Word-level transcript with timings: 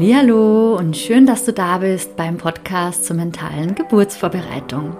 Hallo 0.00 0.76
und 0.76 0.96
schön, 0.96 1.26
dass 1.26 1.44
du 1.44 1.52
da 1.52 1.78
bist 1.78 2.14
beim 2.14 2.36
Podcast 2.36 3.04
zur 3.04 3.16
mentalen 3.16 3.74
Geburtsvorbereitung. 3.74 4.96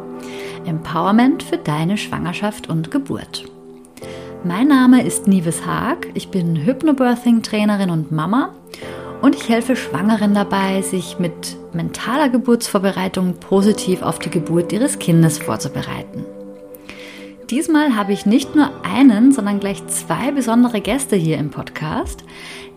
Empowerment 0.66 1.45
für 1.45 1.56
deine 1.56 1.96
Schwangerschaft 1.96 2.68
und 2.68 2.90
Geburt. 2.90 3.45
Mein 4.42 4.66
Name 4.66 5.04
ist 5.04 5.29
Nives 5.29 5.64
Haag, 5.64 6.08
ich 6.14 6.30
bin 6.30 6.57
Hypnobirthing-Trainerin 6.57 7.90
und 7.90 8.11
Mama 8.11 8.54
und 9.22 9.36
ich 9.36 9.48
helfe 9.48 9.76
Schwangeren 9.76 10.34
dabei, 10.34 10.82
sich 10.82 11.21
mit 11.21 11.57
mentaler 11.72 12.29
Geburtsvorbereitung 12.29 13.35
positiv 13.35 14.03
auf 14.03 14.18
die 14.18 14.30
Geburt 14.30 14.72
ihres 14.72 14.99
Kindes 14.99 15.39
vorzubereiten. 15.39 16.25
Diesmal 17.50 17.96
habe 17.96 18.12
ich 18.12 18.26
nicht 18.26 18.54
nur 18.57 18.71
einen, 18.85 19.32
sondern 19.32 19.58
gleich 19.58 19.86
zwei 19.86 20.32
besondere 20.32 20.82
Gäste 20.82 21.17
hier 21.17 21.39
im 21.39 21.50
Podcast, 21.50 22.25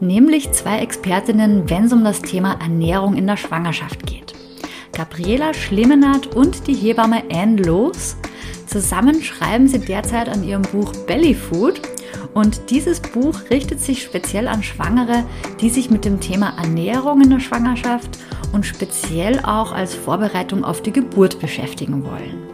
nämlich 0.02 0.52
zwei 0.52 0.80
Expertinnen, 0.80 1.70
wenn 1.70 1.86
es 1.86 1.94
um 1.94 2.04
das 2.04 2.22
Thema 2.22 2.54
Ernährung 2.60 3.16
in 3.16 3.28
der 3.28 3.38
Schwangerschaft 3.38 4.06
geht. 4.06 4.34
Gabriela 4.94 5.54
Schlimmenat 5.54 6.28
und 6.28 6.68
die 6.68 6.74
Hebamme 6.74 7.24
Anne 7.32 7.62
Loos. 7.62 8.18
Zusammen 8.66 9.22
schreiben 9.22 9.68
sie 9.68 9.80
derzeit 9.80 10.30
an 10.30 10.44
ihrem 10.44 10.64
Buch 10.64 10.92
Belly 11.08 11.34
Food 11.34 11.82
und 12.34 12.70
dieses 12.70 13.00
Buch 13.00 13.40
richtet 13.50 13.80
sich 13.80 14.04
speziell 14.04 14.48
an 14.48 14.64
Schwangere, 14.64 15.24
die 15.60 15.70
sich 15.70 15.90
mit 15.90 16.06
dem 16.06 16.20
Thema 16.20 16.54
Ernährung 16.58 17.22
in 17.22 17.30
der 17.30 17.40
Schwangerschaft 17.40 18.18
und 18.54 18.66
speziell 18.66 19.40
auch 19.40 19.72
als 19.72 19.94
Vorbereitung 19.94 20.64
auf 20.64 20.82
die 20.82 20.94
Geburt 20.94 21.40
beschäftigen 21.40 22.04
wollen. 22.04 22.51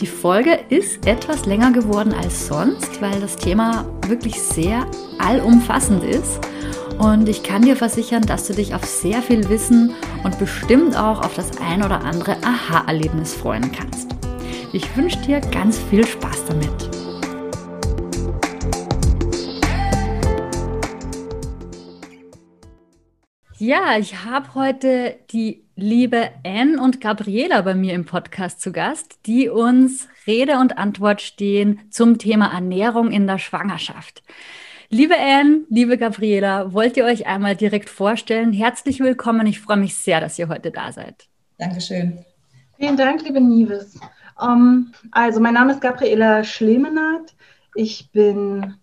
Die 0.00 0.06
Folge 0.06 0.58
ist 0.70 1.06
etwas 1.06 1.44
länger 1.44 1.72
geworden 1.72 2.14
als 2.14 2.46
sonst, 2.46 3.02
weil 3.02 3.20
das 3.20 3.36
Thema 3.36 3.84
wirklich 4.06 4.40
sehr 4.40 4.86
allumfassend 5.18 6.02
ist. 6.02 6.40
Und 6.98 7.28
ich 7.28 7.42
kann 7.42 7.60
dir 7.60 7.76
versichern, 7.76 8.22
dass 8.22 8.46
du 8.46 8.54
dich 8.54 8.74
auf 8.74 8.82
sehr 8.86 9.20
viel 9.20 9.46
Wissen 9.50 9.92
und 10.24 10.38
bestimmt 10.38 10.96
auch 10.96 11.22
auf 11.22 11.34
das 11.34 11.50
ein 11.60 11.82
oder 11.82 12.00
andere 12.02 12.38
Aha-Erlebnis 12.42 13.34
freuen 13.34 13.70
kannst. 13.72 14.08
Ich 14.72 14.96
wünsche 14.96 15.18
dir 15.18 15.40
ganz 15.40 15.78
viel 15.90 16.06
Spaß 16.06 16.46
damit. 16.46 16.88
Ja, 23.58 23.98
ich 23.98 24.24
habe 24.24 24.54
heute 24.54 25.18
die 25.30 25.66
liebe 25.80 26.30
Anne 26.44 26.80
und 26.80 27.00
Gabriela 27.00 27.62
bei 27.62 27.74
mir 27.74 27.94
im 27.94 28.04
Podcast 28.04 28.60
zu 28.60 28.70
Gast, 28.70 29.18
die 29.26 29.48
uns 29.48 30.08
Rede 30.26 30.58
und 30.58 30.76
Antwort 30.76 31.22
stehen 31.22 31.80
zum 31.90 32.18
Thema 32.18 32.52
Ernährung 32.52 33.10
in 33.10 33.26
der 33.26 33.38
Schwangerschaft. 33.38 34.22
Liebe 34.90 35.14
Anne, 35.18 35.62
liebe 35.70 35.96
Gabriela, 35.96 36.72
wollt 36.74 36.96
ihr 36.96 37.04
euch 37.04 37.26
einmal 37.26 37.56
direkt 37.56 37.88
vorstellen? 37.88 38.52
Herzlich 38.52 39.00
willkommen. 39.00 39.46
Ich 39.46 39.60
freue 39.60 39.78
mich 39.78 39.96
sehr, 39.96 40.20
dass 40.20 40.38
ihr 40.38 40.48
heute 40.48 40.70
da 40.70 40.92
seid. 40.92 41.28
Dankeschön. 41.58 42.24
Vielen 42.78 42.96
Dank, 42.96 43.22
liebe 43.24 43.40
Nives. 43.40 43.98
Um, 44.38 44.48
ähm, 44.48 44.92
also, 45.12 45.40
mein 45.40 45.54
Name 45.54 45.72
ist 45.72 45.80
Gabriela 45.80 46.44
Schlemenath. 46.44 47.34
Ich 47.74 48.10
bin 48.12 48.74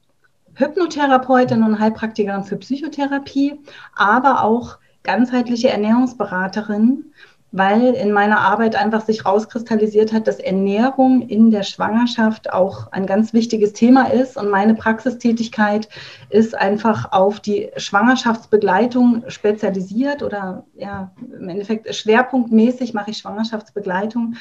Hypnotherapeutin 0.56 1.62
und 1.62 1.80
Heilpraktikerin 1.80 2.44
für 2.44 2.58
Psychotherapie, 2.58 3.59
aber 3.95 4.44
auch 4.44 4.78
ganzheitliche 5.08 5.69
Ernährungsberaterin, 5.69 7.05
weil 7.53 7.94
in 7.94 8.11
meiner 8.11 8.41
Arbeit 8.41 8.75
einfach 8.75 9.02
sich 9.02 9.25
rauskristallisiert 9.25 10.11
hat, 10.11 10.27
dass 10.27 10.39
Ernährung 10.39 11.22
in 11.22 11.50
der 11.50 11.63
Schwangerschaft 11.63 12.52
auch 12.52 12.91
ein 12.91 13.08
ganz 13.08 13.33
wichtiges 13.33 13.72
Thema 13.73 14.11
ist. 14.11 14.38
Und 14.38 14.50
meine 14.50 14.75
Praxistätigkeit 14.75 15.88
ist 16.30 16.55
einfach 16.55 17.13
auf 17.13 17.39
die 17.39 17.69
Schwangerschaftsbegleitung 17.78 19.23
spezialisiert 19.30 20.23
oder 20.23 20.66
ja, 20.75 21.11
im 21.39 21.47
Endeffekt 21.47 21.95
schwerpunktmäßig 21.95 22.94
mache 22.94 23.12
ich 23.12 23.18
Schwangerschaftsbegleitung. 23.18 24.35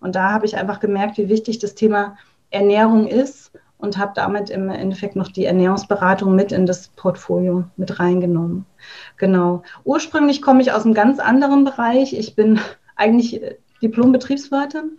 Und 0.00 0.14
da 0.14 0.30
habe 0.30 0.46
ich 0.46 0.56
einfach 0.56 0.78
gemerkt, 0.78 1.18
wie 1.18 1.28
wichtig 1.28 1.58
das 1.58 1.74
Thema 1.74 2.16
Ernährung 2.50 3.08
ist 3.08 3.50
und 3.82 3.98
habe 3.98 4.12
damit 4.14 4.48
im 4.48 4.70
Endeffekt 4.70 5.16
noch 5.16 5.28
die 5.28 5.44
Ernährungsberatung 5.44 6.36
mit 6.36 6.52
in 6.52 6.66
das 6.66 6.88
Portfolio 6.88 7.64
mit 7.76 7.98
reingenommen. 7.98 8.64
Genau. 9.16 9.64
Ursprünglich 9.84 10.40
komme 10.40 10.62
ich 10.62 10.72
aus 10.72 10.84
einem 10.84 10.94
ganz 10.94 11.18
anderen 11.18 11.64
Bereich. 11.64 12.14
Ich 12.14 12.36
bin 12.36 12.60
eigentlich 12.96 13.42
Diplom-Betriebswirtin 13.82 14.98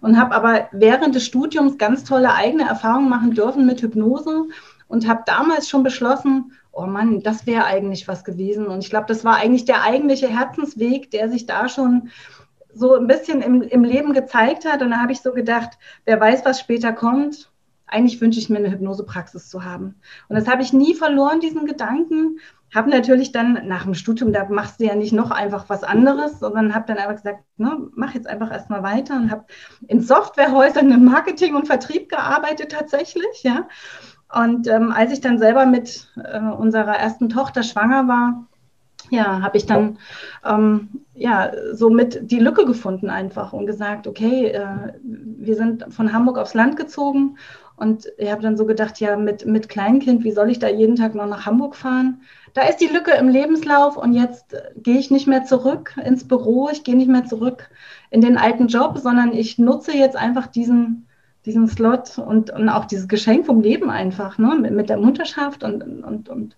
und 0.00 0.18
habe 0.18 0.34
aber 0.34 0.68
während 0.72 1.14
des 1.14 1.26
Studiums 1.26 1.76
ganz 1.76 2.04
tolle 2.04 2.32
eigene 2.32 2.66
Erfahrungen 2.66 3.10
machen 3.10 3.32
dürfen 3.34 3.66
mit 3.66 3.82
Hypnose 3.82 4.46
und 4.88 5.06
habe 5.06 5.24
damals 5.26 5.68
schon 5.68 5.82
beschlossen, 5.82 6.52
oh 6.72 6.86
Mann, 6.86 7.22
das 7.22 7.46
wäre 7.46 7.66
eigentlich 7.66 8.08
was 8.08 8.24
gewesen. 8.24 8.66
Und 8.66 8.78
ich 8.82 8.88
glaube, 8.88 9.06
das 9.08 9.26
war 9.26 9.36
eigentlich 9.36 9.66
der 9.66 9.82
eigentliche 9.82 10.28
Herzensweg, 10.28 11.10
der 11.10 11.28
sich 11.28 11.44
da 11.44 11.68
schon 11.68 12.08
so 12.72 12.94
ein 12.94 13.06
bisschen 13.06 13.42
im, 13.42 13.60
im 13.60 13.84
Leben 13.84 14.14
gezeigt 14.14 14.64
hat. 14.64 14.80
Und 14.80 14.92
da 14.92 15.00
habe 15.00 15.12
ich 15.12 15.20
so 15.20 15.32
gedacht, 15.32 15.72
wer 16.06 16.18
weiß, 16.18 16.46
was 16.46 16.60
später 16.60 16.94
kommt 16.94 17.51
eigentlich 17.92 18.20
wünsche 18.20 18.38
ich 18.38 18.48
mir 18.48 18.58
eine 18.58 18.70
Hypnosepraxis 18.70 19.48
zu 19.48 19.64
haben. 19.64 19.96
Und 20.28 20.36
das 20.36 20.48
habe 20.48 20.62
ich 20.62 20.72
nie 20.72 20.94
verloren, 20.94 21.40
diesen 21.40 21.66
Gedanken. 21.66 22.38
Habe 22.74 22.90
natürlich 22.90 23.32
dann 23.32 23.66
nach 23.68 23.84
dem 23.84 23.94
Studium, 23.94 24.32
da 24.32 24.48
machst 24.48 24.80
du 24.80 24.84
ja 24.84 24.94
nicht 24.94 25.12
noch 25.12 25.30
einfach 25.30 25.68
was 25.68 25.84
anderes, 25.84 26.40
sondern 26.40 26.74
habe 26.74 26.86
dann 26.86 26.96
einfach 26.96 27.16
gesagt, 27.16 27.44
ne, 27.58 27.76
mach 27.94 28.14
jetzt 28.14 28.26
einfach 28.26 28.50
erstmal 28.50 28.82
weiter 28.82 29.16
und 29.16 29.30
habe 29.30 29.44
in 29.88 30.00
Softwarehäusern 30.00 30.90
im 30.90 31.04
Marketing 31.04 31.54
und 31.54 31.66
Vertrieb 31.66 32.08
gearbeitet 32.08 32.72
tatsächlich, 32.72 33.42
ja. 33.42 33.68
Und 34.34 34.66
ähm, 34.66 34.90
als 34.92 35.12
ich 35.12 35.20
dann 35.20 35.38
selber 35.38 35.66
mit 35.66 36.08
äh, 36.16 36.40
unserer 36.40 36.96
ersten 36.96 37.28
Tochter 37.28 37.62
schwanger 37.62 38.08
war, 38.08 38.46
ja, 39.10 39.42
habe 39.42 39.58
ich 39.58 39.66
dann 39.66 39.98
ähm, 40.44 41.04
ja 41.14 41.52
somit 41.72 42.30
die 42.30 42.38
Lücke 42.38 42.64
gefunden 42.64 43.10
einfach 43.10 43.52
und 43.52 43.66
gesagt, 43.66 44.06
okay, 44.06 44.46
äh, 44.46 44.94
wir 45.02 45.54
sind 45.54 45.92
von 45.92 46.12
Hamburg 46.14 46.38
aufs 46.38 46.54
Land 46.54 46.76
gezogen 46.76 47.36
und 47.76 48.06
ich 48.18 48.30
habe 48.30 48.42
dann 48.42 48.56
so 48.56 48.66
gedacht, 48.66 49.00
ja, 49.00 49.16
mit, 49.16 49.46
mit 49.46 49.68
Kleinkind, 49.68 50.24
wie 50.24 50.32
soll 50.32 50.50
ich 50.50 50.58
da 50.58 50.68
jeden 50.68 50.96
Tag 50.96 51.14
noch 51.14 51.26
nach 51.26 51.46
Hamburg 51.46 51.76
fahren? 51.76 52.22
Da 52.54 52.62
ist 52.62 52.78
die 52.78 52.86
Lücke 52.86 53.12
im 53.12 53.28
Lebenslauf 53.28 53.96
und 53.96 54.12
jetzt 54.12 54.54
gehe 54.76 54.98
ich 54.98 55.10
nicht 55.10 55.26
mehr 55.26 55.44
zurück 55.44 55.94
ins 56.04 56.28
Büro, 56.28 56.68
ich 56.70 56.84
gehe 56.84 56.96
nicht 56.96 57.08
mehr 57.08 57.24
zurück 57.24 57.70
in 58.10 58.20
den 58.20 58.36
alten 58.36 58.68
Job, 58.68 58.98
sondern 58.98 59.32
ich 59.32 59.58
nutze 59.58 59.96
jetzt 59.96 60.16
einfach 60.16 60.46
diesen, 60.46 61.08
diesen 61.46 61.66
Slot 61.66 62.18
und, 62.18 62.50
und 62.50 62.68
auch 62.68 62.84
dieses 62.84 63.08
Geschenk 63.08 63.46
vom 63.46 63.62
Leben 63.62 63.90
einfach, 63.90 64.38
ne? 64.38 64.54
mit, 64.60 64.72
mit 64.72 64.88
der 64.90 64.98
Mutterschaft 64.98 65.64
und, 65.64 65.82
und, 65.82 66.28
und 66.28 66.56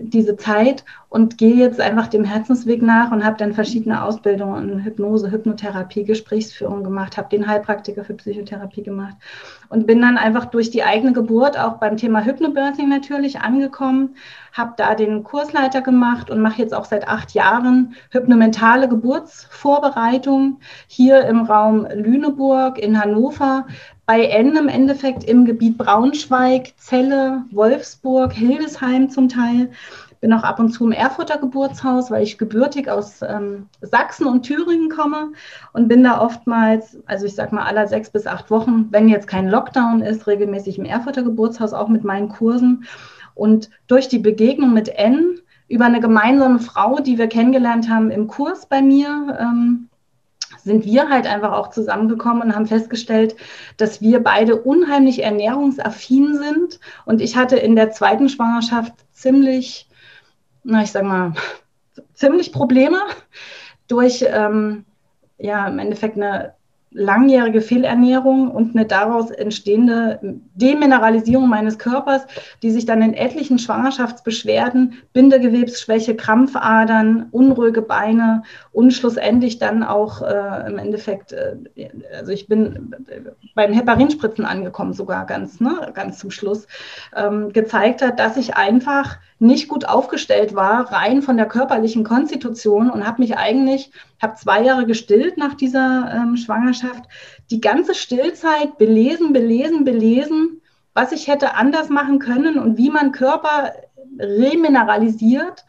diese 0.00 0.36
Zeit 0.36 0.84
und 1.08 1.38
gehe 1.38 1.54
jetzt 1.54 1.80
einfach 1.80 2.08
dem 2.08 2.24
Herzensweg 2.24 2.82
nach 2.82 3.10
und 3.10 3.24
habe 3.24 3.36
dann 3.38 3.54
verschiedene 3.54 4.02
Ausbildungen 4.02 4.68
in 4.70 4.84
Hypnose, 4.84 5.30
Hypnotherapie, 5.30 6.04
Gesprächsführung 6.04 6.84
gemacht, 6.84 7.16
habe 7.16 7.28
den 7.30 7.46
Heilpraktiker 7.46 8.04
für 8.04 8.14
Psychotherapie 8.14 8.82
gemacht 8.82 9.16
und 9.70 9.86
bin 9.86 10.02
dann 10.02 10.18
einfach 10.18 10.46
durch 10.46 10.70
die 10.70 10.82
eigene 10.82 11.12
Geburt 11.12 11.58
auch 11.58 11.78
beim 11.78 11.96
Thema 11.96 12.24
Hypnobirthing 12.24 12.88
natürlich 12.88 13.40
angekommen, 13.40 14.16
habe 14.52 14.74
da 14.76 14.94
den 14.94 15.24
Kursleiter 15.24 15.80
gemacht 15.80 16.30
und 16.30 16.40
mache 16.40 16.60
jetzt 16.60 16.74
auch 16.74 16.84
seit 16.84 17.08
acht 17.08 17.32
Jahren 17.32 17.94
hypnomentale 18.10 18.88
Geburtsvorbereitung 18.88 20.60
hier 20.86 21.24
im 21.26 21.42
Raum 21.42 21.86
Lüneburg 21.94 22.78
in 22.78 23.00
Hannover 23.00 23.66
bei 24.08 24.24
N 24.24 24.56
im 24.56 24.68
Endeffekt 24.68 25.24
im 25.24 25.44
Gebiet 25.44 25.76
Braunschweig, 25.76 26.72
Celle, 26.78 27.44
Wolfsburg, 27.50 28.32
Hildesheim 28.32 29.10
zum 29.10 29.28
Teil. 29.28 29.70
Bin 30.22 30.32
auch 30.32 30.44
ab 30.44 30.58
und 30.58 30.70
zu 30.70 30.86
im 30.86 30.92
Erfurter 30.92 31.36
Geburtshaus, 31.36 32.10
weil 32.10 32.22
ich 32.22 32.38
gebürtig 32.38 32.88
aus 32.88 33.20
ähm, 33.20 33.66
Sachsen 33.82 34.26
und 34.26 34.44
Thüringen 34.44 34.88
komme 34.88 35.32
und 35.74 35.88
bin 35.88 36.02
da 36.02 36.22
oftmals, 36.22 36.96
also 37.04 37.26
ich 37.26 37.34
sag 37.34 37.52
mal 37.52 37.66
aller 37.66 37.86
sechs 37.86 38.08
bis 38.08 38.26
acht 38.26 38.50
Wochen, 38.50 38.86
wenn 38.92 39.10
jetzt 39.10 39.28
kein 39.28 39.50
Lockdown 39.50 40.00
ist, 40.00 40.26
regelmäßig 40.26 40.78
im 40.78 40.86
Erfurter 40.86 41.22
Geburtshaus, 41.22 41.74
auch 41.74 41.88
mit 41.88 42.02
meinen 42.02 42.30
Kursen. 42.30 42.84
Und 43.34 43.68
durch 43.88 44.08
die 44.08 44.18
Begegnung 44.18 44.72
mit 44.72 44.88
N 44.88 45.38
über 45.68 45.84
eine 45.84 46.00
gemeinsame 46.00 46.60
Frau, 46.60 46.98
die 47.00 47.18
wir 47.18 47.26
kennengelernt 47.26 47.90
haben 47.90 48.10
im 48.10 48.26
Kurs 48.26 48.64
bei 48.64 48.80
mir, 48.80 49.36
ähm, 49.38 49.87
sind 50.64 50.84
wir 50.84 51.08
halt 51.08 51.26
einfach 51.26 51.52
auch 51.52 51.70
zusammengekommen 51.70 52.42
und 52.42 52.54
haben 52.54 52.66
festgestellt, 52.66 53.36
dass 53.76 54.00
wir 54.00 54.22
beide 54.22 54.56
unheimlich 54.56 55.22
ernährungsaffin 55.22 56.36
sind. 56.36 56.80
Und 57.04 57.20
ich 57.20 57.36
hatte 57.36 57.56
in 57.56 57.76
der 57.76 57.90
zweiten 57.90 58.28
Schwangerschaft 58.28 58.92
ziemlich, 59.12 59.88
na, 60.64 60.82
ich 60.82 60.92
sag 60.92 61.04
mal, 61.04 61.34
ziemlich 62.14 62.52
Probleme 62.52 63.00
durch, 63.86 64.24
ähm, 64.28 64.84
ja, 65.38 65.66
im 65.68 65.78
Endeffekt 65.78 66.16
eine 66.16 66.54
langjährige 66.90 67.60
Fehlernährung 67.60 68.50
und 68.50 68.74
eine 68.74 68.86
daraus 68.86 69.30
entstehende 69.30 70.18
Demineralisierung 70.54 71.48
meines 71.48 71.78
Körpers, 71.78 72.26
die 72.62 72.70
sich 72.70 72.86
dann 72.86 73.02
in 73.02 73.14
etlichen 73.14 73.58
Schwangerschaftsbeschwerden, 73.58 74.94
Bindegewebsschwäche, 75.12 76.16
Krampfadern, 76.16 77.28
unruhige 77.30 77.82
Beine 77.82 78.42
und 78.72 78.92
schlussendlich 78.92 79.58
dann 79.58 79.82
auch 79.82 80.22
äh, 80.22 80.66
im 80.66 80.78
Endeffekt, 80.78 81.32
äh, 81.32 81.56
also 82.16 82.32
ich 82.32 82.48
bin 82.48 82.94
beim 83.54 83.72
Heparinspritzen 83.72 84.44
angekommen 84.44 84.94
sogar 84.94 85.26
ganz, 85.26 85.60
ne, 85.60 85.90
ganz 85.92 86.18
zum 86.18 86.30
Schluss, 86.30 86.66
ähm, 87.14 87.52
gezeigt 87.52 88.00
hat, 88.02 88.18
dass 88.18 88.36
ich 88.36 88.56
einfach 88.56 89.18
nicht 89.38 89.68
gut 89.68 89.88
aufgestellt 89.88 90.54
war, 90.54 90.92
rein 90.92 91.22
von 91.22 91.36
der 91.36 91.46
körperlichen 91.46 92.04
Konstitution 92.04 92.90
und 92.90 93.06
habe 93.06 93.22
mich 93.22 93.36
eigentlich, 93.36 93.92
habe 94.20 94.34
zwei 94.34 94.62
Jahre 94.62 94.86
gestillt 94.86 95.38
nach 95.38 95.54
dieser 95.54 96.12
ähm, 96.12 96.36
Schwangerschaft, 96.36 97.04
die 97.50 97.60
ganze 97.60 97.94
Stillzeit 97.94 98.78
belesen, 98.78 99.32
belesen, 99.32 99.84
belesen, 99.84 100.60
was 100.92 101.12
ich 101.12 101.28
hätte 101.28 101.54
anders 101.54 101.88
machen 101.88 102.18
können 102.18 102.58
und 102.58 102.76
wie 102.76 102.90
man 102.90 103.12
Körper 103.12 103.72
remineralisiert. 104.18 105.64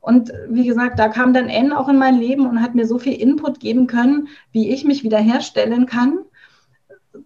Und 0.00 0.30
wie 0.50 0.66
gesagt, 0.66 0.98
da 0.98 1.08
kam 1.08 1.32
dann 1.32 1.48
N 1.48 1.72
auch 1.72 1.88
in 1.88 1.96
mein 1.96 2.18
Leben 2.18 2.46
und 2.46 2.60
hat 2.60 2.74
mir 2.74 2.86
so 2.86 2.98
viel 2.98 3.14
Input 3.14 3.58
geben 3.58 3.86
können, 3.86 4.28
wie 4.52 4.70
ich 4.70 4.84
mich 4.84 5.02
wiederherstellen 5.02 5.86
kann 5.86 6.18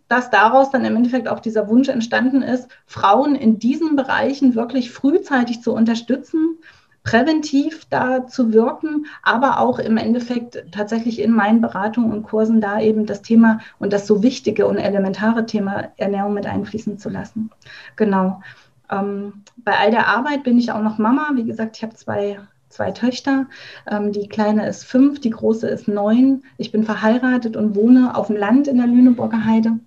dass 0.08 0.31
daraus 0.31 0.70
dann 0.70 0.85
im 0.85 0.96
Endeffekt 0.96 1.29
auch 1.29 1.40
dieser 1.40 1.69
Wunsch 1.69 1.88
entstanden 1.88 2.43
ist, 2.43 2.69
Frauen 2.87 3.35
in 3.35 3.58
diesen 3.58 3.96
Bereichen 3.96 4.55
wirklich 4.55 4.90
frühzeitig 4.90 5.62
zu 5.62 5.73
unterstützen, 5.73 6.58
präventiv 7.05 7.87
da 7.88 8.26
zu 8.26 8.52
wirken, 8.52 9.06
aber 9.23 9.61
auch 9.61 9.79
im 9.79 9.96
Endeffekt 9.96 10.62
tatsächlich 10.73 11.20
in 11.20 11.32
meinen 11.32 11.61
Beratungen 11.61 12.12
und 12.12 12.23
Kursen 12.23 12.61
da 12.61 12.81
eben 12.81 13.06
das 13.06 13.23
Thema 13.23 13.61
und 13.79 13.93
das 13.93 14.06
so 14.06 14.23
wichtige 14.23 14.67
und 14.67 14.76
elementare 14.76 15.46
Thema 15.46 15.88
Ernährung 15.96 16.34
mit 16.34 16.46
einfließen 16.46 16.99
zu 16.99 17.08
lassen. 17.08 17.50
Genau. 17.96 18.43
Ähm, 18.91 19.44
bei 19.56 19.79
all 19.79 19.91
der 19.91 20.08
Arbeit 20.08 20.43
bin 20.43 20.58
ich 20.58 20.70
auch 20.73 20.82
noch 20.82 20.99
Mama. 20.99 21.31
Wie 21.34 21.44
gesagt, 21.44 21.76
ich 21.76 21.82
habe 21.82 21.94
zwei 21.94 22.41
zwei 22.78 22.92
Töchter. 22.92 23.48
Ähm, 23.90 24.12
die 24.12 24.28
kleine 24.28 24.69
ist 24.69 24.84
fünf, 24.84 25.20
die 25.20 25.30
große 25.30 25.69
ist 25.69 25.88
neun. 25.88 26.44
Ich 26.58 26.70
bin 26.70 26.84
verheiratet 26.84 27.56
und 27.56 27.75
wohne 27.75 28.16
auf 28.16 28.28
dem 28.28 28.36
Land 28.36 28.69
in 28.69 28.76
der 28.78 28.86
Lüneburger 28.86 29.44
Heide. 29.44 29.80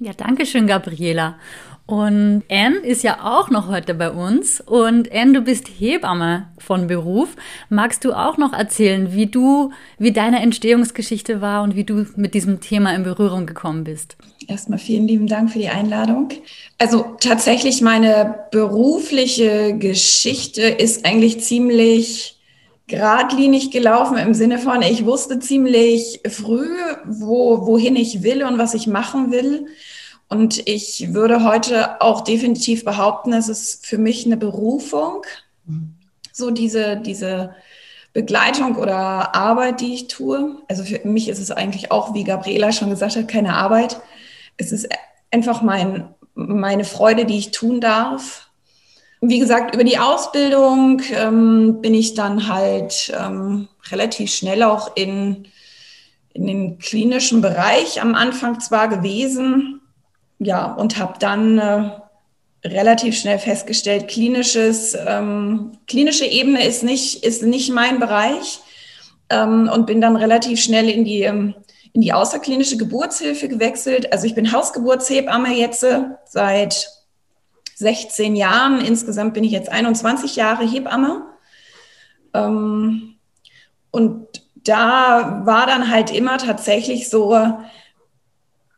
Ja, 0.00 0.12
danke 0.16 0.46
schön, 0.46 0.68
Gabriela. 0.68 1.36
Und 1.86 2.44
Anne 2.50 2.76
ist 2.76 3.02
ja 3.02 3.24
auch 3.24 3.50
noch 3.50 3.68
heute 3.68 3.94
bei 3.94 4.10
uns. 4.10 4.60
Und 4.60 5.10
Anne, 5.10 5.32
du 5.32 5.40
bist 5.40 5.66
Hebamme 5.66 6.46
von 6.58 6.86
Beruf. 6.86 7.34
Magst 7.68 8.04
du 8.04 8.12
auch 8.12 8.36
noch 8.36 8.52
erzählen, 8.52 9.12
wie 9.14 9.26
du, 9.26 9.72
wie 9.98 10.12
deine 10.12 10.40
Entstehungsgeschichte 10.40 11.40
war 11.40 11.62
und 11.62 11.74
wie 11.74 11.84
du 11.84 12.06
mit 12.14 12.34
diesem 12.34 12.60
Thema 12.60 12.94
in 12.94 13.02
Berührung 13.02 13.46
gekommen 13.46 13.84
bist? 13.84 14.16
Erstmal 14.46 14.78
vielen 14.78 15.08
lieben 15.08 15.26
Dank 15.26 15.50
für 15.50 15.58
die 15.58 15.70
Einladung. 15.70 16.28
Also 16.76 17.16
tatsächlich 17.20 17.80
meine 17.80 18.44
berufliche 18.52 19.76
Geschichte 19.78 20.62
ist 20.62 21.06
eigentlich 21.06 21.40
ziemlich 21.40 22.37
geradlinig 22.88 23.70
gelaufen 23.70 24.16
im 24.16 24.34
Sinne 24.34 24.58
von, 24.58 24.82
ich 24.82 25.04
wusste 25.04 25.38
ziemlich 25.38 26.20
früh, 26.28 26.74
wo, 27.04 27.66
wohin 27.66 27.94
ich 27.96 28.22
will 28.22 28.42
und 28.42 28.58
was 28.58 28.74
ich 28.74 28.86
machen 28.86 29.30
will. 29.30 29.66
Und 30.28 30.66
ich 30.66 31.14
würde 31.14 31.44
heute 31.44 32.00
auch 32.00 32.22
definitiv 32.22 32.84
behaupten, 32.84 33.32
es 33.32 33.48
ist 33.48 33.86
für 33.86 33.98
mich 33.98 34.26
eine 34.26 34.36
Berufung, 34.36 35.22
so 36.32 36.50
diese, 36.50 36.96
diese 36.96 37.54
Begleitung 38.12 38.76
oder 38.76 39.34
Arbeit, 39.34 39.80
die 39.80 39.94
ich 39.94 40.08
tue. 40.08 40.56
Also 40.68 40.82
für 40.82 41.06
mich 41.06 41.28
ist 41.28 41.38
es 41.38 41.50
eigentlich 41.50 41.92
auch, 41.92 42.14
wie 42.14 42.24
Gabriela 42.24 42.72
schon 42.72 42.90
gesagt 42.90 43.16
hat, 43.16 43.28
keine 43.28 43.54
Arbeit. 43.54 44.00
Es 44.56 44.72
ist 44.72 44.88
einfach 45.30 45.62
mein, 45.62 46.08
meine 46.34 46.84
Freude, 46.84 47.26
die 47.26 47.38
ich 47.38 47.50
tun 47.50 47.80
darf 47.80 48.47
wie 49.20 49.38
gesagt, 49.38 49.74
über 49.74 49.84
die 49.84 49.98
Ausbildung 49.98 51.02
ähm, 51.12 51.80
bin 51.80 51.94
ich 51.94 52.14
dann 52.14 52.48
halt 52.48 53.12
ähm, 53.18 53.68
relativ 53.90 54.32
schnell 54.32 54.62
auch 54.62 54.96
in, 54.96 55.48
in 56.32 56.46
den 56.46 56.78
klinischen 56.78 57.40
Bereich 57.40 58.00
am 58.00 58.14
Anfang 58.14 58.60
zwar 58.60 58.88
gewesen, 58.88 59.80
ja, 60.38 60.72
und 60.72 60.98
habe 60.98 61.14
dann 61.18 61.58
äh, 61.58 61.90
relativ 62.64 63.18
schnell 63.18 63.40
festgestellt, 63.40 64.06
klinisches, 64.06 64.96
ähm, 65.06 65.72
klinische 65.88 66.24
Ebene 66.24 66.64
ist 66.64 66.84
nicht, 66.84 67.24
ist 67.24 67.42
nicht 67.42 67.72
mein 67.72 67.98
Bereich 67.98 68.60
ähm, 69.30 69.68
und 69.72 69.86
bin 69.86 70.00
dann 70.00 70.14
relativ 70.14 70.60
schnell 70.62 70.88
in 70.88 71.04
die, 71.04 71.22
ähm, 71.22 71.56
in 71.92 72.02
die 72.02 72.12
außerklinische 72.12 72.76
Geburtshilfe 72.76 73.48
gewechselt. 73.48 74.12
Also 74.12 74.26
ich 74.26 74.36
bin 74.36 74.52
Hausgeburtshebamme 74.52 75.56
jetzt 75.56 75.84
seit 76.24 76.97
16 77.78 78.36
Jahren. 78.36 78.80
Insgesamt 78.80 79.34
bin 79.34 79.44
ich 79.44 79.52
jetzt 79.52 79.70
21 79.70 80.36
Jahre 80.36 80.64
Hebamme. 80.64 81.26
Ähm, 82.34 83.14
und 83.90 84.26
da 84.54 85.42
war 85.44 85.66
dann 85.66 85.90
halt 85.90 86.10
immer 86.10 86.38
tatsächlich 86.38 87.08
so, 87.08 87.58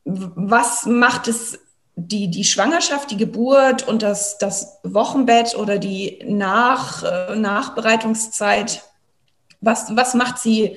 was 0.05 0.87
macht 0.87 1.29
es 1.29 1.58
die, 1.97 2.31
die 2.31 2.44
Schwangerschaft, 2.44 3.11
die 3.11 3.17
Geburt 3.17 3.87
und 3.87 4.02
das, 4.02 4.38
das 4.38 4.79
Wochenbett 4.82 5.56
oder 5.56 5.79
die 5.79 6.23
Nach, 6.26 7.02
äh, 7.02 7.37
Nachbereitungszeit 7.37 8.82
was, 9.61 9.95
was 9.95 10.15
macht 10.15 10.39
sie 10.39 10.77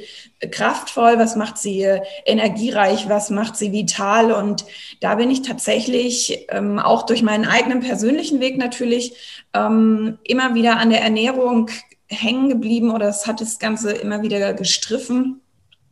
kraftvoll, 0.52 1.18
was 1.18 1.36
macht 1.36 1.58
sie 1.58 1.88
energiereich, 2.26 3.08
was 3.08 3.30
macht 3.30 3.56
sie 3.56 3.72
vital? 3.72 4.32
Und 4.32 4.66
da 5.00 5.16
bin 5.16 5.32
ich 5.32 5.42
tatsächlich 5.42 6.46
ähm, 6.50 6.80
auch 6.80 7.06
durch 7.06 7.22
meinen 7.22 7.46
eigenen 7.46 7.80
persönlichen 7.80 8.40
Weg 8.40 8.58
natürlich 8.58 9.14
ähm, 9.54 10.18
immer 10.24 10.54
wieder 10.54 10.78
an 10.78 10.90
der 10.90 11.02
Ernährung 11.02 11.70
hängen 12.08 12.50
geblieben 12.50 12.92
oder 12.92 13.08
es 13.08 13.26
hat 13.26 13.42
das 13.42 13.58
Ganze 13.58 13.92
immer 13.92 14.22
wieder 14.22 14.54
gestriffen 14.54 15.42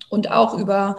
und 0.10 0.30
auch 0.30 0.58
über 0.58 0.98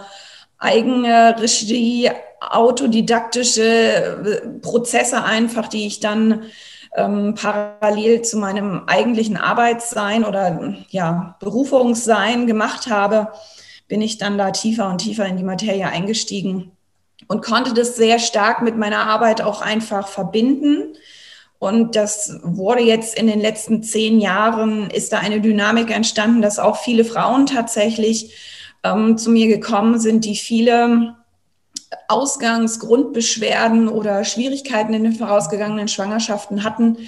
eigene 0.58 1.36
Regie, 1.38 2.10
autodidaktische 2.40 3.62
äh, 3.62 4.48
Prozesse 4.60 5.22
einfach, 5.22 5.68
die 5.68 5.86
ich 5.86 6.00
dann 6.00 6.44
ähm, 6.94 7.34
parallel 7.34 8.22
zu 8.22 8.38
meinem 8.38 8.82
eigentlichen 8.86 9.36
Arbeitssein 9.36 10.24
oder 10.24 10.74
ja, 10.90 11.36
Berufungssein 11.40 12.46
gemacht 12.46 12.90
habe, 12.90 13.28
bin 13.88 14.00
ich 14.00 14.18
dann 14.18 14.38
da 14.38 14.50
tiefer 14.50 14.88
und 14.88 14.98
tiefer 14.98 15.26
in 15.26 15.36
die 15.36 15.42
Materie 15.42 15.86
eingestiegen 15.86 16.72
und 17.28 17.42
konnte 17.42 17.72
das 17.74 17.96
sehr 17.96 18.18
stark 18.18 18.62
mit 18.62 18.76
meiner 18.76 19.06
Arbeit 19.06 19.42
auch 19.42 19.62
einfach 19.62 20.08
verbinden. 20.08 20.96
Und 21.58 21.94
das 21.94 22.40
wurde 22.42 22.82
jetzt 22.82 23.16
in 23.16 23.26
den 23.26 23.40
letzten 23.40 23.82
zehn 23.82 24.20
Jahren, 24.20 24.90
ist 24.90 25.12
da 25.12 25.18
eine 25.18 25.40
Dynamik 25.40 25.90
entstanden, 25.90 26.42
dass 26.42 26.58
auch 26.58 26.76
viele 26.76 27.04
Frauen 27.04 27.46
tatsächlich 27.46 28.34
ähm, 28.82 29.16
zu 29.16 29.30
mir 29.30 29.46
gekommen 29.46 29.98
sind, 30.00 30.24
die 30.24 30.34
viele 30.34 31.14
Ausgangsgrundbeschwerden 32.08 33.88
oder 33.88 34.24
Schwierigkeiten 34.24 34.94
in 34.94 35.04
den 35.04 35.14
vorausgegangenen 35.14 35.88
Schwangerschaften 35.88 36.64
hatten, 36.64 36.98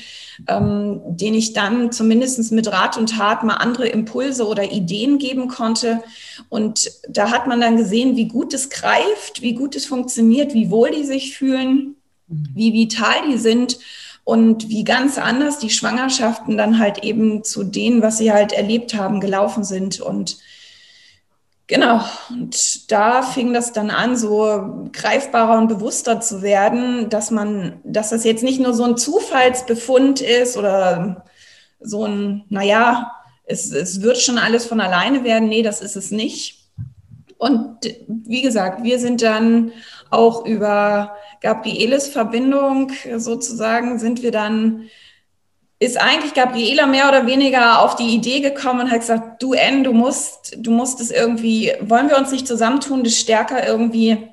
ähm, 0.48 1.00
denen 1.06 1.36
ich 1.36 1.52
dann 1.52 1.92
zumindest 1.92 2.52
mit 2.52 2.70
Rat 2.70 2.96
und 2.96 3.10
Tat 3.10 3.44
mal 3.44 3.54
andere 3.54 3.88
Impulse 3.88 4.46
oder 4.46 4.70
Ideen 4.70 5.18
geben 5.18 5.48
konnte. 5.48 6.02
Und 6.48 6.90
da 7.08 7.30
hat 7.30 7.46
man 7.46 7.60
dann 7.60 7.76
gesehen, 7.76 8.16
wie 8.16 8.28
gut 8.28 8.52
es 8.54 8.70
greift, 8.70 9.42
wie 9.42 9.54
gut 9.54 9.76
es 9.76 9.86
funktioniert, 9.86 10.54
wie 10.54 10.70
wohl 10.70 10.90
die 10.90 11.04
sich 11.04 11.36
fühlen, 11.36 11.96
wie 12.26 12.72
vital 12.72 13.28
die 13.30 13.38
sind 13.38 13.78
und 14.24 14.70
wie 14.70 14.84
ganz 14.84 15.18
anders 15.18 15.58
die 15.58 15.70
Schwangerschaften 15.70 16.56
dann 16.56 16.78
halt 16.78 17.04
eben 17.04 17.44
zu 17.44 17.62
denen, 17.62 18.02
was 18.02 18.18
sie 18.18 18.32
halt 18.32 18.52
erlebt 18.52 18.94
haben, 18.94 19.20
gelaufen 19.20 19.64
sind. 19.64 20.00
Und 20.00 20.38
Genau, 21.66 22.02
und 22.28 22.92
da 22.92 23.22
fing 23.22 23.54
das 23.54 23.72
dann 23.72 23.90
an, 23.90 24.16
so 24.16 24.86
greifbarer 24.92 25.58
und 25.58 25.68
bewusster 25.68 26.20
zu 26.20 26.42
werden, 26.42 27.08
dass 27.08 27.30
man, 27.30 27.80
dass 27.84 28.10
das 28.10 28.24
jetzt 28.24 28.44
nicht 28.44 28.60
nur 28.60 28.74
so 28.74 28.84
ein 28.84 28.98
Zufallsbefund 28.98 30.20
ist 30.20 30.58
oder 30.58 31.24
so 31.80 32.04
ein, 32.04 32.44
naja, 32.50 33.12
es, 33.46 33.72
es 33.72 34.02
wird 34.02 34.18
schon 34.18 34.36
alles 34.36 34.66
von 34.66 34.80
alleine 34.80 35.24
werden. 35.24 35.48
Nee, 35.48 35.62
das 35.62 35.80
ist 35.80 35.96
es 35.96 36.10
nicht. 36.10 36.68
Und 37.38 37.78
wie 38.08 38.42
gesagt, 38.42 38.82
wir 38.84 38.98
sind 38.98 39.22
dann 39.22 39.72
auch 40.10 40.44
über 40.44 41.16
Gabrieles 41.40 42.08
Verbindung 42.08 42.92
sozusagen, 43.16 43.98
sind 43.98 44.22
wir 44.22 44.32
dann 44.32 44.88
ist 45.84 46.00
eigentlich 46.00 46.34
Gabriela 46.34 46.86
mehr 46.86 47.08
oder 47.08 47.26
weniger 47.26 47.82
auf 47.82 47.96
die 47.96 48.14
Idee 48.14 48.40
gekommen 48.40 48.80
und 48.80 48.90
hat 48.90 49.00
gesagt, 49.00 49.42
du 49.42 49.52
N, 49.52 49.84
du 49.84 49.92
musst, 49.92 50.56
du 50.58 50.70
musst 50.70 51.00
es 51.00 51.10
irgendwie, 51.10 51.72
wollen 51.80 52.08
wir 52.08 52.18
uns 52.18 52.30
nicht 52.30 52.46
zusammentun, 52.46 53.04
das 53.04 53.14
stärker 53.14 53.66
irgendwie 53.66 54.28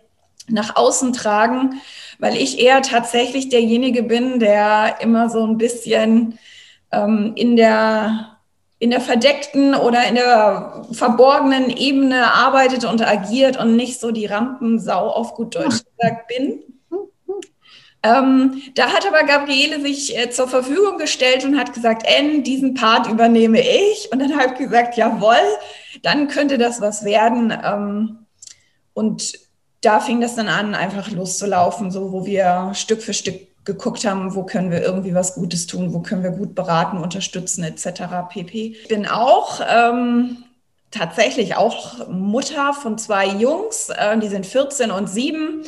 nach 0.48 0.75
außen 0.75 1.13
tragen, 1.13 1.81
weil 2.20 2.36
ich 2.36 2.60
eher 2.60 2.81
tatsächlich 2.81 3.50
derjenige 3.50 4.03
bin, 4.03 4.39
der 4.39 4.98
immer 5.01 5.29
so 5.29 5.46
ein 5.46 5.58
bisschen 5.58 6.38
ähm, 6.91 7.34
in 7.36 7.55
der 7.55 8.27
in 8.79 8.89
der 8.89 9.00
verdeckten 9.00 9.75
oder 9.75 10.08
in 10.08 10.15
der 10.15 10.88
verborgenen 10.91 11.70
Ebene 11.70 12.34
arbeitet 12.34 12.84
und 12.84 13.08
agiert 13.08 13.58
und 13.58 13.75
nicht 13.75 14.00
so 14.00 14.10
die 14.10 14.25
Rampensau 14.25 15.08
auf 15.08 15.36
gut 15.36 15.53
Deutsch 15.53 15.84
gesagt 15.84 16.27
bin. 16.27 16.63
Ähm, 18.03 18.62
da 18.74 18.88
hat 18.88 19.05
aber 19.05 19.24
Gabriele 19.24 19.79
sich 19.81 20.17
äh, 20.17 20.29
zur 20.31 20.48
Verfügung 20.48 20.98
gestellt 20.98 21.46
und 21.46 21.60
hat 21.60 21.74
gesagt, 21.74 22.03
N, 22.05 22.43
diesen 22.43 22.74
Part 22.74 23.08
übernehme 23.08 23.62
ich. 23.62 24.12
Und 24.12 24.20
dann 24.20 24.36
habe 24.36 24.53
ich 24.53 24.60
gesagt, 24.60 24.98
jawohl, 24.98 25.36
dann 26.01 26.27
könnte 26.27 26.58
das 26.58 26.81
was 26.81 27.05
werden. 27.05 27.53
Ähm, 27.63 28.25
und 28.93 29.34
da 29.81 30.00
fing 30.00 30.20
das 30.20 30.36
dann 30.36 30.48
an, 30.48 30.74
einfach 30.75 31.12
loszulaufen, 31.12 31.91
so 31.91 32.12
wo 32.12 32.25
wir 32.25 32.72
Stück 32.74 33.01
für 33.01 33.13
Stück 33.13 33.51
geguckt 33.65 34.05
haben, 34.05 34.34
wo 34.34 34.43
können 34.43 34.72
wir 34.72 34.81
irgendwie 34.81 35.13
was 35.13 35.36
Gutes 35.36 35.67
tun, 35.67 35.93
wo 35.93 36.00
können 36.00 36.24
wir 36.24 36.31
gut 36.31 36.55
beraten, 36.55 36.98
unterstützen 36.98 37.63
etc. 37.63 38.01
pp. 38.29 38.75
Ich 38.81 38.88
bin 38.88 39.05
auch 39.05 39.62
ähm, 39.67 40.38
tatsächlich 40.89 41.55
auch 41.55 42.08
Mutter 42.08 42.74
von 42.74 42.98
zwei 42.98 43.27
Jungs, 43.27 43.89
äh, 43.89 44.17
die 44.17 44.27
sind 44.27 44.46
14 44.46 44.89
und 44.89 45.08
7. 45.08 45.63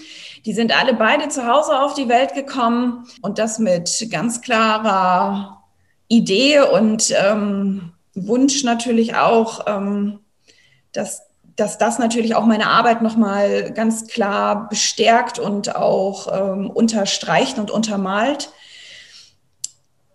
Die 0.46 0.54
sind 0.54 0.78
alle 0.78 0.94
beide 0.94 1.30
zu 1.30 1.48
Hause 1.48 1.80
auf 1.82 1.94
die 1.94 2.10
Welt 2.10 2.34
gekommen 2.34 3.08
und 3.22 3.40
das 3.40 3.60
mit 3.60 4.08
ganz 4.12 4.42
klarer 4.42 5.64
Idee 6.10 6.60
und 6.62 7.14
ähm, 7.18 7.94
Wunsch 8.14 8.64
natürlich 8.64 9.16
auch, 9.16 9.66
ähm, 9.68 10.20
dass, 10.92 11.24
dass 11.56 11.78
das 11.78 11.98
natürlich 11.98 12.36
auch 12.36 12.46
meine 12.46 12.68
Arbeit 12.68 13.02
nochmal 13.02 13.72
ganz 13.72 14.08
klar 14.08 14.68
bestärkt 14.70 15.40
und 15.40 15.76
auch 15.76 16.28
ähm, 16.32 16.70
unterstreicht 16.70 17.58
und 17.58 17.72
untermalt. 17.72 18.52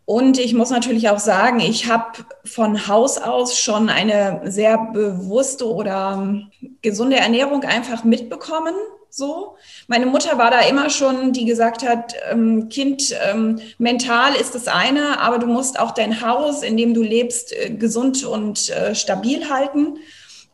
Und 0.09 0.39
ich 0.39 0.55
muss 0.55 0.71
natürlich 0.71 1.11
auch 1.11 1.19
sagen, 1.19 1.61
ich 1.61 1.87
habe 1.87 2.25
von 2.43 2.89
Haus 2.89 3.19
aus 3.19 3.59
schon 3.59 3.91
eine 3.91 4.41
sehr 4.45 4.79
bewusste 4.91 5.71
oder 5.71 6.15
ähm, 6.17 6.51
gesunde 6.81 7.17
Ernährung 7.17 7.63
einfach 7.65 8.05
mitbekommen 8.05 8.73
so. 9.11 9.57
Meine 9.87 10.07
Mutter 10.07 10.39
war 10.39 10.51
da 10.51 10.61
immer 10.61 10.89
schon, 10.89 11.35
die 11.35 11.45
gesagt 11.45 11.87
hat, 11.87 12.15
ähm, 12.31 12.71
Kind, 12.71 13.15
ähm, 13.31 13.61
mental 13.77 14.35
ist 14.35 14.55
das 14.55 14.67
eine, 14.67 15.21
aber 15.21 15.39
du 15.39 15.47
musst 15.47 15.79
auch 15.79 15.91
dein 15.91 16.23
Haus, 16.23 16.63
in 16.63 16.79
dem 16.79 16.95
du 16.95 17.03
lebst, 17.03 17.53
äh, 17.53 17.71
gesund 17.71 18.25
und 18.25 18.71
äh, 18.71 18.95
stabil 18.95 19.51
halten. 19.51 19.99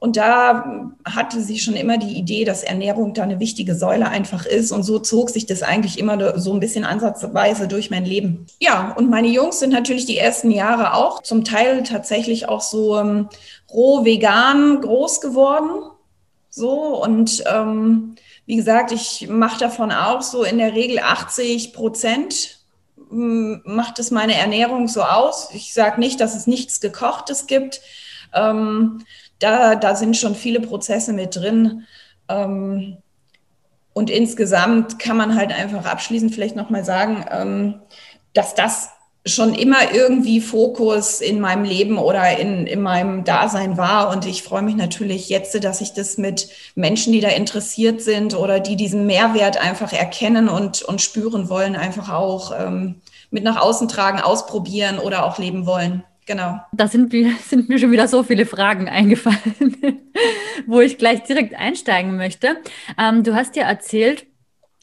Und 0.04 0.18
da 0.18 0.90
hatte 1.06 1.40
sie 1.40 1.58
schon 1.58 1.76
immer 1.76 1.96
die 1.96 2.18
Idee, 2.18 2.44
dass 2.44 2.62
Ernährung 2.62 3.14
da 3.14 3.22
eine 3.22 3.40
wichtige 3.40 3.74
Säule 3.74 4.06
einfach 4.06 4.44
ist. 4.44 4.70
Und 4.70 4.82
so 4.82 4.98
zog 4.98 5.30
sich 5.30 5.46
das 5.46 5.62
eigentlich 5.62 5.98
immer 5.98 6.38
so 6.38 6.52
ein 6.52 6.60
bisschen 6.60 6.84
ansatzweise 6.84 7.68
durch 7.68 7.90
mein 7.90 8.04
Leben. 8.04 8.44
Ja, 8.60 8.92
und 8.98 9.08
meine 9.08 9.28
Jungs 9.28 9.60
sind 9.60 9.72
natürlich 9.72 10.04
die 10.04 10.18
ersten 10.18 10.50
Jahre 10.50 10.92
auch 10.92 11.22
zum 11.22 11.42
Teil 11.42 11.84
tatsächlich 11.84 12.50
auch 12.50 12.60
so 12.60 12.98
ähm, 12.98 13.30
roh 13.72 14.04
vegan 14.04 14.82
groß 14.82 15.22
geworden. 15.22 15.70
So 16.50 17.02
und 17.02 17.42
ähm, 17.50 18.16
wie 18.44 18.56
gesagt, 18.56 18.92
ich 18.92 19.28
mache 19.30 19.58
davon 19.58 19.90
auch 19.90 20.20
so 20.20 20.44
in 20.44 20.58
der 20.58 20.74
Regel 20.74 20.98
80 20.98 21.72
Prozent 21.72 22.58
hm, 23.08 23.62
macht 23.64 23.98
es 23.98 24.10
meine 24.10 24.34
Ernährung 24.34 24.86
so 24.86 25.02
aus. 25.02 25.48
Ich 25.54 25.72
sage 25.72 25.98
nicht, 25.98 26.20
dass 26.20 26.36
es 26.36 26.46
nichts 26.46 26.82
Gekochtes 26.82 27.46
gibt. 27.46 27.80
Ähm, 28.34 29.02
da, 29.38 29.74
da 29.74 29.94
sind 29.94 30.16
schon 30.16 30.34
viele 30.34 30.60
Prozesse 30.60 31.12
mit 31.12 31.36
drin. 31.36 31.84
Ähm, 32.28 32.96
und 33.92 34.10
insgesamt 34.10 34.98
kann 34.98 35.16
man 35.16 35.36
halt 35.36 35.52
einfach 35.52 35.84
abschließend 35.84 36.34
vielleicht 36.34 36.56
nochmal 36.56 36.84
sagen, 36.84 37.24
ähm, 37.30 37.80
dass 38.32 38.54
das 38.54 38.90
schon 39.26 39.54
immer 39.54 39.94
irgendwie 39.94 40.40
Fokus 40.40 41.22
in 41.22 41.40
meinem 41.40 41.64
Leben 41.64 41.96
oder 41.96 42.36
in, 42.38 42.66
in 42.66 42.82
meinem 42.82 43.24
Dasein 43.24 43.78
war. 43.78 44.10
Und 44.10 44.26
ich 44.26 44.42
freue 44.42 44.60
mich 44.60 44.76
natürlich 44.76 45.30
jetzt, 45.30 45.62
dass 45.64 45.80
ich 45.80 45.94
das 45.94 46.18
mit 46.18 46.48
Menschen, 46.74 47.12
die 47.12 47.20
da 47.20 47.28
interessiert 47.28 48.02
sind 48.02 48.36
oder 48.36 48.60
die 48.60 48.76
diesen 48.76 49.06
Mehrwert 49.06 49.56
einfach 49.56 49.94
erkennen 49.94 50.48
und, 50.48 50.82
und 50.82 51.00
spüren 51.00 51.48
wollen, 51.48 51.74
einfach 51.74 52.10
auch 52.10 52.52
ähm, 52.58 52.96
mit 53.30 53.44
nach 53.44 53.56
außen 53.56 53.88
tragen, 53.88 54.20
ausprobieren 54.20 54.98
oder 54.98 55.24
auch 55.24 55.38
leben 55.38 55.64
wollen. 55.64 56.04
Genau. 56.26 56.60
Da 56.72 56.88
sind, 56.88 57.12
sind 57.46 57.68
mir 57.68 57.78
schon 57.78 57.92
wieder 57.92 58.08
so 58.08 58.22
viele 58.22 58.46
Fragen 58.46 58.88
eingefallen, 58.88 59.56
wo 60.66 60.80
ich 60.80 60.96
gleich 60.98 61.22
direkt 61.24 61.54
einsteigen 61.54 62.16
möchte. 62.16 62.56
Ähm, 62.98 63.22
du 63.22 63.34
hast 63.34 63.56
ja 63.56 63.64
erzählt, 63.64 64.26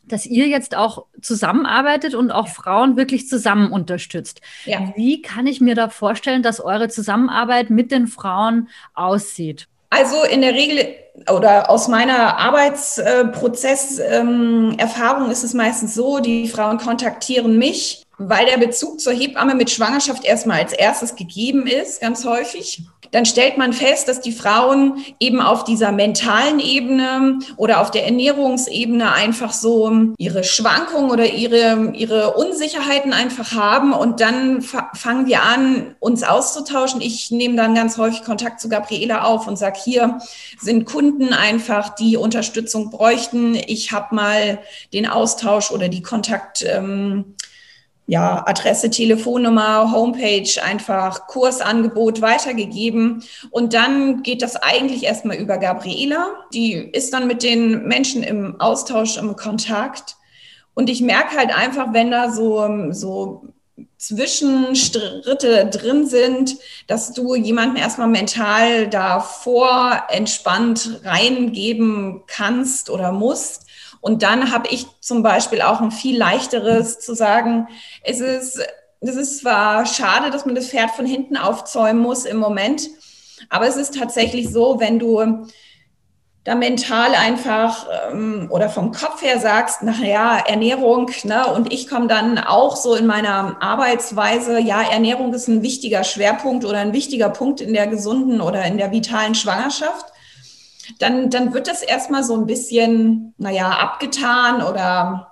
dass 0.04 0.26
ihr 0.26 0.48
jetzt 0.48 0.76
auch 0.76 1.06
zusammenarbeitet 1.22 2.16
und 2.16 2.32
auch 2.32 2.48
Frauen 2.48 2.98
wirklich 2.98 3.30
zusammen 3.30 3.72
unterstützt. 3.72 4.42
Ja. 4.66 4.92
Wie 4.96 5.22
kann 5.22 5.46
ich 5.48 5.62
mir 5.62 5.76
da 5.76 5.88
vorstellen, 5.90 6.44
dass 6.44 6.60
eure 6.60 6.90
Zusammenarbeit 6.90 7.70
mit 7.70 7.92
den 7.92 8.08
Frauen 8.08 8.68
aussieht? 8.94 9.68
Also 9.90 10.24
in 10.24 10.42
der 10.42 10.54
Regel 10.54 10.96
oder 11.30 11.70
aus 11.70 11.88
meiner 11.90 12.38
Arbeitsprozesserfahrung 12.38 15.26
ähm, 15.26 15.32
ist 15.32 15.44
es 15.44 15.54
meistens 15.54 15.94
so, 15.94 16.20
die 16.20 16.48
Frauen 16.48 16.78
kontaktieren 16.78 17.58
mich, 17.58 18.04
weil 18.30 18.46
der 18.46 18.58
Bezug 18.58 19.00
zur 19.00 19.14
Hebamme 19.14 19.56
mit 19.56 19.70
Schwangerschaft 19.70 20.24
erstmal 20.26 20.60
als 20.62 20.74
erstes 20.74 21.16
gegeben 21.16 21.68
ist, 21.68 22.02
ganz 22.02 22.26
häufig 22.26 22.84
dann 23.12 23.26
stellt 23.26 23.58
man 23.58 23.74
fest, 23.74 24.08
dass 24.08 24.22
die 24.22 24.32
Frauen 24.32 25.04
eben 25.20 25.42
auf 25.42 25.66
dieser 25.66 25.92
mentalen 25.92 26.60
Ebene 26.60 27.40
oder 27.58 27.82
auf 27.82 27.92
der 27.92 28.06
Ernährungsebene 28.06 29.12
einfach 29.12 29.52
so 29.52 30.14
ihre 30.18 30.44
Schwankungen 30.44 31.12
oder 31.12 31.26
ihre, 31.26 31.92
ihre 31.94 32.34
Unsicherheiten 32.34 33.12
einfach 33.12 33.52
haben. 33.54 33.92
Und 33.92 34.22
dann 34.22 34.62
fangen 34.62 35.28
wir 35.28 35.44
an, 35.44 35.96
uns 36.00 36.24
auszutauschen. 36.24 37.02
Ich 37.02 37.32
nehme 37.32 37.58
dann 37.58 37.76
ganz 37.76 37.98
häufig 37.98 38.24
Kontakt 38.24 38.62
zu 38.62 38.70
Gabriela 38.70 39.24
auf 39.24 39.46
und 39.46 39.58
sage, 39.58 39.80
hier 39.84 40.20
sind 40.60 40.86
Kunden 40.86 41.34
einfach, 41.34 41.94
die 41.96 42.16
Unterstützung 42.16 42.92
bräuchten. 42.92 43.56
Ich 43.56 43.92
habe 43.92 44.16
mal 44.16 44.60
den 44.94 45.06
Austausch 45.06 45.72
oder 45.72 45.90
die 45.90 46.02
Kontakt. 46.02 46.64
Ähm, 46.66 47.36
ja, 48.12 48.44
Adresse, 48.46 48.90
Telefonnummer, 48.90 49.90
Homepage, 49.94 50.62
einfach 50.62 51.28
Kursangebot 51.28 52.22
weitergegeben. 52.22 53.24
Und 53.52 53.74
dann 53.74 54.22
geht 54.22 54.42
das 54.42 54.58
eigentlich 54.58 55.04
erstmal 55.04 55.38
über 55.38 55.58
Gabriela. 55.58 56.28
Die 56.54 56.74
ist 56.74 57.14
dann 57.14 57.26
mit 57.26 57.42
den 57.42 57.88
Menschen 57.88 58.22
im 58.22 58.60
Austausch, 58.60 59.16
im 59.16 59.38
Kontakt. 59.38 60.18
Und 60.74 60.90
ich 60.90 61.00
merke 61.00 61.38
halt 61.38 61.56
einfach, 61.58 61.94
wenn 61.94 62.12
da 62.12 62.30
so, 62.30 62.92
so 62.92 63.46
Zwischenstritte 63.96 65.68
drin 65.68 66.06
sind, 66.06 66.58
dass 66.88 67.14
du 67.14 67.36
jemanden 67.36 67.78
erstmal 67.78 68.10
mental 68.10 68.90
davor 68.90 70.04
entspannt 70.10 71.00
reingeben 71.06 72.24
kannst 72.28 72.90
oder 72.90 73.14
musst 73.14 73.68
und 74.02 74.24
dann 74.24 74.52
habe 74.52 74.68
ich 74.70 74.88
zum 75.00 75.24
Beispiel 75.24 75.62
auch 75.62 75.80
ein 75.80 75.92
viel 75.92 76.18
leichteres 76.18 77.00
zu 77.00 77.14
sagen, 77.14 77.68
es 78.04 78.20
ist, 78.20 78.60
es 79.00 79.16
ist 79.16 79.40
zwar 79.40 79.86
schade, 79.86 80.32
dass 80.32 80.46
man 80.46 80.56
das 80.56 80.70
Pferd 80.70 80.92
von 80.92 81.06
hinten 81.06 81.38
aufzäumen 81.38 82.02
muss 82.02 82.26
im 82.26 82.38
Moment, 82.38 82.90
aber 83.50 83.68
es 83.68 83.78
ist 83.78 83.98
tatsächlich 83.98 84.50
so, 84.50 84.80
wenn 84.80 85.00
du 85.00 85.46
da 86.44 86.56
mental 86.56 87.14
einfach 87.14 87.86
ähm, 88.12 88.48
oder 88.50 88.70
vom 88.70 88.92
Kopf 88.92 89.22
her 89.22 89.40
sagst, 89.40 89.84
naja, 89.84 90.40
Ernährung, 90.48 91.12
ne, 91.24 91.46
und 91.54 91.72
ich 91.72 91.88
komme 91.88 92.08
dann 92.08 92.40
auch 92.40 92.76
so 92.76 92.96
in 92.96 93.06
meiner 93.06 93.62
Arbeitsweise, 93.62 94.60
ja, 94.60 94.82
Ernährung 94.82 95.34
ist 95.36 95.48
ein 95.48 95.62
wichtiger 95.62 96.04
Schwerpunkt 96.04 96.66
oder 96.66 96.80
ein 96.80 96.94
wichtiger 96.94 97.30
Punkt 97.30 97.62
in 97.62 97.74
der 97.74 97.86
gesunden 97.86 98.42
oder 98.42 98.66
in 98.66 98.80
der 98.80 98.92
vitalen 98.92 99.36
Schwangerschaft 99.36 100.11
dann, 101.00 101.30
dann 101.30 101.54
wird 101.54 101.68
das 101.68 101.82
erstmal 101.82 102.24
so 102.24 102.36
ein 102.36 102.46
bisschen, 102.46 103.34
naja, 103.38 103.70
abgetan 103.70 104.62
oder 104.62 105.32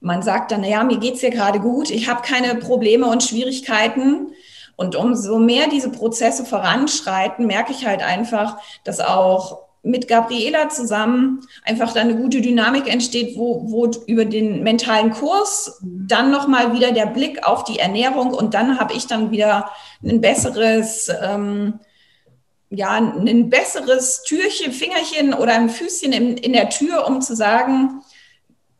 man 0.00 0.22
sagt 0.22 0.52
dann, 0.52 0.60
naja, 0.60 0.84
mir 0.84 0.98
geht's 0.98 1.20
hier 1.20 1.30
gerade 1.30 1.60
gut, 1.60 1.90
ich 1.90 2.08
habe 2.08 2.22
keine 2.22 2.54
Probleme 2.56 3.06
und 3.06 3.22
Schwierigkeiten. 3.22 4.32
Und 4.76 4.94
umso 4.94 5.38
mehr 5.38 5.68
diese 5.68 5.90
Prozesse 5.90 6.44
voranschreiten, 6.44 7.46
merke 7.46 7.72
ich 7.72 7.86
halt 7.86 8.02
einfach, 8.02 8.58
dass 8.84 9.00
auch 9.00 9.66
mit 9.86 10.08
Gabriela 10.08 10.68
zusammen 10.68 11.40
einfach 11.64 11.92
da 11.92 12.00
eine 12.00 12.16
gute 12.16 12.40
Dynamik 12.40 12.92
entsteht, 12.92 13.38
wo, 13.38 13.70
wo 13.70 13.90
über 14.06 14.24
den 14.24 14.62
mentalen 14.62 15.12
Kurs 15.12 15.80
dann 15.82 16.30
nochmal 16.30 16.74
wieder 16.74 16.92
der 16.92 17.06
Blick 17.06 17.46
auf 17.46 17.64
die 17.64 17.78
Ernährung 17.78 18.34
und 18.34 18.52
dann 18.52 18.78
habe 18.78 18.94
ich 18.94 19.06
dann 19.06 19.30
wieder 19.30 19.70
ein 20.04 20.20
besseres 20.20 21.10
ähm, 21.22 21.78
ja, 22.70 22.90
ein 22.92 23.48
besseres 23.48 24.22
Türchen, 24.24 24.72
Fingerchen 24.72 25.34
oder 25.34 25.54
ein 25.54 25.70
Füßchen 25.70 26.12
in, 26.12 26.36
in 26.36 26.52
der 26.52 26.68
Tür, 26.68 27.06
um 27.06 27.22
zu 27.22 27.36
sagen, 27.36 28.02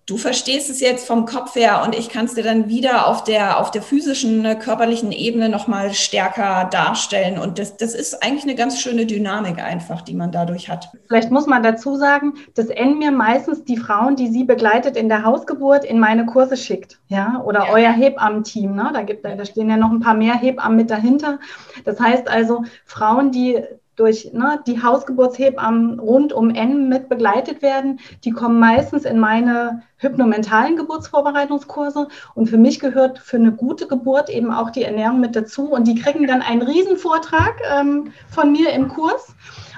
du 0.06 0.16
verstehst 0.16 0.70
es 0.70 0.80
jetzt 0.80 1.06
vom 1.06 1.26
Kopf 1.26 1.56
her 1.56 1.82
und 1.84 1.96
ich 1.96 2.08
kann 2.08 2.26
es 2.26 2.34
dir 2.34 2.44
dann 2.44 2.68
wieder 2.68 3.08
auf 3.08 3.24
der, 3.24 3.58
auf 3.58 3.72
der 3.72 3.82
physischen, 3.82 4.44
äh, 4.44 4.54
körperlichen 4.54 5.10
Ebene 5.10 5.48
nochmal 5.48 5.92
stärker 5.94 6.68
darstellen. 6.70 7.38
Und 7.38 7.58
das, 7.58 7.76
das 7.76 7.94
ist 7.94 8.22
eigentlich 8.22 8.44
eine 8.44 8.54
ganz 8.54 8.80
schöne 8.80 9.06
Dynamik 9.06 9.58
einfach, 9.58 10.02
die 10.02 10.14
man 10.14 10.30
dadurch 10.30 10.68
hat. 10.68 10.90
Vielleicht 11.08 11.32
muss 11.32 11.46
man 11.46 11.64
dazu 11.64 11.96
sagen, 11.96 12.34
dass 12.54 12.68
N 12.68 12.98
mir 12.98 13.10
meistens 13.10 13.64
die 13.64 13.76
Frauen, 13.76 14.14
die 14.14 14.28
sie 14.28 14.44
begleitet 14.44 14.96
in 14.96 15.08
der 15.08 15.24
Hausgeburt, 15.24 15.84
in 15.84 15.98
meine 15.98 16.24
Kurse 16.24 16.56
schickt. 16.56 17.00
Ja, 17.08 17.42
oder 17.44 17.66
ja. 17.66 17.72
euer 17.72 17.92
Hebammenteam. 17.92 18.74
Ne? 18.74 18.90
Da, 18.94 19.02
gibt, 19.02 19.24
da 19.24 19.44
stehen 19.44 19.68
ja 19.68 19.76
noch 19.76 19.90
ein 19.90 20.00
paar 20.00 20.14
mehr 20.14 20.34
Hebammen 20.34 20.76
mit 20.76 20.90
dahinter. 20.90 21.40
Das 21.84 21.98
heißt 21.98 22.28
also, 22.28 22.62
Frauen, 22.84 23.32
die 23.32 23.60
durch 23.96 24.30
ne, 24.32 24.60
die 24.66 24.82
Hausgeburtshebammen 24.82 25.98
rund 25.98 26.32
um 26.32 26.50
N 26.50 26.88
mit 26.88 27.08
begleitet 27.08 27.62
werden. 27.62 28.00
Die 28.24 28.30
kommen 28.30 28.60
meistens 28.60 29.04
in 29.04 29.18
meine 29.18 29.82
hypnomentalen 29.96 30.76
Geburtsvorbereitungskurse. 30.76 32.08
Und 32.34 32.48
für 32.48 32.58
mich 32.58 32.78
gehört 32.78 33.18
für 33.18 33.38
eine 33.38 33.52
gute 33.52 33.88
Geburt 33.88 34.28
eben 34.28 34.52
auch 34.52 34.70
die 34.70 34.84
Ernährung 34.84 35.20
mit 35.20 35.34
dazu. 35.34 35.72
Und 35.72 35.88
die 35.88 35.94
kriegen 35.94 36.26
dann 36.26 36.42
einen 36.42 36.62
Riesenvortrag 36.62 37.54
ähm, 37.74 38.12
von 38.28 38.52
mir 38.52 38.70
im 38.72 38.88
Kurs 38.88 39.34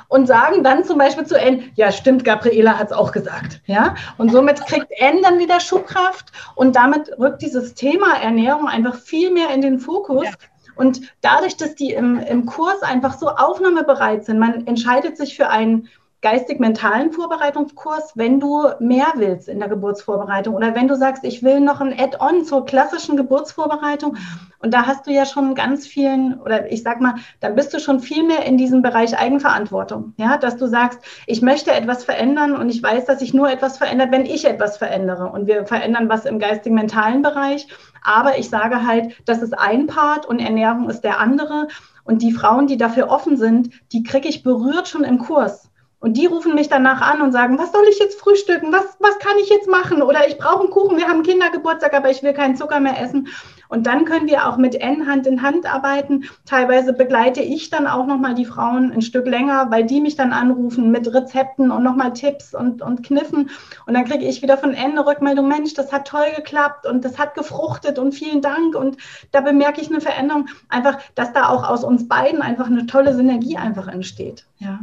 und 0.09 0.27
sagen 0.27 0.65
dann 0.65 0.85
zum 0.85 0.99
Beispiel 0.99 1.27
zu 1.27 1.39
N, 1.39 1.71
ja 1.75 1.93
stimmt, 1.93 2.25
Gabriela 2.25 2.79
hat 2.79 2.89
es 2.89 2.97
auch 2.97 3.13
gesagt. 3.13 3.61
Ja? 3.67 3.95
Und 4.17 4.33
somit 4.33 4.65
kriegt 4.67 4.91
N 4.91 5.23
dann 5.23 5.39
wieder 5.39 5.61
Schubkraft 5.61 6.33
und 6.55 6.75
damit 6.77 7.11
rückt 7.19 7.43
dieses 7.43 7.75
Thema 7.75 8.17
Ernährung 8.21 8.67
einfach 8.67 8.97
viel 8.97 9.31
mehr 9.31 9.51
in 9.51 9.61
den 9.61 9.79
Fokus. 9.79 10.25
Ja 10.25 10.33
und 10.79 11.13
dadurch, 11.23 11.57
dass 11.57 11.75
die 11.75 11.93
im, 11.93 12.21
im 12.21 12.47
Kurs 12.47 12.83
einfach 12.83 13.19
so 13.19 13.29
aufnahmebereit 13.29 14.25
sind, 14.25 14.39
man 14.39 14.67
entscheidet 14.67 15.17
sich 15.17 15.37
für 15.37 15.49
einen 15.51 15.89
geistig-mentalen 16.21 17.13
Vorbereitungskurs, 17.13 18.13
wenn 18.17 18.41
du 18.41 18.69
mehr 18.81 19.13
willst 19.15 19.49
in 19.49 19.61
der 19.61 19.69
Geburtsvorbereitung 19.69 20.55
oder 20.55 20.75
wenn 20.75 20.89
du 20.89 20.97
sagst, 20.97 21.23
ich 21.25 21.45
will 21.45 21.61
noch 21.61 21.81
ein 21.81 21.97
Add-on 21.97 22.45
zur 22.45 22.65
klassischen 22.65 23.17
Geburtsvorbereitung. 23.17 24.17
Und 24.61 24.75
da 24.75 24.87
hast 24.87 25.07
du 25.07 25.13
ja 25.13 25.25
schon 25.25 25.55
ganz 25.55 25.87
vielen 25.87 26.41
oder 26.41 26.73
ich 26.73 26.83
sag 26.83 27.01
mal, 27.01 27.15
dann 27.39 27.55
bist 27.55 27.73
du 27.73 27.79
schon 27.79 28.01
viel 28.01 28.25
mehr 28.25 28.45
in 28.45 28.57
diesem 28.57 28.83
Bereich 28.83 29.17
Eigenverantwortung, 29.17 30.15
ja, 30.17 30.37
dass 30.37 30.57
du 30.57 30.67
sagst, 30.67 30.99
ich 31.27 31.41
möchte 31.41 31.71
etwas 31.71 32.03
verändern 32.03 32.57
und 32.57 32.69
ich 32.69 32.83
weiß, 32.83 33.05
dass 33.05 33.21
sich 33.21 33.33
nur 33.33 33.49
etwas 33.49 33.79
verändert, 33.79 34.11
wenn 34.11 34.27
ich 34.27 34.45
etwas 34.45 34.77
verändere. 34.77 35.31
Und 35.31 35.47
wir 35.47 35.67
verändern 35.67 36.09
was 36.09 36.25
im 36.25 36.41
geistig-mentalen 36.41 37.23
Bereich, 37.23 37.69
aber 38.03 38.39
ich 38.39 38.49
sage 38.49 38.85
halt, 38.85 39.15
das 39.25 39.43
ist 39.43 39.57
ein 39.57 39.87
Part 39.87 40.27
und 40.27 40.41
Ernährung 40.41 40.91
ist 40.91 41.03
der 41.03 41.21
andere. 41.21 41.69
Und 42.03 42.23
die 42.23 42.33
Frauen, 42.33 42.67
die 42.67 42.79
dafür 42.79 43.11
offen 43.11 43.37
sind, 43.37 43.71
die 43.93 44.03
kriege 44.03 44.29
ich 44.29 44.43
berührt 44.43 44.89
schon 44.89 45.05
im 45.05 45.19
Kurs. 45.19 45.68
Und 46.01 46.17
die 46.17 46.27
rufen 46.27 46.55
mich 46.55 46.69
danach 46.69 47.01
an 47.01 47.23
und 47.23 47.33
sagen, 47.33 47.59
was 47.59 47.73
soll 47.73 47.85
ich 47.91 47.99
jetzt 47.99 48.21
frühstücken? 48.21 48.73
Was, 48.73 48.97
was 49.01 49.19
kann 49.19 49.37
ich 49.43 49.49
jetzt 49.49 49.69
machen? 49.69 50.01
Oder 50.01 50.29
ich 50.29 50.39
brauche 50.39 50.61
einen 50.61 50.71
Kuchen, 50.71 50.97
wir 50.97 51.09
haben 51.09 51.25
Kindergeburtstag, 51.25 51.93
aber 51.93 52.09
ich 52.11 52.23
will 52.23 52.33
keinen 52.33 52.57
Zucker 52.57 52.79
mehr 52.79 53.01
essen. 53.01 53.29
Und 53.69 53.87
dann 53.87 54.05
können 54.05 54.29
wir 54.29 54.47
auch 54.47 54.57
mit 54.57 54.77
N 54.77 55.07
Hand 55.07 55.27
in 55.27 55.43
Hand 55.43 55.67
arbeiten. 55.67 56.25
Teilweise 56.47 56.93
begleite 56.93 57.43
ich 57.43 57.69
dann 57.69 57.87
auch 57.87 58.07
nochmal 58.07 58.35
die 58.35 58.45
Frauen 58.45 58.93
ein 58.93 59.03
Stück 59.03 59.27
länger, 59.27 59.71
weil 59.71 59.85
die 59.85 60.01
mich 60.01 60.15
dann 60.15 60.33
anrufen 60.33 60.91
mit 60.91 61.13
Rezepten 61.13 61.71
und 61.71 61.83
nochmal 61.83 62.13
Tipps 62.13 62.55
und, 62.55 62.81
und 62.81 63.03
Kniffen. 63.05 63.51
Und 63.87 63.95
dann 63.95 64.05
kriege 64.05 64.25
ich 64.25 64.41
wieder 64.41 64.57
von 64.57 64.75
N 64.75 64.93
eine 64.93 65.05
Rückmeldung, 65.05 65.49
Mensch, 65.49 65.75
das 65.75 65.93
hat 65.93 66.07
toll 66.07 66.27
geklappt 66.37 66.87
und 66.87 67.05
das 67.05 67.19
hat 67.19 67.35
gefruchtet 67.35 67.99
und 67.99 68.13
vielen 68.13 68.41
Dank. 68.41 68.77
Und 68.77 68.97
da 69.33 69.41
bemerke 69.41 69.81
ich 69.81 69.91
eine 69.91 70.01
Veränderung. 70.01 70.49
Einfach, 70.69 70.99
dass 71.17 71.33
da 71.33 71.49
auch 71.49 71.69
aus 71.69 71.83
uns 71.83 72.09
beiden 72.09 72.41
einfach 72.41 72.67
eine 72.67 72.87
tolle 72.87 73.15
Synergie 73.15 73.57
einfach 73.57 73.89
entsteht. 73.89 74.47
Ja. 74.59 74.79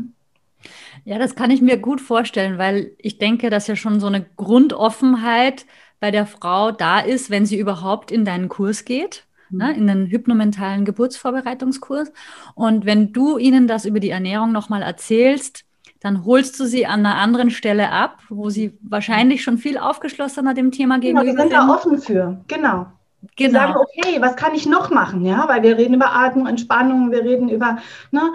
Ja, 1.05 1.19
das 1.19 1.35
kann 1.35 1.51
ich 1.51 1.62
mir 1.62 1.77
gut 1.77 2.01
vorstellen, 2.01 2.57
weil 2.57 2.91
ich 2.97 3.19
denke, 3.19 3.51
dass 3.51 3.67
ja 3.67 3.75
schon 3.75 4.00
so 4.00 4.07
eine 4.07 4.25
Grundoffenheit 4.38 5.65
bei 6.00 6.09
der 6.09 6.25
Frau 6.25 6.71
da 6.71 7.00
ist, 7.00 7.29
wenn 7.29 7.45
sie 7.45 7.59
überhaupt 7.59 8.12
in 8.12 8.25
deinen 8.25 8.50
Kurs 8.50 8.85
geht, 8.85 9.24
mhm. 9.51 9.57
ne, 9.59 9.75
in 9.75 9.88
den 9.88 10.07
hypnomentalen 10.07 10.83
Geburtsvorbereitungskurs. 10.83 12.12
Und 12.55 12.85
wenn 12.85 13.13
du 13.13 13.38
ihnen 13.38 13.67
das 13.67 13.85
über 13.85 14.00
die 14.00 14.09
Ernährung 14.09 14.51
nochmal 14.51 14.81
erzählst, 14.81 15.63
dann 16.01 16.25
holst 16.25 16.59
du 16.59 16.65
sie 16.65 16.88
an 16.88 17.05
einer 17.05 17.17
anderen 17.17 17.51
Stelle 17.51 17.91
ab, 17.91 18.19
wo 18.29 18.50
sie 18.50 18.77
wahrscheinlich 18.81 19.43
schon 19.43 19.59
viel 19.59 19.77
aufgeschlossener 19.77 20.55
dem 20.55 20.71
Thema 20.71 21.00
gegenüber 21.00 21.24
genau, 21.24 21.43
sind. 21.43 21.51
Wir 21.51 21.57
sind 21.59 21.69
da 21.69 21.74
offen 21.74 21.97
für, 22.00 22.43
genau. 22.47 22.88
Genau. 23.35 23.51
sagen, 23.51 23.74
okay, 23.75 24.21
was 24.21 24.35
kann 24.35 24.53
ich 24.53 24.65
noch 24.65 24.91
machen? 24.91 25.25
Ja, 25.25 25.47
weil 25.47 25.63
wir 25.63 25.77
reden 25.77 25.95
über 25.95 26.15
Atmung, 26.15 26.47
Entspannung, 26.47 27.12
wir 27.12 27.24
reden 27.24 27.50
über 27.50 27.77
ne, 28.12 28.33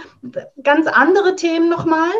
ganz 0.63 0.87
andere 0.87 1.37
Themen 1.37 1.69
nochmal. 1.69 2.11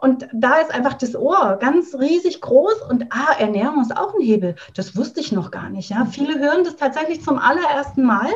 Und 0.00 0.28
da 0.32 0.54
ist 0.56 0.72
einfach 0.72 0.94
das 0.94 1.16
Ohr 1.16 1.58
ganz 1.60 1.92
riesig 1.94 2.40
groß 2.40 2.82
und 2.88 3.06
ah, 3.10 3.34
Ernährung 3.38 3.82
ist 3.82 3.96
auch 3.96 4.14
ein 4.14 4.20
Hebel. 4.20 4.54
Das 4.76 4.96
wusste 4.96 5.18
ich 5.18 5.32
noch 5.32 5.50
gar 5.50 5.70
nicht. 5.70 5.90
Ja, 5.90 6.04
viele 6.04 6.38
hören 6.38 6.62
das 6.62 6.76
tatsächlich 6.76 7.24
zum 7.24 7.36
allerersten 7.36 8.04
Mal 8.04 8.28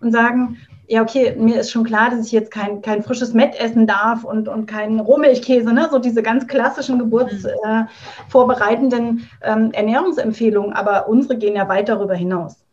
und 0.00 0.10
sagen, 0.10 0.58
ja, 0.88 1.02
okay, 1.02 1.36
mir 1.38 1.60
ist 1.60 1.70
schon 1.70 1.84
klar, 1.84 2.10
dass 2.10 2.26
ich 2.26 2.32
jetzt 2.32 2.50
kein, 2.50 2.82
kein 2.82 3.04
frisches 3.04 3.32
Mett 3.32 3.54
essen 3.58 3.86
darf 3.86 4.24
und, 4.24 4.48
und 4.48 4.66
keinen 4.66 4.98
Rohmilchkäse, 4.98 5.72
ne? 5.72 5.88
so 5.90 6.00
diese 6.00 6.22
ganz 6.22 6.48
klassischen 6.48 6.98
geburtsvorbereitenden 6.98 9.30
äh, 9.40 9.52
ähm, 9.52 9.70
Ernährungsempfehlungen. 9.72 10.72
Aber 10.72 11.06
unsere 11.08 11.38
gehen 11.38 11.54
ja 11.54 11.68
weit 11.68 11.88
darüber 11.88 12.14
hinaus. 12.14 12.64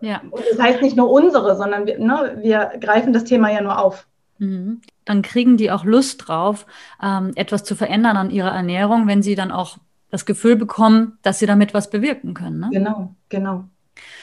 Ja. 0.00 0.20
Und 0.30 0.44
das 0.50 0.60
heißt 0.60 0.82
nicht 0.82 0.96
nur 0.96 1.10
unsere, 1.10 1.56
sondern 1.56 1.86
wir, 1.86 1.98
ne, 1.98 2.38
wir 2.42 2.72
greifen 2.80 3.12
das 3.12 3.24
Thema 3.24 3.50
ja 3.50 3.60
nur 3.60 3.78
auf. 3.78 4.06
Mhm. 4.38 4.80
Dann 5.06 5.22
kriegen 5.22 5.56
die 5.56 5.70
auch 5.70 5.84
Lust 5.84 6.28
drauf, 6.28 6.66
ähm, 7.02 7.32
etwas 7.36 7.64
zu 7.64 7.74
verändern 7.74 8.18
an 8.18 8.30
ihrer 8.30 8.50
Ernährung, 8.50 9.06
wenn 9.06 9.22
sie 9.22 9.34
dann 9.34 9.50
auch 9.50 9.78
das 10.10 10.26
Gefühl 10.26 10.56
bekommen, 10.56 11.18
dass 11.22 11.38
sie 11.38 11.46
damit 11.46 11.72
was 11.72 11.88
bewirken 11.88 12.34
können. 12.34 12.60
Ne? 12.60 12.68
Genau, 12.70 13.14
genau. 13.30 13.64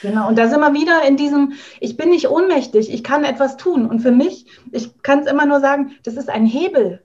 Genau, 0.02 0.28
und 0.28 0.38
da 0.38 0.48
sind 0.48 0.60
wir 0.60 0.74
wieder 0.74 1.04
in 1.08 1.18
diesem, 1.18 1.54
ich 1.80 1.98
bin 1.98 2.10
nicht 2.10 2.30
ohnmächtig, 2.30 2.94
ich 2.94 3.04
kann 3.04 3.24
etwas 3.24 3.58
tun. 3.58 3.88
Und 3.88 4.02
für 4.02 4.12
mich, 4.12 4.46
ich 4.72 5.02
kann 5.02 5.20
es 5.20 5.28
immer 5.28 5.46
nur 5.46 5.62
sagen, 5.62 5.94
das 6.04 6.16
ist 6.16 6.30
ein 6.30 6.46
Hebel. 6.46 7.02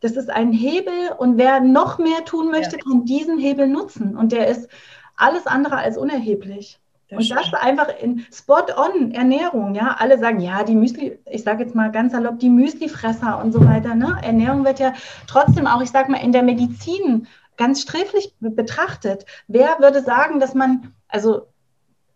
Das 0.00 0.12
ist 0.12 0.30
ein 0.30 0.52
Hebel 0.52 0.92
und 1.18 1.38
wer 1.38 1.60
noch 1.60 1.98
mehr 1.98 2.24
tun 2.24 2.50
möchte, 2.50 2.76
ja. 2.76 2.82
kann 2.82 3.04
diesen 3.04 3.38
Hebel 3.38 3.66
nutzen. 3.66 4.16
Und 4.16 4.32
der 4.32 4.48
ist 4.48 4.68
alles 5.16 5.46
andere 5.46 5.76
als 5.76 5.96
unerheblich. 5.96 6.78
Und 7.10 7.30
das 7.30 7.52
einfach 7.54 7.88
in 8.00 8.24
Spot-on 8.32 9.12
Ernährung, 9.12 9.74
ja. 9.74 9.96
Alle 9.98 10.18
sagen, 10.18 10.40
ja, 10.40 10.64
die 10.64 10.74
Müsli, 10.74 11.18
ich 11.30 11.42
sage 11.42 11.64
jetzt 11.64 11.74
mal 11.74 11.92
ganz 11.92 12.12
salopp, 12.12 12.38
die 12.38 12.50
Müslifresser 12.50 13.42
und 13.42 13.52
so 13.52 13.64
weiter, 13.66 13.94
ne? 13.94 14.16
Ernährung 14.22 14.64
wird 14.64 14.78
ja 14.78 14.94
trotzdem 15.26 15.66
auch, 15.66 15.82
ich 15.82 15.90
sage 15.90 16.10
mal, 16.10 16.22
in 16.22 16.32
der 16.32 16.42
Medizin 16.42 17.26
ganz 17.56 17.82
sträflich 17.82 18.34
betrachtet. 18.40 19.26
Wer 19.46 19.76
würde 19.78 20.02
sagen, 20.02 20.40
dass 20.40 20.54
man, 20.54 20.92
also 21.08 21.46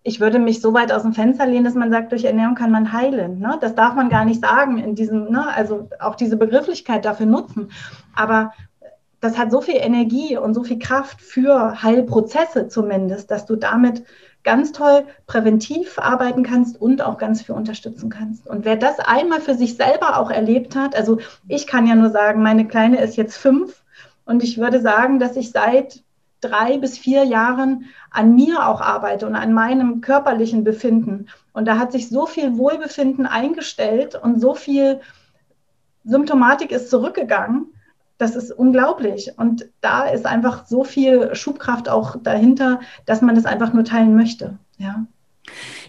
ich 0.03 0.20
würde 0.20 0.38
mich 0.38 0.61
so 0.61 0.72
weit 0.74 0.90
aus 0.90 1.03
dem 1.03 1.12
Fenster 1.12 1.46
lehnen, 1.46 1.64
dass 1.64 1.74
man 1.74 1.90
sagt, 1.90 2.12
durch 2.12 2.24
Ernährung 2.24 2.55
kann 2.55 2.70
man 2.70 2.92
heilen. 2.92 3.38
Ne? 3.40 3.59
Das 3.61 3.74
darf 3.74 3.94
man 3.94 4.09
gar 4.09 4.24
nicht 4.24 4.40
sagen 4.40 4.79
in 4.79 4.94
diesem, 4.94 5.31
ne? 5.31 5.46
also 5.55 5.88
auch 6.01 6.14
diese 6.14 6.37
Begrifflichkeit 6.37 7.05
dafür 7.05 7.27
nutzen. 7.27 7.70
Aber 8.14 8.53
das 9.20 9.37
hat 9.37 9.51
so 9.51 9.61
viel 9.61 9.77
Energie 9.77 10.37
und 10.37 10.55
so 10.55 10.62
viel 10.62 10.79
Kraft 10.79 11.20
für 11.20 11.83
Heilprozesse 11.83 12.68
zumindest, 12.68 13.31
dass 13.31 13.46
du 13.46 13.57
damit 13.57 14.05
ganz 14.44 14.72
toll 14.72 15.05
präventiv 15.27 15.98
arbeiten 15.98 16.42
kannst 16.42 16.81
und 16.81 17.03
auch 17.03 17.18
ganz 17.18 17.42
viel 17.42 17.55
unterstützen 17.55 18.09
kannst. 18.09 18.46
Und 18.46 18.64
wer 18.64 18.77
das 18.77 18.98
einmal 18.98 19.40
für 19.40 19.55
sich 19.55 19.77
selber 19.77 20.18
auch 20.18 20.31
erlebt 20.31 20.77
hat, 20.77 20.94
also 20.94 21.18
ich 21.48 21.66
kann 21.66 21.87
ja 21.87 21.94
nur 21.94 22.11
sagen, 22.11 22.42
meine 22.42 22.66
Kleine 22.66 23.01
ist 23.01 23.16
jetzt 23.16 23.37
fünf 23.37 23.83
und 24.24 24.42
ich 24.42 24.59
würde 24.59 24.81
sagen, 24.81 25.18
dass 25.18 25.37
ich 25.37 25.51
seit 25.51 26.03
drei 26.40 26.79
bis 26.79 26.98
vier 26.98 27.24
Jahren 27.24 27.87
an 28.11 28.35
mir 28.35 28.66
auch 28.68 28.81
arbeite 28.81 29.27
und 29.27 29.35
an 29.35 29.53
meinem 29.53 30.01
körperlichen 30.01 30.64
Befinden. 30.64 31.29
Und 31.53 31.66
da 31.66 31.79
hat 31.79 31.92
sich 31.92 32.09
so 32.09 32.27
viel 32.27 32.57
Wohlbefinden 32.57 33.27
eingestellt 33.27 34.14
und 34.14 34.40
so 34.40 34.55
viel 34.55 35.01
Symptomatik 36.05 36.70
ist 36.70 36.90
zurückgegangen, 36.90 37.72
das 38.18 38.37
ist 38.37 38.52
unglaublich. 38.52 39.33
Und 39.37 39.66
da 39.81 40.04
ist 40.04 40.26
einfach 40.26 40.66
so 40.66 40.85
viel 40.85 41.35
Schubkraft 41.35 41.88
auch 41.88 42.16
dahinter, 42.22 42.81
dass 43.07 43.22
man 43.22 43.35
das 43.35 43.46
einfach 43.46 43.72
nur 43.72 43.85
teilen 43.85 44.14
möchte. 44.14 44.59
Ja. 44.76 45.07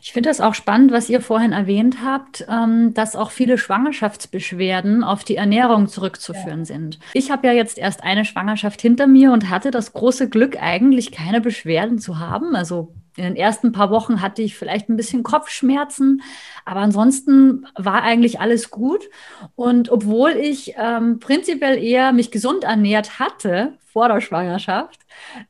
Ich 0.02 0.14
finde 0.14 0.30
das 0.30 0.40
auch 0.40 0.54
spannend, 0.54 0.92
was 0.92 1.10
ihr 1.10 1.22
vorhin 1.22 1.52
erwähnt 1.52 1.98
habt, 2.04 2.46
ähm, 2.50 2.94
dass 2.94 3.18
auch 3.18 3.32
viele 3.32 3.58
Schwangerschaftsbeschwerden 3.58 5.04
auf 5.04 5.24
die 5.26 5.36
Ernährung 5.36 5.88
zurückzuführen 5.88 6.60
ja. 6.60 6.66
sind. 6.66 7.00
Ich 7.14 7.32
habe 7.32 7.48
ja 7.48 7.54
jetzt 7.54 7.78
erst 7.78 8.04
eine 8.04 8.24
Schwangerschaft 8.24 8.80
hinter 8.80 9.08
mir 9.08 9.34
und 9.34 9.50
hatte 9.50 9.72
das 9.72 9.92
große 9.92 10.30
Glück, 10.30 10.62
eigentlich 10.62 11.12
keine 11.12 11.42
Beschwerden 11.42 12.00
zu 12.00 12.20
haben. 12.20 12.56
Also 12.56 12.94
in 13.20 13.26
den 13.26 13.36
ersten 13.36 13.74
paar 13.74 13.92
Wochen 13.92 14.22
hatte 14.22 14.42
ich 14.42 14.56
vielleicht 14.56 14.90
ein 14.90 14.96
bisschen 14.96 15.24
Kopfschmerzen, 15.24 16.22
aber 16.64 16.80
ansonsten 16.80 17.68
war 17.76 18.02
eigentlich 18.02 18.40
alles 18.40 18.72
gut. 18.72 19.10
Und 19.56 19.92
obwohl 19.92 20.32
ich 20.32 20.76
ähm, 20.78 21.20
prinzipiell 21.20 21.78
eher 21.84 22.14
mich 22.14 22.32
gesund 22.32 22.64
ernährt 22.64 23.20
hatte 23.20 23.78
vor 23.92 24.08
der 24.08 24.22
Schwangerschaft, 24.22 25.02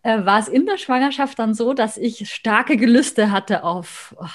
äh, 0.01 0.25
war 0.25 0.39
es 0.39 0.47
in 0.47 0.65
der 0.65 0.77
Schwangerschaft 0.77 1.37
dann 1.37 1.53
so, 1.53 1.73
dass 1.73 1.97
ich 1.97 2.33
starke 2.33 2.75
Gelüste 2.75 3.31
hatte 3.31 3.63
auf 3.63 4.15
oh, 4.19 4.25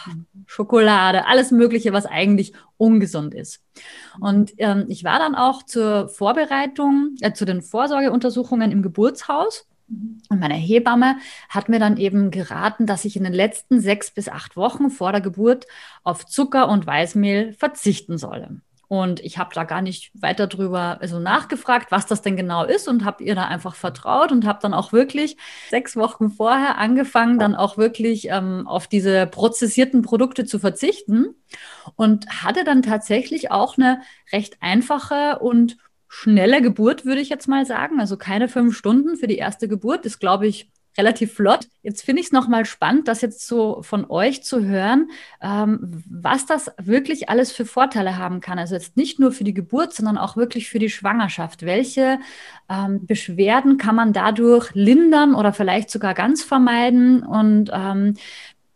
Schokolade, 0.46 1.26
alles 1.26 1.50
Mögliche, 1.50 1.92
was 1.92 2.06
eigentlich 2.06 2.52
ungesund 2.76 3.34
ist. 3.34 3.62
Und 4.20 4.52
ähm, 4.58 4.84
ich 4.88 5.02
war 5.02 5.18
dann 5.18 5.34
auch 5.34 5.64
zur 5.64 6.08
Vorbereitung, 6.08 7.16
äh, 7.20 7.32
zu 7.32 7.44
den 7.44 7.62
Vorsorgeuntersuchungen 7.62 8.70
im 8.70 8.82
Geburtshaus 8.82 9.66
Und 9.88 10.40
meine 10.40 10.54
Hebamme 10.54 11.16
hat 11.48 11.68
mir 11.68 11.78
dann 11.78 11.96
eben 11.96 12.30
geraten, 12.30 12.86
dass 12.86 13.04
ich 13.04 13.16
in 13.16 13.24
den 13.24 13.34
letzten 13.34 13.80
sechs 13.80 14.10
bis 14.10 14.28
acht 14.28 14.56
Wochen 14.56 14.90
vor 14.90 15.12
der 15.12 15.20
Geburt 15.20 15.66
auf 16.02 16.26
Zucker 16.26 16.68
und 16.68 16.86
Weißmehl 16.86 17.52
verzichten 17.52 18.18
solle. 18.18 18.60
Und 18.88 19.20
ich 19.20 19.38
habe 19.38 19.54
da 19.54 19.64
gar 19.64 19.82
nicht 19.82 20.10
weiter 20.14 20.46
drüber 20.46 20.98
also 21.00 21.18
nachgefragt, 21.18 21.90
was 21.90 22.06
das 22.06 22.22
denn 22.22 22.36
genau 22.36 22.64
ist 22.64 22.86
und 22.86 23.04
habe 23.04 23.24
ihr 23.24 23.34
da 23.34 23.46
einfach 23.46 23.74
vertraut 23.74 24.30
und 24.30 24.46
habe 24.46 24.58
dann 24.62 24.74
auch 24.74 24.92
wirklich 24.92 25.36
sechs 25.70 25.96
Wochen 25.96 26.30
vorher 26.30 26.78
angefangen, 26.78 27.38
dann 27.38 27.54
auch 27.54 27.78
wirklich 27.78 28.28
ähm, 28.28 28.66
auf 28.66 28.86
diese 28.86 29.26
prozessierten 29.26 30.02
Produkte 30.02 30.44
zu 30.44 30.58
verzichten 30.58 31.34
und 31.96 32.28
hatte 32.44 32.64
dann 32.64 32.82
tatsächlich 32.82 33.50
auch 33.50 33.78
eine 33.78 34.02
recht 34.32 34.58
einfache 34.60 35.38
und 35.40 35.76
schnelle 36.14 36.62
Geburt, 36.62 37.04
würde 37.04 37.20
ich 37.20 37.28
jetzt 37.28 37.48
mal 37.48 37.66
sagen. 37.66 37.98
Also 37.98 38.16
keine 38.16 38.48
fünf 38.48 38.76
Stunden 38.76 39.16
für 39.16 39.26
die 39.26 39.36
erste 39.36 39.66
Geburt 39.66 40.06
ist, 40.06 40.20
glaube 40.20 40.46
ich, 40.46 40.70
relativ 40.96 41.34
flott. 41.34 41.66
Jetzt 41.82 42.04
finde 42.04 42.20
ich 42.20 42.26
es 42.26 42.32
nochmal 42.32 42.64
spannend, 42.66 43.08
das 43.08 43.20
jetzt 43.20 43.48
so 43.48 43.82
von 43.82 44.08
euch 44.08 44.44
zu 44.44 44.64
hören, 44.64 45.10
ähm, 45.42 46.04
was 46.08 46.46
das 46.46 46.70
wirklich 46.80 47.28
alles 47.28 47.50
für 47.50 47.66
Vorteile 47.66 48.16
haben 48.16 48.40
kann. 48.40 48.60
Also 48.60 48.76
jetzt 48.76 48.96
nicht 48.96 49.18
nur 49.18 49.32
für 49.32 49.42
die 49.42 49.54
Geburt, 49.54 49.92
sondern 49.92 50.16
auch 50.16 50.36
wirklich 50.36 50.68
für 50.68 50.78
die 50.78 50.88
Schwangerschaft. 50.88 51.62
Welche 51.66 52.20
ähm, 52.68 53.04
Beschwerden 53.04 53.76
kann 53.76 53.96
man 53.96 54.12
dadurch 54.12 54.72
lindern 54.74 55.34
oder 55.34 55.52
vielleicht 55.52 55.90
sogar 55.90 56.14
ganz 56.14 56.44
vermeiden? 56.44 57.24
Und 57.24 57.72
ähm, 57.74 58.14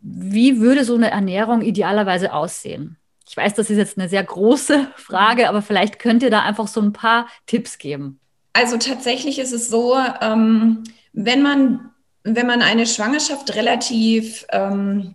wie 0.01 0.59
würde 0.59 0.83
so 0.83 0.97
eine 0.97 1.13
Ernährung 1.13 1.63
idealerweise 1.63 2.33
aussehen? 2.33 2.97
Ich 3.29 3.37
weiß, 3.37 3.55
das 3.55 3.71
ist 3.71 3.77
jetzt 3.77 3.99
eine 3.99 4.09
sehr 4.09 4.25
große 4.25 4.89
Frage, 4.97 5.49
aber 5.49 5.63
vielleicht 5.63 5.99
könnt 5.99 6.23
ihr 6.23 6.31
da 6.31 6.43
einfach 6.43 6.69
so 6.69 6.81
ein 6.81 6.93
paar 6.93 7.29
Tipps 7.47 7.79
geben. 7.79 8.21
Also 8.53 8.77
tatsächlich 8.79 9.39
ist 9.39 9.53
es 9.53 9.69
so, 9.69 9.97
ähm, 10.21 10.85
wenn 11.13 11.43
man 11.43 11.91
wenn 12.35 12.47
man 12.47 12.63
eine 12.63 12.87
Schwangerschaft 12.87 13.55
relativ 13.55 14.47
ähm, 14.51 15.15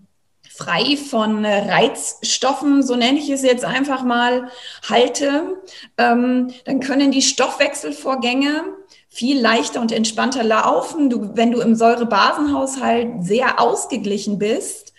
frei 0.49 0.97
von 0.97 1.45
Reizstoffen, 1.45 2.83
so 2.83 2.95
nenne 2.95 3.19
ich 3.19 3.29
es 3.29 3.41
jetzt 3.41 3.65
einfach 3.65 4.03
mal, 4.03 4.49
halte, 4.87 5.57
ähm, 5.97 6.51
dann 6.65 6.79
können 6.79 7.11
die 7.11 7.21
Stoffwechselvorgänge 7.21 8.63
viel 9.09 9.39
leichter 9.39 9.81
und 9.81 9.91
entspannter 9.91 10.43
laufen. 10.43 11.09
Du, 11.09 11.35
wenn 11.35 11.51
du 11.51 11.59
im 11.59 11.75
Säurebasenhaushalt 11.75 13.23
sehr 13.23 13.59
ausgeglichen 13.59 14.37
bist, 14.37 14.92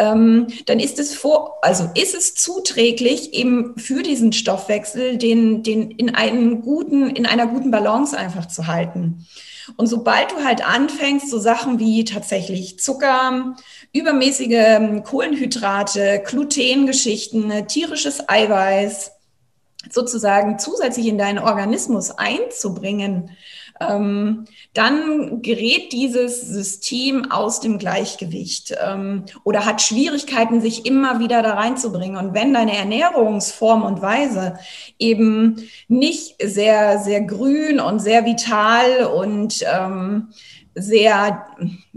ähm, 0.00 0.46
dann 0.66 0.80
ist 0.80 0.98
es 0.98 1.14
vor, 1.14 1.58
also 1.62 1.88
ist 1.94 2.14
es 2.14 2.34
zuträglich 2.34 3.34
eben 3.34 3.76
für 3.76 4.02
diesen 4.02 4.32
Stoffwechsel, 4.32 5.18
den, 5.18 5.62
den 5.62 5.90
in 5.90 6.14
einen 6.14 6.62
guten, 6.62 7.10
in 7.10 7.26
einer 7.26 7.46
guten 7.46 7.70
Balance 7.70 8.16
einfach 8.16 8.46
zu 8.46 8.66
halten. 8.66 9.26
Und 9.76 9.86
sobald 9.86 10.32
du 10.32 10.44
halt 10.44 10.66
anfängst, 10.66 11.30
so 11.30 11.38
Sachen 11.38 11.78
wie 11.78 12.04
tatsächlich 12.04 12.80
Zucker, 12.80 13.54
übermäßige 13.92 14.48
ähm, 14.50 15.02
Kohlenhydrate, 15.04 16.22
Glutengeschichten, 16.26 17.66
tierisches 17.68 18.28
Eiweiß 18.28 19.12
sozusagen 19.90 20.58
zusätzlich 20.58 21.06
in 21.06 21.18
deinen 21.18 21.38
Organismus 21.38 22.10
einzubringen, 22.10 23.30
ähm, 23.80 24.44
dann 24.74 25.42
gerät 25.42 25.92
dieses 25.92 26.42
System 26.42 27.30
aus 27.30 27.60
dem 27.60 27.78
Gleichgewicht 27.78 28.74
ähm, 28.84 29.24
oder 29.42 29.64
hat 29.64 29.80
Schwierigkeiten, 29.80 30.60
sich 30.60 30.86
immer 30.86 31.18
wieder 31.18 31.42
da 31.42 31.54
reinzubringen. 31.54 32.16
Und 32.16 32.34
wenn 32.34 32.52
deine 32.52 32.76
Ernährungsform 32.76 33.82
und 33.82 34.02
Weise 34.02 34.58
eben 34.98 35.68
nicht 35.88 36.36
sehr, 36.42 36.98
sehr 36.98 37.22
grün 37.22 37.80
und 37.80 38.00
sehr 38.00 38.24
vital 38.26 39.06
und 39.06 39.64
ähm, 39.66 40.28
sehr 40.74 41.46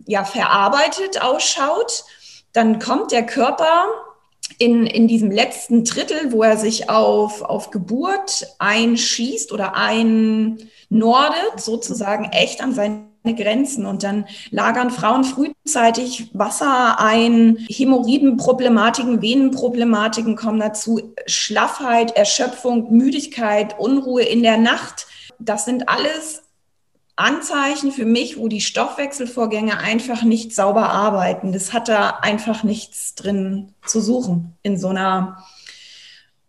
ja, 0.05 0.23
verarbeitet 0.23 1.21
ausschaut, 1.21 2.05
dann 2.53 2.79
kommt 2.79 3.11
der 3.11 3.25
Körper 3.25 3.85
in, 4.59 4.85
in 4.85 5.07
diesem 5.07 5.31
letzten 5.31 5.83
Drittel, 5.83 6.31
wo 6.31 6.43
er 6.43 6.57
sich 6.57 6.89
auf, 6.89 7.41
auf 7.41 7.71
Geburt 7.71 8.47
einschießt 8.59 9.51
oder 9.51 9.75
einnordet, 9.75 10.59
sozusagen 11.57 12.25
echt 12.25 12.61
an 12.61 12.73
seine 12.73 13.03
Grenzen. 13.35 13.85
Und 13.85 14.03
dann 14.03 14.25
lagern 14.51 14.91
Frauen 14.91 15.23
frühzeitig 15.23 16.29
Wasser 16.33 16.99
ein, 16.99 17.65
Hämorrhoidenproblematiken, 17.69 19.21
Venenproblematiken 19.21 20.35
kommen 20.35 20.59
dazu, 20.59 21.13
Schlaffheit, 21.25 22.15
Erschöpfung, 22.15 22.91
Müdigkeit, 22.91 23.79
Unruhe 23.79 24.23
in 24.23 24.43
der 24.43 24.57
Nacht. 24.57 25.07
Das 25.39 25.65
sind 25.65 25.89
alles 25.89 26.42
Anzeichen 27.15 27.91
für 27.91 28.05
mich, 28.05 28.37
wo 28.37 28.47
die 28.47 28.61
Stoffwechselvorgänge 28.61 29.77
einfach 29.77 30.23
nicht 30.23 30.53
sauber 30.55 30.89
arbeiten. 30.89 31.51
Das 31.51 31.71
hat 31.71 31.87
da 31.87 32.19
einfach 32.21 32.63
nichts 32.63 33.13
drin 33.15 33.73
zu 33.85 34.01
suchen 34.01 34.57
in 34.63 34.79
so 34.79 34.87
einer, 34.87 35.43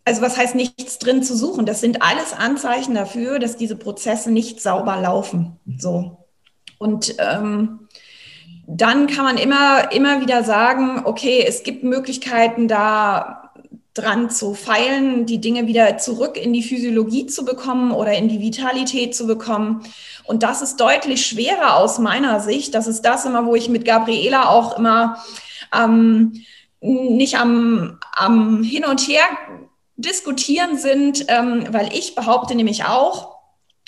also 0.04 0.22
was 0.22 0.38
heißt 0.38 0.54
nichts 0.54 0.98
drin 0.98 1.22
zu 1.22 1.36
suchen? 1.36 1.66
Das 1.66 1.80
sind 1.80 2.02
alles 2.02 2.32
Anzeichen 2.32 2.94
dafür, 2.94 3.38
dass 3.38 3.56
diese 3.56 3.76
Prozesse 3.76 4.30
nicht 4.30 4.60
sauber 4.60 4.96
laufen. 5.00 5.58
So. 5.76 6.24
Und 6.78 7.14
ähm, 7.18 7.88
dann 8.66 9.06
kann 9.06 9.24
man 9.24 9.36
immer, 9.36 9.92
immer 9.92 10.22
wieder 10.22 10.44
sagen, 10.44 11.02
okay, 11.04 11.44
es 11.46 11.62
gibt 11.62 11.84
Möglichkeiten, 11.84 12.68
da 12.68 13.43
dran 13.94 14.28
zu 14.28 14.54
feilen, 14.54 15.24
die 15.24 15.40
Dinge 15.40 15.68
wieder 15.68 15.98
zurück 15.98 16.36
in 16.36 16.52
die 16.52 16.64
Physiologie 16.64 17.26
zu 17.26 17.44
bekommen 17.44 17.92
oder 17.92 18.12
in 18.12 18.28
die 18.28 18.40
Vitalität 18.40 19.14
zu 19.14 19.26
bekommen. 19.26 19.84
Und 20.24 20.42
das 20.42 20.62
ist 20.62 20.80
deutlich 20.80 21.24
schwerer 21.24 21.76
aus 21.76 21.98
meiner 22.00 22.40
Sicht. 22.40 22.74
Das 22.74 22.88
ist 22.88 23.02
das 23.02 23.24
immer, 23.24 23.46
wo 23.46 23.54
ich 23.54 23.68
mit 23.68 23.84
Gabriela 23.84 24.48
auch 24.48 24.76
immer 24.76 25.22
ähm, 25.72 26.44
nicht 26.80 27.36
am, 27.36 27.98
am 28.12 28.64
Hin 28.64 28.84
und 28.84 29.00
Her 29.00 29.24
diskutieren 29.96 30.76
sind, 30.76 31.26
ähm, 31.28 31.66
weil 31.70 31.94
ich 31.94 32.16
behaupte 32.16 32.56
nämlich 32.56 32.84
auch, 32.84 33.34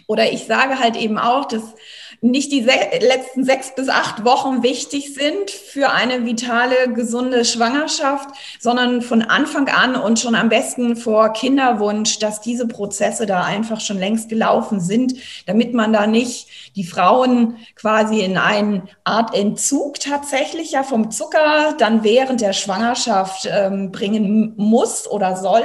oder 0.07 0.33
ich 0.33 0.45
sage 0.45 0.79
halt 0.79 0.97
eben 0.97 1.19
auch, 1.19 1.47
dass 1.47 1.75
nicht 2.21 2.53
die 2.53 2.63
se 2.63 2.71
letzten 3.01 3.45
sechs 3.45 3.75
bis 3.75 3.89
acht 3.89 4.25
Wochen 4.25 4.63
wichtig 4.63 5.15
sind 5.15 5.51
für 5.51 5.91
eine 5.91 6.25
vitale, 6.25 6.93
gesunde 6.93 7.45
Schwangerschaft, 7.45 8.31
sondern 8.61 9.03
von 9.03 9.23
Anfang 9.23 9.69
an 9.69 9.97
und 9.97 10.19
schon 10.19 10.35
am 10.35 10.49
besten 10.49 10.97
vor 10.97 11.33
Kinderwunsch, 11.33 12.19
dass 12.19 12.41
diese 12.41 12.67
Prozesse 12.67 13.27
da 13.27 13.43
einfach 13.43 13.81
schon 13.81 13.99
längst 13.99 14.29
gelaufen 14.29 14.81
sind, 14.81 15.15
damit 15.47 15.75
man 15.75 15.93
da 15.93 16.07
nicht 16.07 16.49
die 16.77 16.85
Frauen 16.85 17.57
quasi 17.75 18.21
in 18.21 18.39
eine 18.39 18.85
Art 19.05 19.35
Entzug 19.35 20.01
tatsächlich 20.01 20.73
ja 20.73 20.83
vom 20.83 21.11
Zucker 21.11 21.75
dann 21.79 22.05
während 22.05 22.41
der 22.41 22.53
Schwangerschaft 22.53 23.49
ähm, 23.51 23.93
bringen 23.93 24.55
muss 24.57 25.09
oder 25.09 25.37
soll. 25.37 25.65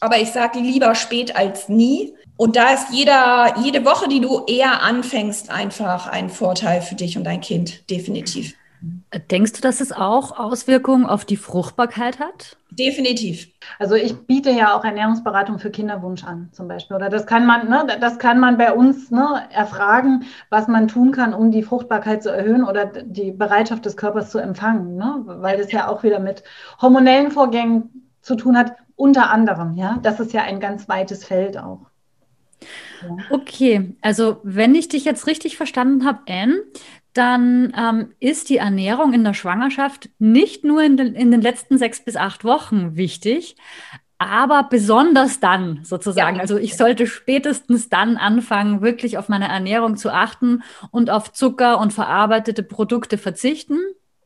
Aber 0.00 0.18
ich 0.18 0.30
sage 0.30 0.58
lieber 0.60 0.94
spät 0.94 1.36
als 1.36 1.68
nie. 1.68 2.14
Und 2.40 2.56
da 2.56 2.72
ist 2.72 2.86
jeder, 2.90 3.58
jede 3.58 3.84
Woche, 3.84 4.08
die 4.08 4.22
du 4.22 4.46
eher 4.46 4.82
anfängst, 4.82 5.50
einfach 5.50 6.06
ein 6.06 6.30
Vorteil 6.30 6.80
für 6.80 6.94
dich 6.94 7.18
und 7.18 7.24
dein 7.24 7.42
Kind, 7.42 7.90
definitiv. 7.90 8.54
Denkst 9.30 9.52
du, 9.52 9.60
dass 9.60 9.82
es 9.82 9.92
auch 9.92 10.38
Auswirkungen 10.38 11.04
auf 11.04 11.26
die 11.26 11.36
Fruchtbarkeit 11.36 12.18
hat? 12.18 12.56
Definitiv. 12.70 13.48
Also 13.78 13.94
ich 13.94 14.16
biete 14.26 14.48
ja 14.52 14.74
auch 14.74 14.82
Ernährungsberatung 14.82 15.58
für 15.58 15.68
Kinderwunsch 15.68 16.24
an, 16.24 16.48
zum 16.52 16.66
Beispiel. 16.66 16.96
Oder 16.96 17.10
das 17.10 17.26
kann 17.26 17.44
man, 17.44 17.68
ne, 17.68 17.98
das 18.00 18.18
kann 18.18 18.40
man 18.40 18.56
bei 18.56 18.72
uns 18.72 19.10
ne, 19.10 19.42
erfragen, 19.52 20.24
was 20.48 20.66
man 20.66 20.88
tun 20.88 21.12
kann, 21.12 21.34
um 21.34 21.50
die 21.50 21.62
Fruchtbarkeit 21.62 22.22
zu 22.22 22.30
erhöhen 22.30 22.64
oder 22.64 22.86
die 22.86 23.32
Bereitschaft 23.32 23.84
des 23.84 23.98
Körpers 23.98 24.30
zu 24.30 24.38
empfangen, 24.38 24.96
ne? 24.96 25.24
weil 25.26 25.58
das 25.58 25.70
ja 25.72 25.88
auch 25.88 26.02
wieder 26.02 26.20
mit 26.20 26.42
hormonellen 26.80 27.32
Vorgängen 27.32 28.08
zu 28.22 28.34
tun 28.34 28.56
hat, 28.56 28.76
unter 28.96 29.28
anderem. 29.28 29.74
Ja, 29.74 29.98
das 30.02 30.20
ist 30.20 30.32
ja 30.32 30.40
ein 30.40 30.58
ganz 30.58 30.88
weites 30.88 31.22
Feld 31.22 31.58
auch. 31.58 31.89
Okay, 33.30 33.94
also 34.00 34.40
wenn 34.42 34.74
ich 34.74 34.88
dich 34.88 35.04
jetzt 35.04 35.26
richtig 35.26 35.56
verstanden 35.56 36.04
habe, 36.04 36.20
Anne, 36.28 36.62
dann 37.12 37.72
ähm, 37.76 38.12
ist 38.20 38.48
die 38.50 38.58
Ernährung 38.58 39.12
in 39.12 39.24
der 39.24 39.34
Schwangerschaft 39.34 40.10
nicht 40.18 40.64
nur 40.64 40.82
in 40.82 40.96
den, 40.96 41.14
in 41.14 41.30
den 41.30 41.40
letzten 41.40 41.78
sechs 41.78 42.04
bis 42.04 42.16
acht 42.16 42.44
Wochen 42.44 42.96
wichtig, 42.96 43.56
aber 44.18 44.64
besonders 44.64 45.40
dann 45.40 45.80
sozusagen. 45.82 46.36
Ja. 46.36 46.42
Also 46.42 46.58
ich 46.58 46.76
sollte 46.76 47.06
spätestens 47.06 47.88
dann 47.88 48.16
anfangen, 48.18 48.82
wirklich 48.82 49.16
auf 49.16 49.28
meine 49.28 49.48
Ernährung 49.48 49.96
zu 49.96 50.12
achten 50.12 50.62
und 50.90 51.10
auf 51.10 51.32
Zucker 51.32 51.80
und 51.80 51.92
verarbeitete 51.92 52.62
Produkte 52.62 53.16
verzichten. 53.16 53.78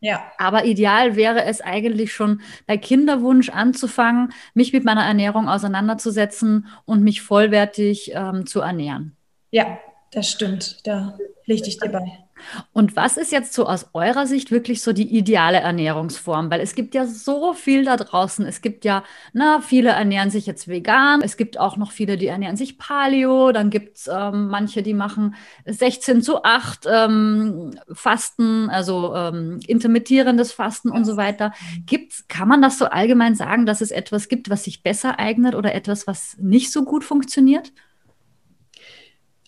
Ja. 0.05 0.23
Aber 0.37 0.67
ideal 0.67 1.17
wäre 1.17 1.45
es 1.45 1.63
eigentlich 1.63 2.13
schon 2.13 2.43
bei 2.67 2.77
Kinderwunsch 2.77 3.49
anzufangen, 3.49 4.35
mich 4.53 4.75
mit 4.75 4.85
meiner 4.85 5.03
Ernährung 5.03 5.49
auseinanderzusetzen 5.49 6.67
und 6.85 7.03
mich 7.03 7.23
vollwertig 7.23 8.13
ähm, 8.15 8.45
zu 8.47 8.61
ernähren. 8.61 9.17
Ja, 9.51 9.79
Das 10.15 10.31
stimmt, 10.31 10.87
da 10.87 11.19
pflichte 11.45 11.69
ich 11.69 11.79
dir 11.79 11.89
bei. 11.89 12.25
Und 12.73 12.95
was 12.95 13.17
ist 13.17 13.33
jetzt 13.33 13.53
so 13.53 13.67
aus 13.67 13.89
eurer 13.95 14.27
Sicht 14.27 14.51
wirklich 14.53 14.83
so 14.83 14.93
die 14.93 15.17
ideale 15.17 15.59
Ernährungsform? 15.59 16.51
Weil 16.51 16.61
es 16.61 16.75
gibt 16.75 16.95
ja 16.95 17.07
so 17.07 17.53
viel 17.53 17.85
da 17.85 17.97
draußen. 17.97 18.47
Es 18.47 18.61
gibt 18.61 18.85
ja, 18.85 19.03
na, 19.33 19.61
viele 19.61 19.91
ernähren 19.91 20.31
sich 20.31 20.47
jetzt 20.47 20.69
vegan. 20.69 21.21
Es 21.23 21.37
gibt 21.37 21.59
auch 21.59 21.77
noch 21.77 21.91
viele, 21.91 22.17
die 22.17 22.29
ernähren 22.29 22.57
sich 22.57 22.79
Paleo. 22.79 23.51
Dann 23.51 23.71
gibt 23.71 23.97
es 23.97 24.11
ähm, 24.13 24.49
manche, 24.49 24.83
die 24.83 24.95
machen 24.95 25.35
16 25.65 26.23
zu 26.23 26.45
8 26.45 26.87
ähm, 26.89 27.71
Fasten, 27.93 28.71
also 28.71 29.15
ähm, 29.17 29.59
intermittierendes 29.67 30.53
Fasten 30.53 30.91
und 30.91 31.05
so 31.05 31.17
weiter. 31.17 31.53
Gibt's, 31.87 32.29
kann 32.29 32.49
man 32.49 32.63
das 32.63 32.79
so 32.79 32.87
allgemein 32.87 33.35
sagen, 33.35 33.67
dass 33.67 33.81
es 33.81 33.91
etwas 33.91 34.29
gibt, 34.29 34.49
was 34.49 34.65
sich 34.65 34.85
besser 34.85 35.19
eignet 35.19 35.55
oder 35.57 35.75
etwas, 35.75 36.07
was 36.07 36.37
nicht 36.39 36.71
so 36.71 36.85
gut 36.85 37.03
funktioniert? 37.05 37.73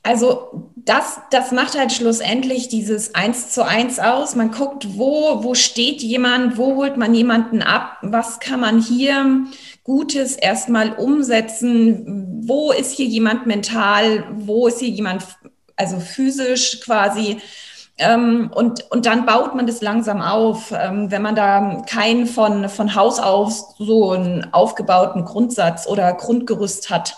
Also 0.07 0.71
das, 0.77 1.19
das 1.31 1.51
macht 1.51 1.77
halt 1.77 1.93
schlussendlich 1.93 2.69
dieses 2.69 3.17
Eins 3.17 3.51
zu 3.51 3.65
eins 3.65 3.99
aus. 3.99 4.37
Man 4.37 4.53
guckt, 4.53 4.97
wo, 4.97 5.43
wo 5.43 5.55
steht 5.55 6.01
jemand, 6.01 6.57
wo 6.59 6.77
holt 6.77 6.97
man 6.97 7.13
jemanden 7.13 7.61
ab, 7.61 7.99
was 8.03 8.39
kann 8.39 8.61
man 8.61 8.81
hier 8.81 9.47
Gutes 9.83 10.37
erstmal 10.37 10.93
umsetzen, 10.93 12.45
wo 12.47 12.71
ist 12.71 12.93
hier 12.93 13.07
jemand 13.07 13.47
mental, 13.47 14.25
wo 14.37 14.69
ist 14.69 14.79
hier 14.79 14.91
jemand, 14.91 15.25
also 15.75 15.99
physisch 15.99 16.81
quasi. 16.83 17.39
Ähm, 17.99 18.53
und, 18.55 18.89
und 18.93 19.07
dann 19.07 19.27
baut 19.27 19.57
man 19.57 19.67
das 19.67 19.81
langsam 19.81 20.23
auf. 20.23 20.73
Ähm, 20.73 21.11
wenn 21.11 21.23
man 21.23 21.35
da 21.35 21.83
keinen 21.85 22.29
von, 22.29 22.69
von 22.69 22.95
Haus 22.95 23.19
aus 23.19 23.75
so 23.79 24.13
einen 24.13 24.53
aufgebauten 24.53 25.25
Grundsatz 25.25 25.89
oder 25.89 26.13
Grundgerüst 26.13 26.91
hat. 26.91 27.17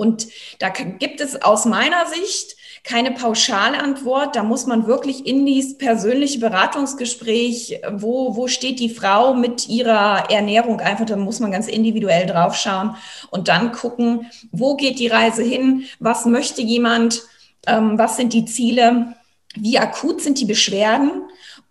Und 0.00 0.28
da 0.60 0.70
gibt 0.70 1.20
es 1.20 1.42
aus 1.42 1.66
meiner 1.66 2.06
Sicht 2.06 2.56
keine 2.84 3.10
pauschale 3.10 3.78
Antwort. 3.78 4.34
Da 4.34 4.42
muss 4.42 4.64
man 4.64 4.86
wirklich 4.86 5.26
in 5.26 5.44
dieses 5.44 5.76
persönliche 5.76 6.38
Beratungsgespräch, 6.38 7.82
wo, 7.92 8.34
wo 8.34 8.48
steht 8.48 8.80
die 8.80 8.88
Frau 8.88 9.34
mit 9.34 9.68
ihrer 9.68 10.30
Ernährung 10.30 10.80
einfach, 10.80 11.04
da 11.04 11.16
muss 11.16 11.38
man 11.38 11.52
ganz 11.52 11.68
individuell 11.68 12.24
draufschauen 12.24 12.96
und 13.28 13.48
dann 13.48 13.72
gucken, 13.72 14.30
wo 14.52 14.74
geht 14.74 14.98
die 14.98 15.08
Reise 15.08 15.42
hin, 15.42 15.84
was 15.98 16.24
möchte 16.24 16.62
jemand, 16.62 17.20
ähm, 17.66 17.98
was 17.98 18.16
sind 18.16 18.32
die 18.32 18.46
Ziele, 18.46 19.14
wie 19.54 19.78
akut 19.78 20.22
sind 20.22 20.40
die 20.40 20.46
Beschwerden. 20.46 21.10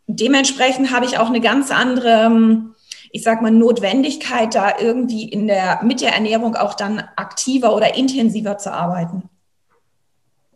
Dementsprechend 0.05 0.91
habe 0.91 1.07
ich 1.07 1.17
auch 1.17 1.29
eine 1.29 1.41
ganz 1.41 1.71
andere 1.71 2.25
ähm, 2.27 2.75
ich 3.11 3.23
sag 3.23 3.41
mal, 3.41 3.51
Notwendigkeit, 3.51 4.55
da 4.55 4.73
irgendwie 4.79 5.23
in 5.23 5.47
der, 5.47 5.81
mit 5.83 6.01
der 6.01 6.13
Ernährung 6.13 6.55
auch 6.55 6.73
dann 6.73 7.03
aktiver 7.15 7.75
oder 7.75 7.95
intensiver 7.95 8.57
zu 8.57 8.71
arbeiten. 8.71 9.29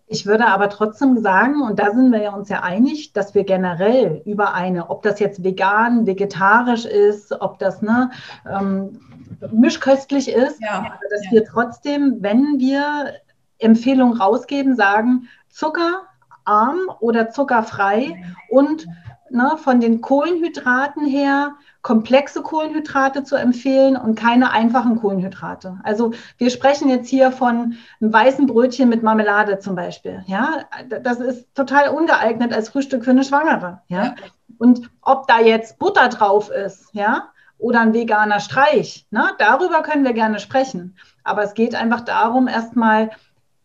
Ich 0.08 0.28
würde 0.28 0.46
aber 0.46 0.70
trotzdem 0.70 1.18
sagen, 1.24 1.62
und 1.64 1.80
da 1.80 1.92
sind 1.92 2.12
wir 2.12 2.34
uns 2.34 2.50
ja 2.50 2.62
einig, 2.62 3.14
dass 3.14 3.34
wir 3.34 3.46
generell 3.46 4.22
über 4.26 4.54
eine, 4.54 4.90
ob 4.92 5.02
das 5.02 5.20
jetzt 5.20 5.44
vegan, 5.44 6.06
vegetarisch 6.06 6.86
ist, 6.86 7.32
ob 7.42 7.58
das 7.58 7.82
ne, 7.82 8.12
ähm, 8.48 9.00
mischköstlich 9.52 10.30
ist, 10.30 10.62
ja, 10.62 11.00
dass 11.10 11.26
ja. 11.26 11.32
wir 11.32 11.46
trotzdem, 11.46 12.18
wenn 12.20 12.60
wir 12.60 13.14
Empfehlungen 13.58 14.18
rausgeben, 14.18 14.76
sagen, 14.76 15.30
zuckerarm 15.50 16.78
oder 17.00 17.32
zuckerfrei 17.32 18.24
und 18.50 18.86
ne, 19.32 19.54
von 19.58 19.80
den 19.80 20.02
Kohlenhydraten 20.02 21.08
her 21.08 21.54
komplexe 21.84 22.42
Kohlenhydrate 22.42 23.24
zu 23.24 23.36
empfehlen 23.36 23.98
und 23.98 24.16
keine 24.16 24.52
einfachen 24.52 25.00
Kohlenhydrate. 25.00 25.80
Also 25.84 26.14
wir 26.38 26.50
sprechen 26.50 26.90
jetzt 26.90 27.10
hier 27.10 27.32
von 27.32 27.76
einem 28.02 28.14
weißen 28.14 28.48
Brötchen 28.48 28.88
mit 28.90 29.04
Marmelade 29.04 29.60
zum 29.60 29.76
Beispiel. 29.76 30.24
Ja, 30.26 30.64
das 31.02 31.20
ist 31.20 31.54
total 31.54 31.90
ungeeignet 31.90 32.54
als 32.54 32.70
Frühstück 32.70 33.04
für 33.04 33.12
eine 33.12 33.26
Schwangere. 33.26 33.82
Ja, 33.90 34.16
und 34.58 34.90
ob 35.02 35.28
da 35.28 35.42
jetzt 35.42 35.78
Butter 35.78 36.08
drauf 36.08 36.50
ist, 36.50 36.88
ja, 36.94 37.30
oder 37.58 37.82
ein 37.82 37.94
veganer 37.94 38.40
Streich, 38.40 39.06
ne, 39.12 39.32
darüber 39.38 39.84
können 39.84 40.06
wir 40.06 40.14
gerne 40.14 40.40
sprechen. 40.40 40.98
Aber 41.26 41.44
es 41.44 41.54
geht 41.54 41.76
einfach 41.76 42.02
darum, 42.02 42.48
erstmal 42.48 43.10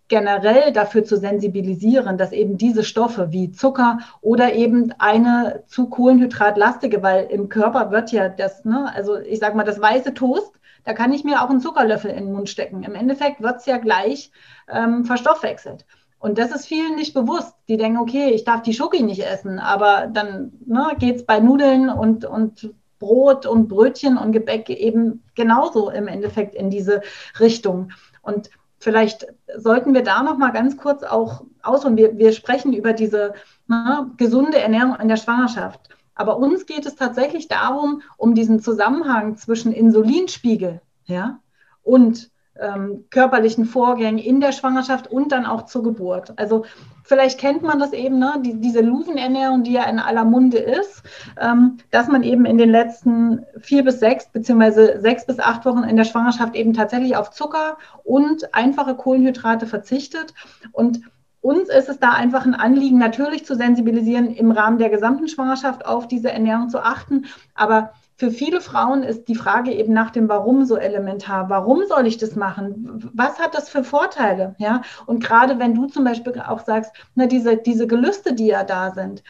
generell 0.09 0.73
dafür 0.73 1.05
zu 1.05 1.17
sensibilisieren, 1.17 2.19
dass 2.19 2.33
eben 2.33 2.57
diese 2.57 2.83
Stoffe 2.83 3.31
wie 3.31 3.53
Zucker 3.53 3.99
oder 4.21 4.55
eben 4.55 4.93
eine 4.99 5.63
zu 5.67 5.89
kohlenhydratlastige, 5.89 7.03
weil 7.03 7.27
im 7.27 7.49
Körper 7.49 7.91
wird 7.91 8.11
ja 8.11 8.29
das, 8.29 8.65
ne, 8.65 8.91
also 8.95 9.19
ich 9.19 9.39
sage 9.39 9.57
mal, 9.57 9.65
das 9.65 9.81
weiße 9.81 10.15
Toast, 10.15 10.53
da 10.85 10.95
kann 10.95 11.13
ich 11.13 11.25
mir 11.25 11.43
auch 11.43 11.51
einen 11.51 11.61
Zuckerlöffel 11.61 12.11
in 12.11 12.25
den 12.25 12.33
Mund 12.33 12.49
stecken. 12.49 12.83
Im 12.83 12.95
Endeffekt 12.95 13.43
wird 13.43 13.57
es 13.59 13.67
ja 13.67 13.77
gleich 13.77 14.31
ähm, 14.69 15.05
verstoffwechselt. 15.05 15.85
Und 16.19 16.39
das 16.39 16.51
ist 16.51 16.67
vielen 16.67 16.97
nicht 16.97 17.15
bewusst. 17.15 17.55
Die 17.69 17.77
denken, 17.77 17.99
okay, 17.99 18.31
ich 18.31 18.45
darf 18.45 18.63
die 18.63 18.75
Schoki 18.75 19.03
nicht 19.03 19.25
essen, 19.25 19.59
aber 19.59 20.09
dann 20.13 20.53
ne, 20.65 20.93
geht 20.99 21.17
es 21.17 21.27
bei 21.27 21.39
Nudeln 21.39 21.91
und, 21.91 22.25
und 22.25 22.75
Brot 22.99 23.47
und 23.47 23.69
Brötchen 23.69 24.17
und 24.17 24.33
Gebäck 24.33 24.71
eben 24.71 25.23
genauso 25.35 25.91
im 25.91 26.09
Endeffekt 26.09 26.55
in 26.55 26.71
diese 26.71 27.03
Richtung. 27.39 27.93
Und 28.23 28.51
vielleicht 28.79 29.27
sollten 29.57 29.95
wir 29.95 30.03
da 30.03 30.23
noch 30.23 30.39
mal 30.39 30.51
ganz 30.51 30.77
kurz 30.77 31.03
auch 31.03 31.45
aus 31.63 31.85
und 31.85 31.97
wir, 31.97 32.17
wir 32.19 32.33
sprechen 32.33 32.73
über 32.73 32.93
diese 32.93 33.35
ne, 33.67 34.11
gesunde 34.17 34.59
Ernährung 34.59 34.97
in 35.01 35.09
der 35.09 35.17
Schwangerschaft. 35.17 35.81
Aber 36.15 36.39
uns 36.39 36.67
geht 36.67 36.85
es 36.85 36.97
tatsächlich 36.97 37.49
darum, 37.49 38.03
um 38.17 38.35
diesen 38.35 38.61
Zusammenhang 38.61 39.37
zwischen 39.37 39.73
Insulinspiegel 39.73 40.81
ja, 41.07 41.39
und 41.83 42.31
ähm, 42.59 43.05
körperlichen 43.11 43.65
Vorgängen 43.65 44.19
in 44.19 44.41
der 44.41 44.53
Schwangerschaft 44.53 45.09
und 45.09 45.31
dann 45.31 45.47
auch 45.47 45.67
zur 45.67 45.85
Geburt. 45.85 46.33
Also 46.37 46.65
vielleicht 47.09 47.41
kennt 47.41 47.63
man 47.63 47.79
das 47.81 47.93
eben, 47.93 48.19
ne, 48.19 48.35
die, 48.45 48.61
diese 48.61 48.83
Luvenernährung, 48.83 49.65
die 49.65 49.73
ja 49.73 49.85
in 49.85 49.99
aller 49.99 50.25
Munde 50.25 50.59
ist, 50.59 51.03
ähm, 51.41 51.79
dass 51.91 52.07
man 52.07 52.23
eben 52.23 52.45
in 52.45 52.59
den 52.59 52.71
letzten 52.71 53.47
vier 53.61 53.83
bis 53.83 53.99
sechs 53.99 54.29
beziehungsweise 54.29 55.01
sechs 55.01 55.27
bis 55.27 55.41
acht 55.41 55.65
Wochen 55.65 55.85
in 55.85 55.97
der 55.97 56.05
Schwangerschaft 56.05 56.55
eben 56.55 56.75
tatsächlich 56.75 57.17
auf 57.17 57.31
Zucker 57.31 57.79
und 58.05 58.55
einfache 58.55 58.95
Kohlenhydrate 58.95 59.67
verzichtet 59.67 60.35
und 60.73 61.01
uns 61.41 61.69
ist 61.69 61.89
es 61.89 61.99
da 61.99 62.11
einfach 62.11 62.45
ein 62.45 62.55
Anliegen, 62.55 62.99
natürlich 62.99 63.47
zu 63.47 63.55
sensibilisieren, 63.55 64.35
im 64.35 64.51
Rahmen 64.51 64.79
der 64.79 64.91
gesamten 64.91 65.29
Schwangerschaft 65.29 65.87
auf 65.87 66.09
diese 66.09 66.33
Ernährung 66.33 66.69
zu 66.69 66.81
achten. 66.81 67.27
Aber 67.55 67.93
für 68.19 68.33
viele 68.33 68.61
Frauen 68.61 69.05
ist 69.05 69.29
die 69.29 69.37
Frage 69.37 69.73
eben 69.73 69.93
nach 69.93 70.11
dem 70.11 70.29
Warum 70.29 70.65
so 70.65 70.77
elementar. 70.77 71.49
Warum 71.51 71.85
soll 71.87 72.05
ich 72.09 72.19
das 72.19 72.35
machen? 72.35 73.13
Was 73.15 73.39
hat 73.39 73.55
das 73.55 73.69
für 73.69 73.85
Vorteile? 73.85 74.57
Ja, 74.59 74.83
und 75.07 75.23
gerade 75.23 75.61
wenn 75.61 75.77
du 75.77 75.87
zum 75.87 76.03
Beispiel 76.03 76.43
auch 76.45 76.65
sagst, 76.65 76.93
na, 77.15 77.27
diese, 77.27 77.57
diese 77.57 77.87
Gelüste, 77.87 78.35
die 78.35 78.49
ja 78.49 78.65
da 78.65 78.91
sind, 78.91 79.23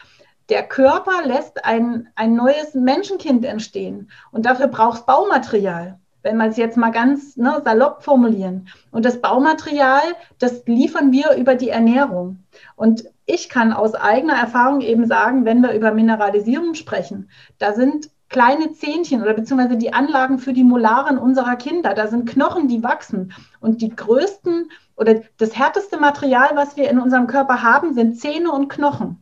der 0.49 0.63
Körper 0.63 1.23
lässt 1.23 1.65
ein, 1.65 2.09
ein 2.15 2.33
neues 2.33 2.73
Menschenkind 2.73 3.45
entstehen 3.45 4.09
und 4.31 4.47
dafür 4.47 4.67
braucht 4.67 5.01
es 5.01 5.05
Baumaterial. 5.05 5.99
Wenn 6.23 6.35
man 6.35 6.49
es 6.49 6.57
jetzt 6.57 6.75
mal 6.75 6.89
ganz 6.89 7.37
ne, 7.37 7.61
salopp 7.63 8.03
formulieren. 8.03 8.67
Und 8.91 9.05
das 9.05 9.21
Baumaterial, 9.21 10.01
das 10.39 10.65
liefern 10.65 11.13
wir 11.13 11.35
über 11.37 11.55
die 11.55 11.69
Ernährung. 11.69 12.43
Und 12.75 13.05
ich 13.25 13.47
kann 13.47 13.71
aus 13.71 13.93
eigener 13.95 14.33
Erfahrung 14.33 14.81
eben 14.81 15.05
sagen, 15.05 15.45
wenn 15.45 15.61
wir 15.61 15.71
über 15.71 15.93
Mineralisierung 15.93 16.73
sprechen, 16.73 17.29
da 17.57 17.73
sind 17.73 18.09
kleine 18.29 18.71
Zähnchen 18.73 19.21
oder 19.21 19.33
beziehungsweise 19.33 19.77
die 19.77 19.93
Anlagen 19.93 20.39
für 20.39 20.53
die 20.53 20.63
Molaren 20.63 21.17
unserer 21.17 21.55
Kinder. 21.55 21.93
Da 21.93 22.07
sind 22.07 22.29
Knochen, 22.29 22.67
die 22.67 22.83
wachsen. 22.83 23.33
Und 23.59 23.81
die 23.81 23.89
größten 23.89 24.71
oder 24.95 25.21
das 25.37 25.57
härteste 25.57 25.97
Material, 25.97 26.49
was 26.53 26.77
wir 26.77 26.89
in 26.89 26.99
unserem 26.99 27.27
Körper 27.27 27.63
haben, 27.63 27.93
sind 27.93 28.19
Zähne 28.19 28.51
und 28.51 28.69
Knochen. 28.69 29.21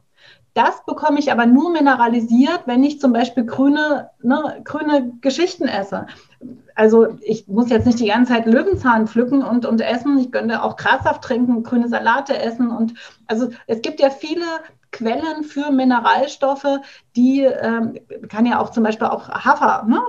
Das 0.57 0.83
bekomme 0.85 1.19
ich 1.19 1.31
aber 1.31 1.45
nur 1.45 1.69
mineralisiert, 1.69 2.63
wenn 2.65 2.83
ich 2.83 2.99
zum 2.99 3.13
Beispiel 3.13 3.45
grüne, 3.45 4.09
ne, 4.23 4.59
grüne 4.63 5.11
Geschichten 5.21 5.67
esse. 5.67 6.07
Also 6.73 7.15
ich 7.21 7.47
muss 7.47 7.69
jetzt 7.69 7.85
nicht 7.85 7.99
die 7.99 8.07
ganze 8.07 8.33
Zeit 8.33 8.47
Löwenzahn 8.47 9.07
pflücken 9.07 9.43
und, 9.43 9.67
und 9.67 9.81
essen. 9.81 10.17
Ich 10.17 10.31
könnte 10.31 10.63
auch 10.63 10.75
Grassaft 10.75 11.23
trinken, 11.23 11.61
grüne 11.61 11.87
Salate 11.89 12.39
essen. 12.39 12.71
Und 12.71 12.95
also 13.27 13.49
es 13.67 13.83
gibt 13.83 13.99
ja 13.99 14.09
viele 14.09 14.45
Quellen 14.97 15.43
für 15.43 15.71
Mineralstoffe, 15.71 16.79
die 17.15 17.41
ähm, 17.41 17.99
kann 18.29 18.45
ja 18.45 18.59
auch 18.59 18.71
zum 18.71 18.83
Beispiel 18.83 19.07
auch 19.07 19.29
Hafer, 19.29 19.85
ne? 19.87 20.01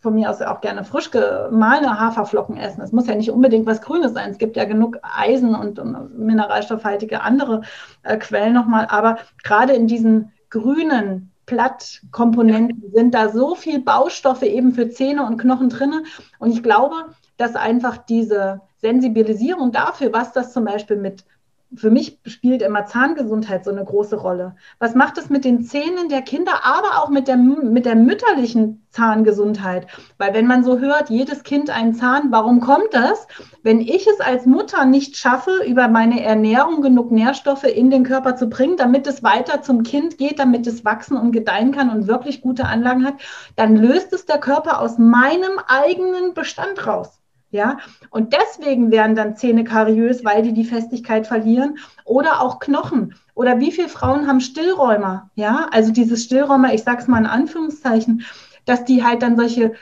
von 0.00 0.14
mir 0.14 0.30
aus 0.30 0.40
auch 0.42 0.60
gerne 0.60 0.84
frisch 0.84 1.10
gemahlene 1.10 1.98
Haferflocken 1.98 2.56
essen. 2.56 2.82
Es 2.82 2.92
muss 2.92 3.08
ja 3.08 3.14
nicht 3.14 3.30
unbedingt 3.30 3.66
was 3.66 3.80
Grünes 3.80 4.12
sein. 4.12 4.30
Es 4.30 4.38
gibt 4.38 4.56
ja 4.56 4.64
genug 4.64 4.98
Eisen 5.02 5.54
und, 5.54 5.78
und 5.78 6.16
mineralstoffhaltige 6.16 7.22
andere 7.22 7.62
äh, 8.04 8.16
Quellen 8.16 8.52
nochmal. 8.52 8.86
Aber 8.90 9.18
gerade 9.42 9.72
in 9.72 9.88
diesen 9.88 10.32
grünen 10.50 11.32
Blattkomponenten 11.46 12.92
sind 12.92 13.14
da 13.14 13.30
so 13.30 13.54
viel 13.54 13.80
Baustoffe 13.80 14.42
eben 14.42 14.72
für 14.72 14.90
Zähne 14.90 15.24
und 15.24 15.38
Knochen 15.38 15.70
drin. 15.70 16.04
Und 16.38 16.52
ich 16.52 16.62
glaube, 16.62 16.94
dass 17.36 17.56
einfach 17.56 17.96
diese 17.96 18.60
Sensibilisierung 18.76 19.72
dafür, 19.72 20.12
was 20.12 20.32
das 20.32 20.52
zum 20.52 20.64
Beispiel 20.64 20.96
mit 20.96 21.24
für 21.74 21.90
mich 21.90 22.18
spielt 22.24 22.62
immer 22.62 22.86
Zahngesundheit 22.86 23.64
so 23.64 23.70
eine 23.70 23.84
große 23.84 24.16
Rolle. 24.16 24.56
Was 24.78 24.94
macht 24.94 25.18
es 25.18 25.28
mit 25.28 25.44
den 25.44 25.62
Zähnen 25.62 26.08
der 26.08 26.22
Kinder, 26.22 26.64
aber 26.64 27.02
auch 27.02 27.10
mit 27.10 27.28
der, 27.28 27.36
mit 27.36 27.84
der 27.84 27.94
mütterlichen 27.94 28.86
Zahngesundheit? 28.90 29.86
Weil 30.16 30.32
wenn 30.32 30.46
man 30.46 30.64
so 30.64 30.78
hört, 30.78 31.10
jedes 31.10 31.42
Kind 31.42 31.68
einen 31.68 31.94
Zahn, 31.94 32.28
warum 32.30 32.60
kommt 32.60 32.92
das? 32.92 33.26
Wenn 33.62 33.80
ich 33.80 34.06
es 34.06 34.20
als 34.20 34.46
Mutter 34.46 34.86
nicht 34.86 35.16
schaffe, 35.16 35.62
über 35.66 35.88
meine 35.88 36.22
Ernährung 36.22 36.80
genug 36.80 37.10
Nährstoffe 37.10 37.64
in 37.64 37.90
den 37.90 38.04
Körper 38.04 38.34
zu 38.34 38.48
bringen, 38.48 38.78
damit 38.78 39.06
es 39.06 39.22
weiter 39.22 39.60
zum 39.60 39.82
Kind 39.82 40.16
geht, 40.16 40.38
damit 40.38 40.66
es 40.66 40.86
wachsen 40.86 41.18
und 41.18 41.32
gedeihen 41.32 41.72
kann 41.72 41.90
und 41.90 42.06
wirklich 42.06 42.40
gute 42.40 42.64
Anlagen 42.64 43.04
hat, 43.04 43.14
dann 43.56 43.76
löst 43.76 44.14
es 44.14 44.24
der 44.24 44.38
Körper 44.38 44.80
aus 44.80 44.96
meinem 44.96 45.58
eigenen 45.66 46.32
Bestand 46.32 46.86
raus. 46.86 47.17
Ja, 47.50 47.78
und 48.10 48.34
deswegen 48.34 48.90
werden 48.90 49.16
dann 49.16 49.36
Zähne 49.36 49.64
kariös, 49.64 50.22
weil 50.22 50.42
die 50.42 50.52
die 50.52 50.66
Festigkeit 50.66 51.26
verlieren 51.26 51.78
oder 52.04 52.42
auch 52.42 52.58
Knochen. 52.58 53.14
Oder 53.34 53.58
wie 53.58 53.72
viele 53.72 53.88
Frauen 53.88 54.26
haben 54.26 54.40
Stillräumer? 54.40 55.30
Ja, 55.34 55.68
also 55.72 55.90
dieses 55.90 56.24
Stillräumer, 56.24 56.74
ich 56.74 56.82
sage 56.82 57.00
es 57.00 57.08
mal 57.08 57.18
in 57.18 57.26
Anführungszeichen, 57.26 58.24
dass 58.66 58.84
die 58.84 59.02
halt 59.02 59.22
dann 59.22 59.36
solche, 59.36 59.72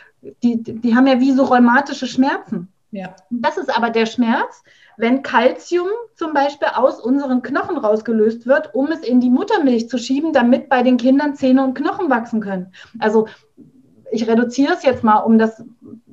die, 0.44 0.62
die 0.62 0.94
haben 0.94 1.08
ja 1.08 1.18
wie 1.18 1.32
so 1.32 1.42
rheumatische 1.42 2.06
Schmerzen. 2.06 2.68
Ja. 2.92 3.16
Das 3.30 3.56
ist 3.58 3.76
aber 3.76 3.90
der 3.90 4.06
Schmerz, 4.06 4.62
wenn 4.96 5.22
Kalzium 5.22 5.88
zum 6.14 6.32
Beispiel 6.32 6.68
aus 6.74 7.00
unseren 7.00 7.42
Knochen 7.42 7.76
rausgelöst 7.76 8.46
wird, 8.46 8.74
um 8.74 8.92
es 8.92 9.00
in 9.00 9.20
die 9.20 9.28
Muttermilch 9.28 9.88
zu 9.88 9.98
schieben, 9.98 10.32
damit 10.32 10.68
bei 10.68 10.82
den 10.82 10.96
Kindern 10.96 11.34
Zähne 11.34 11.64
und 11.64 11.74
Knochen 11.74 12.10
wachsen 12.10 12.40
können. 12.40 12.72
Also 13.00 13.26
ich 14.12 14.26
reduziere 14.28 14.72
es 14.72 14.84
jetzt 14.84 15.02
mal, 15.02 15.18
um 15.18 15.36
das 15.36 15.64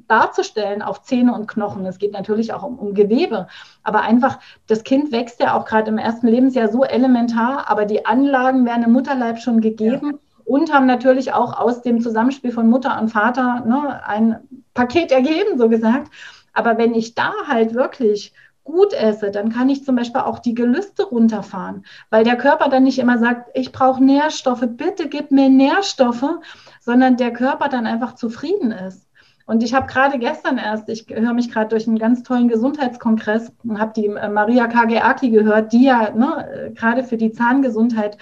darzustellen 0.08 0.82
auf 0.82 1.02
Zähne 1.04 1.34
und 1.34 1.48
Knochen. 1.48 1.86
Es 1.86 1.98
geht 1.98 2.14
natürlich 2.14 2.54
auch 2.54 2.64
um, 2.64 2.80
um 2.80 2.94
Gewebe, 2.94 3.48
aber 3.84 4.02
einfach, 4.02 4.40
das 4.68 4.84
Kind 4.84 5.12
wächst 5.12 5.40
ja 5.40 5.58
auch 5.58 5.66
gerade 5.66 5.90
im 5.90 5.98
ersten 5.98 6.28
Lebensjahr 6.28 6.70
so 6.70 6.84
elementar, 6.84 7.70
aber 7.70 7.86
die 7.86 8.06
Anlagen 8.06 8.66
werden 8.66 8.84
im 8.84 8.92
Mutterleib 8.92 9.40
schon 9.40 9.62
gegeben. 9.62 10.12
Ja. 10.14 10.18
Und 10.46 10.74
haben 10.74 10.88
natürlich 10.88 11.32
auch 11.32 11.58
aus 11.58 11.84
dem 11.84 12.02
Zusammenspiel 12.02 12.52
von 12.52 12.70
Mutter 12.70 13.00
und 13.00 13.08
Vater 13.08 13.64
ne, 13.66 14.02
ein 14.06 14.40
Paket 14.74 15.14
ergeben, 15.14 15.58
so 15.58 15.70
gesagt. 15.70 16.12
Aber 16.52 16.78
wenn 16.78 16.94
ich 16.94 17.16
da 17.16 17.32
halt 17.48 17.74
wirklich 17.74 18.34
gut 18.64 18.94
esse, 18.94 19.32
dann 19.32 19.52
kann 19.52 19.70
ich 19.70 19.84
zum 19.84 19.96
Beispiel 19.96 20.22
auch 20.22 20.40
die 20.40 20.54
Gelüste 20.54 21.04
runterfahren, 21.04 21.86
weil 22.10 22.24
der 22.24 22.38
Körper 22.38 22.70
dann 22.70 22.84
nicht 22.84 23.00
immer 23.00 23.18
sagt, 23.18 23.50
ich 23.54 23.72
brauche 23.72 24.04
Nährstoffe, 24.04 24.66
bitte 24.68 25.10
gib 25.10 25.32
mir 25.32 25.50
Nährstoffe, 25.50 26.40
sondern 26.80 27.18
der 27.18 27.34
Körper 27.34 27.70
dann 27.70 27.86
einfach 27.86 28.16
zufrieden 28.16 28.72
ist. 28.72 29.08
Und 29.46 29.62
ich 29.62 29.74
habe 29.74 29.88
gerade 29.88 30.20
gestern 30.20 30.58
erst, 30.58 30.88
ich 30.90 31.06
höre 31.10 31.34
mich 31.34 31.52
gerade 31.52 31.70
durch 31.70 31.88
einen 31.88 32.00
ganz 32.00 32.24
tollen 32.24 32.48
Gesundheitskongress 32.48 33.52
und 33.64 33.80
habe 33.80 33.94
die 33.96 34.06
äh, 34.06 34.30
Maria 34.30 34.68
Kageaki 34.68 35.32
gehört, 35.32 35.74
die 35.74 35.86
ja 35.86 36.12
ne, 36.12 36.72
gerade 36.76 37.04
für 37.04 37.18
die 37.18 37.32
Zahngesundheit 37.32 38.18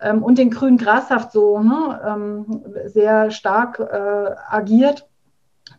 ähm, 0.00 0.22
und 0.22 0.38
den 0.38 0.50
grünen 0.50 0.78
Grassaft 0.78 1.32
so 1.32 1.60
ne, 1.60 2.00
ähm, 2.06 2.64
sehr 2.86 3.30
stark 3.30 3.78
äh, 3.78 4.34
agiert 4.48 5.06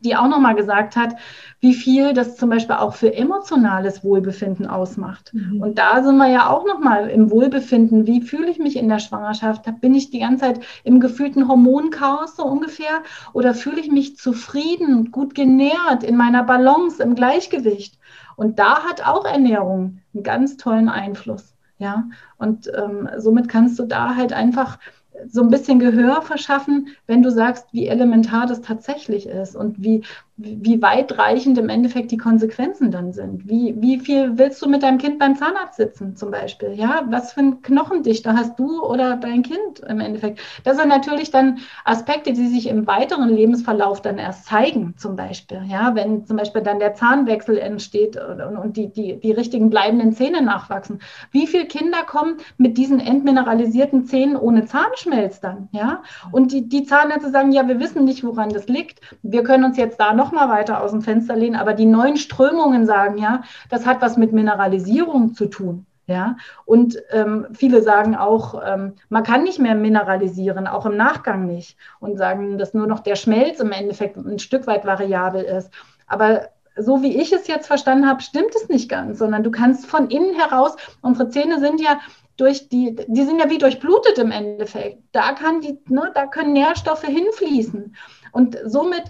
die 0.01 0.15
auch 0.15 0.27
nochmal 0.27 0.55
gesagt 0.55 0.95
hat, 0.95 1.15
wie 1.59 1.73
viel 1.73 2.13
das 2.13 2.35
zum 2.35 2.49
Beispiel 2.49 2.75
auch 2.75 2.93
für 2.93 3.13
emotionales 3.13 4.03
Wohlbefinden 4.03 4.67
ausmacht. 4.67 5.33
Mhm. 5.33 5.61
Und 5.61 5.77
da 5.77 6.03
sind 6.03 6.17
wir 6.17 6.27
ja 6.27 6.49
auch 6.49 6.65
nochmal 6.65 7.09
im 7.09 7.31
Wohlbefinden. 7.31 8.05
Wie 8.05 8.21
fühle 8.21 8.49
ich 8.49 8.59
mich 8.59 8.75
in 8.75 8.89
der 8.89 8.99
Schwangerschaft? 8.99 9.65
Da 9.65 9.71
bin 9.71 9.95
ich 9.95 10.11
die 10.11 10.19
ganze 10.19 10.45
Zeit 10.45 10.59
im 10.83 10.99
gefühlten 10.99 11.47
Hormonchaos 11.47 12.35
so 12.35 12.45
ungefähr? 12.45 13.01
Oder 13.33 13.53
fühle 13.53 13.79
ich 13.79 13.91
mich 13.91 14.17
zufrieden, 14.17 15.11
gut 15.11 15.33
genährt, 15.33 16.03
in 16.03 16.17
meiner 16.17 16.43
Balance, 16.43 17.01
im 17.01 17.15
Gleichgewicht? 17.15 17.97
Und 18.35 18.59
da 18.59 18.83
hat 18.83 19.05
auch 19.05 19.25
Ernährung 19.25 20.01
einen 20.13 20.23
ganz 20.23 20.57
tollen 20.57 20.89
Einfluss. 20.89 21.55
Ja, 21.77 22.05
und 22.37 22.71
ähm, 22.73 23.09
somit 23.17 23.49
kannst 23.49 23.77
du 23.79 23.83
da 23.83 24.15
halt 24.15 24.31
einfach 24.31 24.79
so 25.27 25.41
ein 25.41 25.49
bisschen 25.49 25.79
Gehör 25.79 26.21
verschaffen, 26.21 26.89
wenn 27.07 27.23
du 27.23 27.31
sagst, 27.31 27.67
wie 27.71 27.87
elementar 27.87 28.47
das 28.47 28.61
tatsächlich 28.61 29.27
ist 29.27 29.55
und 29.55 29.81
wie, 29.81 30.03
wie 30.37 30.81
weitreichend 30.81 31.57
im 31.57 31.69
Endeffekt 31.69 32.11
die 32.11 32.17
Konsequenzen 32.17 32.91
dann 32.91 33.13
sind. 33.13 33.47
Wie, 33.47 33.73
wie 33.77 33.99
viel 33.99 34.37
willst 34.37 34.61
du 34.61 34.67
mit 34.67 34.83
deinem 34.83 34.97
Kind 34.97 35.17
beim 35.17 35.37
Zahnarzt 35.37 35.77
sitzen 35.77 36.17
zum 36.17 36.29
Beispiel? 36.29 36.73
Ja, 36.73 37.03
was 37.09 37.31
für 37.31 37.39
ein 37.39 37.61
Knochendichter 37.61 38.35
hast 38.35 38.59
du 38.59 38.83
oder 38.83 39.15
dein 39.15 39.43
Kind 39.43 39.79
im 39.87 40.01
Endeffekt? 40.01 40.41
Das 40.65 40.75
sind 40.75 40.89
natürlich 40.89 41.31
dann 41.31 41.59
Aspekte, 41.85 42.33
die 42.33 42.47
sich 42.47 42.67
im 42.67 42.85
weiteren 42.85 43.29
Lebensverlauf 43.29 44.01
dann 44.01 44.17
erst 44.17 44.45
zeigen 44.45 44.95
zum 44.97 45.15
Beispiel. 45.15 45.61
Ja, 45.67 45.95
wenn 45.95 46.25
zum 46.25 46.35
Beispiel 46.35 46.61
dann 46.61 46.79
der 46.79 46.95
Zahnwechsel 46.95 47.57
entsteht 47.57 48.17
und, 48.17 48.41
und 48.41 48.75
die, 48.75 48.91
die, 48.91 49.17
die 49.17 49.31
richtigen 49.31 49.69
bleibenden 49.69 50.11
Zähne 50.11 50.41
nachwachsen. 50.41 50.99
Wie 51.31 51.47
viele 51.47 51.65
Kinder 51.65 52.03
kommen 52.05 52.37
mit 52.57 52.77
diesen 52.77 52.99
entmineralisierten 52.99 54.05
Zähnen 54.05 54.35
ohne 54.35 54.65
Zahnschmelz 54.65 55.39
dann? 55.39 55.69
Ja, 55.71 56.03
und 56.33 56.51
die, 56.51 56.67
die 56.67 56.83
Zahnärzte 56.83 57.31
sagen, 57.31 57.53
ja, 57.53 57.69
wir 57.69 57.79
wissen 57.79 58.03
nicht, 58.03 58.25
woran 58.25 58.49
das 58.49 58.67
liegt. 58.67 58.99
Wir 59.23 59.43
können 59.43 59.63
uns 59.63 59.77
jetzt 59.77 59.97
da 59.97 60.13
noch 60.13 60.24
noch 60.25 60.31
mal 60.31 60.49
weiter 60.49 60.81
aus 60.81 60.91
dem 60.91 61.01
Fenster 61.01 61.35
lehnen, 61.35 61.55
aber 61.55 61.73
die 61.73 61.85
neuen 61.85 62.17
Strömungen 62.17 62.85
sagen 62.85 63.17
ja, 63.17 63.43
das 63.69 63.85
hat 63.85 64.01
was 64.01 64.17
mit 64.17 64.33
Mineralisierung 64.33 65.33
zu 65.33 65.47
tun. 65.47 65.85
Ja, 66.07 66.37
und 66.65 66.97
ähm, 67.09 67.47
viele 67.53 67.81
sagen 67.81 68.15
auch, 68.15 68.61
ähm, 68.63 68.93
man 69.09 69.23
kann 69.23 69.41
nicht 69.41 69.57
mehr 69.57 69.73
mineralisieren, 69.73 70.67
auch 70.67 70.85
im 70.85 70.95
Nachgang 70.95 71.47
nicht. 71.47 71.77
Und 71.99 72.17
sagen, 72.17 72.59
dass 72.59 72.75
nur 72.75 72.85
noch 72.85 72.99
der 72.99 73.15
Schmelz 73.15 73.59
im 73.59 73.71
Endeffekt 73.71 74.15
ein 74.15 74.37
Stück 74.37 74.67
weit 74.67 74.85
variabel 74.85 75.41
ist. 75.41 75.71
Aber 76.05 76.49
so 76.77 77.01
wie 77.01 77.19
ich 77.19 77.33
es 77.33 77.47
jetzt 77.47 77.65
verstanden 77.65 78.07
habe, 78.07 78.21
stimmt 78.21 78.53
es 78.55 78.69
nicht 78.69 78.87
ganz, 78.87 79.17
sondern 79.17 79.41
du 79.41 79.49
kannst 79.49 79.87
von 79.87 80.11
innen 80.11 80.35
heraus, 80.35 80.75
unsere 81.01 81.29
Zähne 81.29 81.59
sind 81.59 81.81
ja 81.81 81.99
durch 82.37 82.69
die, 82.69 82.95
die 83.07 83.23
sind 83.23 83.39
ja 83.39 83.49
wie 83.49 83.57
durchblutet 83.57 84.19
im 84.19 84.29
Endeffekt. 84.29 85.01
Da 85.11 85.31
kann 85.31 85.61
die, 85.61 85.79
ne, 85.87 86.11
da 86.13 86.27
können 86.27 86.53
Nährstoffe 86.53 87.05
hinfließen. 87.05 87.95
Und 88.31 88.59
somit 88.65 89.05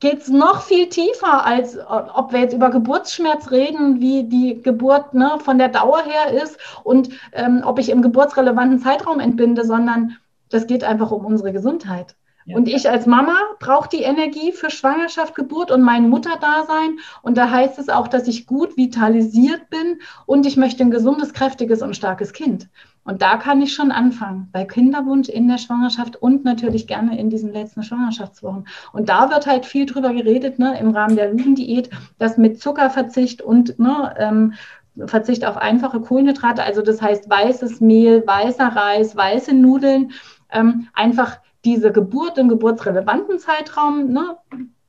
geht 0.00 0.22
es 0.22 0.28
noch 0.28 0.62
viel 0.62 0.88
tiefer, 0.88 1.44
als 1.46 1.78
ob 1.88 2.32
wir 2.32 2.40
jetzt 2.40 2.54
über 2.54 2.70
Geburtsschmerz 2.70 3.50
reden, 3.50 4.00
wie 4.00 4.24
die 4.24 4.60
Geburt 4.62 5.14
ne, 5.14 5.38
von 5.44 5.58
der 5.58 5.68
Dauer 5.68 6.02
her 6.02 6.42
ist 6.42 6.58
und 6.82 7.10
ähm, 7.32 7.62
ob 7.64 7.78
ich 7.78 7.90
im 7.90 8.02
geburtsrelevanten 8.02 8.80
Zeitraum 8.80 9.20
entbinde, 9.20 9.64
sondern 9.64 10.16
das 10.48 10.66
geht 10.66 10.84
einfach 10.84 11.10
um 11.10 11.24
unsere 11.26 11.52
Gesundheit. 11.52 12.16
Und 12.54 12.68
ich 12.68 12.88
als 12.88 13.06
Mama 13.06 13.36
brauche 13.58 13.88
die 13.88 14.02
Energie 14.02 14.52
für 14.52 14.70
Schwangerschaft, 14.70 15.34
Geburt 15.34 15.70
und 15.70 15.82
mein 15.82 16.08
Mutterdasein. 16.08 16.98
Und 17.22 17.36
da 17.36 17.50
heißt 17.50 17.78
es 17.78 17.88
auch, 17.88 18.08
dass 18.08 18.28
ich 18.28 18.46
gut 18.46 18.76
vitalisiert 18.76 19.70
bin 19.70 20.00
und 20.26 20.46
ich 20.46 20.56
möchte 20.56 20.82
ein 20.82 20.90
gesundes, 20.90 21.32
kräftiges 21.32 21.82
und 21.82 21.96
starkes 21.96 22.32
Kind. 22.32 22.68
Und 23.04 23.22
da 23.22 23.38
kann 23.38 23.62
ich 23.62 23.72
schon 23.72 23.92
anfangen, 23.92 24.48
bei 24.52 24.64
Kinderwunsch 24.64 25.28
in 25.28 25.48
der 25.48 25.58
Schwangerschaft 25.58 26.16
und 26.16 26.44
natürlich 26.44 26.86
gerne 26.86 27.18
in 27.18 27.30
diesen 27.30 27.52
letzten 27.52 27.82
Schwangerschaftswochen. 27.82 28.66
Und 28.92 29.08
da 29.08 29.30
wird 29.30 29.46
halt 29.46 29.64
viel 29.64 29.86
drüber 29.86 30.12
geredet, 30.12 30.58
ne, 30.58 30.78
im 30.78 30.90
Rahmen 30.90 31.16
der 31.16 31.30
Lugendiät, 31.30 31.90
dass 32.18 32.36
mit 32.36 32.60
Zuckerverzicht 32.60 33.40
und 33.40 33.78
ne, 33.78 34.14
ähm, 34.18 34.52
Verzicht 35.06 35.46
auf 35.46 35.56
einfache 35.56 36.00
Kohlenhydrate, 36.00 36.62
also 36.62 36.82
das 36.82 37.00
heißt 37.00 37.30
weißes 37.30 37.80
Mehl, 37.80 38.26
weißer 38.26 38.68
Reis, 38.68 39.16
weiße 39.16 39.54
Nudeln, 39.54 40.12
ähm, 40.52 40.88
einfach 40.92 41.38
diese 41.64 41.92
Geburt 41.92 42.38
im 42.38 42.48
geburtsrelevanten 42.48 43.38
Zeitraum 43.38 44.12
ne, 44.12 44.36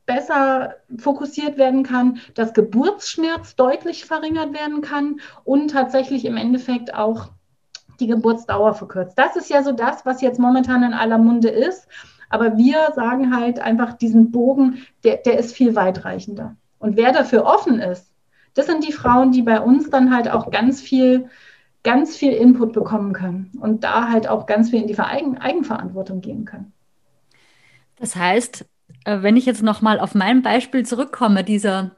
besser 0.06 0.74
fokussiert 0.98 1.58
werden 1.58 1.82
kann, 1.82 2.18
dass 2.34 2.54
Geburtsschmerz 2.54 3.56
deutlich 3.56 4.04
verringert 4.04 4.52
werden 4.52 4.80
kann 4.80 5.20
und 5.44 5.70
tatsächlich 5.70 6.24
im 6.24 6.36
Endeffekt 6.36 6.94
auch 6.94 7.28
die 8.00 8.06
Geburtsdauer 8.06 8.74
verkürzt. 8.74 9.18
Das 9.18 9.36
ist 9.36 9.48
ja 9.48 9.62
so 9.62 9.72
das, 9.72 10.04
was 10.04 10.20
jetzt 10.20 10.40
momentan 10.40 10.82
in 10.82 10.94
aller 10.94 11.18
Munde 11.18 11.48
ist. 11.48 11.86
Aber 12.30 12.56
wir 12.56 12.92
sagen 12.94 13.36
halt 13.36 13.60
einfach, 13.60 13.92
diesen 13.92 14.30
Bogen, 14.30 14.86
der, 15.04 15.18
der 15.18 15.38
ist 15.38 15.54
viel 15.54 15.76
weitreichender. 15.76 16.56
Und 16.78 16.96
wer 16.96 17.12
dafür 17.12 17.44
offen 17.44 17.78
ist, 17.78 18.10
das 18.54 18.66
sind 18.66 18.86
die 18.86 18.92
Frauen, 18.92 19.32
die 19.32 19.42
bei 19.42 19.60
uns 19.60 19.90
dann 19.90 20.14
halt 20.14 20.30
auch 20.30 20.50
ganz 20.50 20.80
viel, 20.80 21.28
ganz 21.82 22.16
viel 22.16 22.32
Input 22.32 22.72
bekommen 22.72 23.12
können 23.12 23.50
und 23.60 23.84
da 23.84 24.08
halt 24.08 24.28
auch 24.28 24.46
ganz 24.46 24.70
viel 24.70 24.82
in 24.82 24.86
die 24.86 24.98
Eigen 24.98 25.38
Eigenverantwortung 25.38 26.20
gehen 26.20 26.44
können. 26.44 26.72
Das 27.96 28.16
heißt, 28.16 28.64
äh, 29.04 29.22
wenn 29.22 29.36
ich 29.36 29.46
jetzt 29.46 29.62
nochmal 29.62 30.00
auf 30.00 30.14
mein 30.14 30.42
Beispiel 30.42 30.84
zurückkomme, 30.84 31.44
dieser 31.44 31.92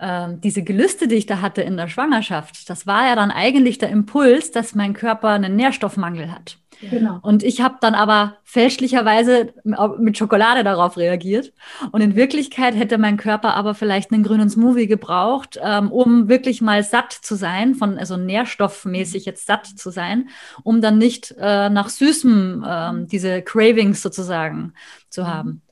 ähm, 0.00 0.40
diese 0.40 0.62
Gelüste, 0.62 1.08
die 1.08 1.16
ich 1.16 1.26
da 1.26 1.42
hatte 1.42 1.60
in 1.60 1.76
der 1.76 1.88
Schwangerschaft, 1.88 2.70
das 2.70 2.86
war 2.86 3.06
ja 3.06 3.16
dann 3.16 3.30
eigentlich 3.30 3.76
der 3.78 3.90
Impuls, 3.90 4.50
dass 4.50 4.74
mein 4.74 4.94
Körper 4.94 5.28
einen 5.28 5.56
Nährstoffmangel 5.56 6.32
hat. 6.32 6.59
Genau. 6.80 7.18
Und 7.22 7.42
ich 7.42 7.60
habe 7.60 7.76
dann 7.80 7.94
aber 7.94 8.36
fälschlicherweise 8.42 9.52
mit 9.98 10.16
Schokolade 10.16 10.64
darauf 10.64 10.96
reagiert. 10.96 11.52
Und 11.92 12.00
in 12.00 12.16
Wirklichkeit 12.16 12.74
hätte 12.74 12.96
mein 12.96 13.16
Körper 13.16 13.54
aber 13.54 13.74
vielleicht 13.74 14.12
einen 14.12 14.22
grünen 14.22 14.48
Smoothie 14.48 14.86
gebraucht, 14.86 15.58
ähm, 15.62 15.92
um 15.92 16.28
wirklich 16.28 16.62
mal 16.62 16.82
satt 16.82 17.12
zu 17.12 17.34
sein, 17.34 17.74
von 17.74 17.98
also 17.98 18.16
nährstoffmäßig 18.16 19.26
jetzt 19.26 19.46
satt 19.46 19.66
zu 19.66 19.90
sein, 19.90 20.30
um 20.62 20.80
dann 20.80 20.98
nicht 20.98 21.34
äh, 21.38 21.68
nach 21.68 21.90
Süßem 21.90 22.64
ähm, 22.66 23.06
diese 23.08 23.42
Cravings 23.42 24.00
sozusagen 24.00 24.72
zu 25.10 25.26
haben. 25.26 25.62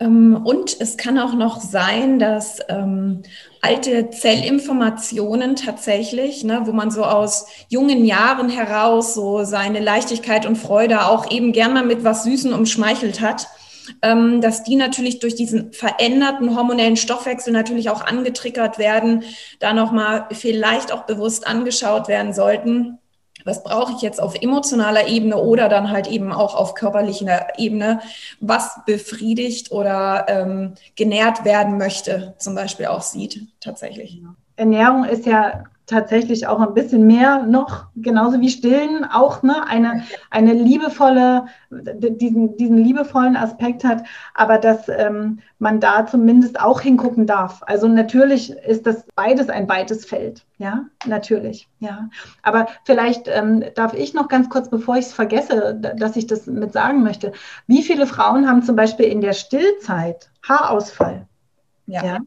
Ähm, 0.00 0.40
und 0.44 0.80
es 0.80 0.96
kann 0.96 1.18
auch 1.18 1.34
noch 1.34 1.60
sein, 1.60 2.18
dass 2.18 2.60
ähm, 2.68 3.22
alte 3.60 4.10
Zellinformationen 4.10 5.56
tatsächlich, 5.56 6.44
ne, 6.44 6.62
wo 6.64 6.72
man 6.72 6.90
so 6.90 7.04
aus 7.04 7.46
jungen 7.68 8.04
Jahren 8.04 8.48
heraus 8.48 9.14
so 9.14 9.44
seine 9.44 9.80
Leichtigkeit 9.80 10.46
und 10.46 10.56
Freude 10.56 11.06
auch 11.06 11.30
eben 11.30 11.52
gern 11.52 11.74
mal 11.74 11.84
mit 11.84 12.04
was 12.04 12.24
Süßen 12.24 12.52
umschmeichelt 12.52 13.20
hat, 13.20 13.48
ähm, 14.02 14.40
dass 14.40 14.62
die 14.62 14.76
natürlich 14.76 15.18
durch 15.18 15.34
diesen 15.34 15.72
veränderten 15.72 16.56
hormonellen 16.56 16.96
Stoffwechsel 16.96 17.52
natürlich 17.52 17.90
auch 17.90 18.02
angetriggert 18.02 18.78
werden, 18.78 19.24
da 19.58 19.72
nochmal 19.72 20.26
vielleicht 20.30 20.92
auch 20.92 21.06
bewusst 21.06 21.46
angeschaut 21.46 22.06
werden 22.06 22.32
sollten 22.34 22.98
was 23.48 23.64
brauche 23.64 23.92
ich 23.92 24.02
jetzt 24.02 24.20
auf 24.20 24.34
emotionaler 24.40 25.08
Ebene 25.08 25.36
oder 25.38 25.68
dann 25.68 25.90
halt 25.90 26.06
eben 26.06 26.32
auch 26.32 26.54
auf 26.54 26.74
körperlicher 26.74 27.48
Ebene, 27.56 28.00
was 28.40 28.80
befriedigt 28.86 29.72
oder 29.72 30.26
ähm, 30.28 30.74
genährt 30.94 31.44
werden 31.44 31.78
möchte, 31.78 32.34
zum 32.38 32.54
Beispiel 32.54 32.86
auch 32.86 33.02
sieht 33.02 33.48
tatsächlich. 33.60 34.20
Ernährung 34.56 35.04
ist 35.04 35.26
ja 35.26 35.64
tatsächlich 35.88 36.46
auch 36.46 36.60
ein 36.60 36.74
bisschen 36.74 37.06
mehr 37.06 37.42
noch, 37.42 37.86
genauso 37.96 38.40
wie 38.40 38.50
Stillen, 38.50 39.04
auch 39.04 39.42
ne, 39.42 39.66
eine, 39.66 40.04
eine 40.30 40.52
liebevolle, 40.52 41.46
diesen, 41.70 42.56
diesen 42.56 42.78
liebevollen 42.78 43.36
Aspekt 43.36 43.84
hat, 43.84 44.04
aber 44.34 44.58
dass 44.58 44.88
ähm, 44.88 45.40
man 45.58 45.80
da 45.80 46.06
zumindest 46.06 46.60
auch 46.60 46.80
hingucken 46.80 47.26
darf. 47.26 47.62
Also 47.66 47.88
natürlich 47.88 48.50
ist 48.50 48.86
das 48.86 49.04
beides 49.16 49.48
ein 49.48 49.68
weites 49.68 50.04
Feld, 50.04 50.44
ja, 50.58 50.84
natürlich, 51.06 51.68
ja. 51.80 52.08
Aber 52.42 52.66
vielleicht 52.84 53.26
ähm, 53.26 53.64
darf 53.74 53.94
ich 53.94 54.14
noch 54.14 54.28
ganz 54.28 54.50
kurz, 54.50 54.68
bevor 54.68 54.96
ich 54.96 55.06
es 55.06 55.12
vergesse, 55.12 55.74
dass 55.74 56.16
ich 56.16 56.26
das 56.26 56.46
mit 56.46 56.72
sagen 56.72 57.02
möchte, 57.02 57.32
wie 57.66 57.82
viele 57.82 58.06
Frauen 58.06 58.48
haben 58.48 58.62
zum 58.62 58.76
Beispiel 58.76 59.06
in 59.06 59.20
der 59.20 59.32
Stillzeit 59.32 60.30
Haarausfall? 60.46 61.26
ja? 61.88 62.04
ja? 62.04 62.18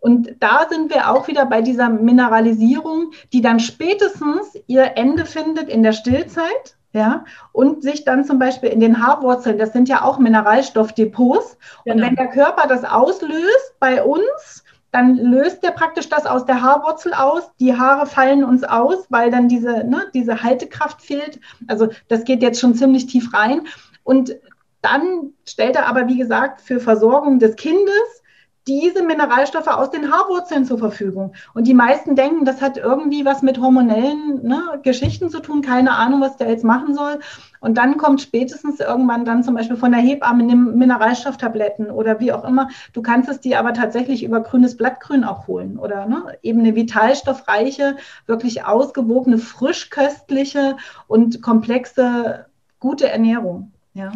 Und 0.00 0.34
da 0.40 0.66
sind 0.68 0.92
wir 0.92 1.10
auch 1.10 1.28
wieder 1.28 1.46
bei 1.46 1.62
dieser 1.62 1.88
Mineralisierung, 1.88 3.12
die 3.32 3.42
dann 3.42 3.60
spätestens 3.60 4.58
ihr 4.66 4.96
Ende 4.96 5.26
findet 5.26 5.68
in 5.68 5.82
der 5.82 5.92
Stillzeit. 5.92 6.76
Ja, 6.92 7.24
und 7.52 7.84
sich 7.84 8.04
dann 8.04 8.24
zum 8.24 8.40
Beispiel 8.40 8.70
in 8.70 8.80
den 8.80 9.00
Haarwurzeln, 9.00 9.58
das 9.58 9.72
sind 9.72 9.88
ja 9.88 10.02
auch 10.02 10.18
Mineralstoffdepots. 10.18 11.56
Genau. 11.84 11.94
Und 11.94 12.02
wenn 12.02 12.16
der 12.16 12.26
Körper 12.26 12.66
das 12.66 12.82
auslöst 12.82 13.76
bei 13.78 14.02
uns, 14.02 14.64
dann 14.90 15.16
löst 15.16 15.62
der 15.62 15.70
praktisch 15.70 16.08
das 16.08 16.26
aus 16.26 16.46
der 16.46 16.62
Haarwurzel 16.62 17.14
aus. 17.14 17.48
Die 17.60 17.76
Haare 17.76 18.06
fallen 18.06 18.42
uns 18.42 18.64
aus, 18.64 19.06
weil 19.08 19.30
dann 19.30 19.48
diese, 19.48 19.84
ne, 19.84 20.06
diese 20.14 20.42
Haltekraft 20.42 21.00
fehlt. 21.00 21.38
Also 21.68 21.88
das 22.08 22.24
geht 22.24 22.42
jetzt 22.42 22.58
schon 22.58 22.74
ziemlich 22.74 23.06
tief 23.06 23.32
rein. 23.32 23.68
Und 24.02 24.34
dann 24.82 25.32
stellt 25.46 25.76
er 25.76 25.86
aber, 25.86 26.08
wie 26.08 26.18
gesagt, 26.18 26.60
für 26.60 26.80
Versorgung 26.80 27.38
des 27.38 27.54
Kindes 27.54 28.19
diese 28.66 29.02
Mineralstoffe 29.02 29.66
aus 29.66 29.90
den 29.90 30.12
Haarwurzeln 30.12 30.64
zur 30.64 30.78
Verfügung. 30.78 31.34
Und 31.54 31.66
die 31.66 31.74
meisten 31.74 32.14
denken, 32.14 32.44
das 32.44 32.60
hat 32.60 32.76
irgendwie 32.76 33.24
was 33.24 33.42
mit 33.42 33.60
hormonellen 33.60 34.42
ne, 34.42 34.80
Geschichten 34.82 35.30
zu 35.30 35.40
tun, 35.40 35.62
keine 35.62 35.92
Ahnung, 35.92 36.20
was 36.20 36.36
der 36.36 36.50
jetzt 36.50 36.64
machen 36.64 36.94
soll. 36.94 37.20
Und 37.60 37.78
dann 37.78 37.96
kommt 37.96 38.20
spätestens 38.20 38.80
irgendwann 38.80 39.24
dann 39.24 39.42
zum 39.42 39.54
Beispiel 39.54 39.76
von 39.76 39.92
der 39.92 40.00
Hebamme 40.00 40.44
Mineralstofftabletten 40.54 41.90
oder 41.90 42.20
wie 42.20 42.32
auch 42.32 42.44
immer. 42.44 42.68
Du 42.92 43.02
kannst 43.02 43.28
es 43.28 43.40
dir 43.40 43.58
aber 43.58 43.72
tatsächlich 43.72 44.24
über 44.24 44.40
grünes 44.40 44.76
Blattgrün 44.76 45.24
auch 45.24 45.46
holen 45.46 45.78
oder 45.78 46.06
ne, 46.06 46.38
eben 46.42 46.60
eine 46.60 46.74
vitalstoffreiche, 46.74 47.96
wirklich 48.26 48.64
ausgewogene, 48.64 49.38
frischköstliche 49.38 50.76
und 51.06 51.42
komplexe, 51.42 52.46
gute 52.78 53.08
Ernährung. 53.08 53.72
Ja. 53.94 54.12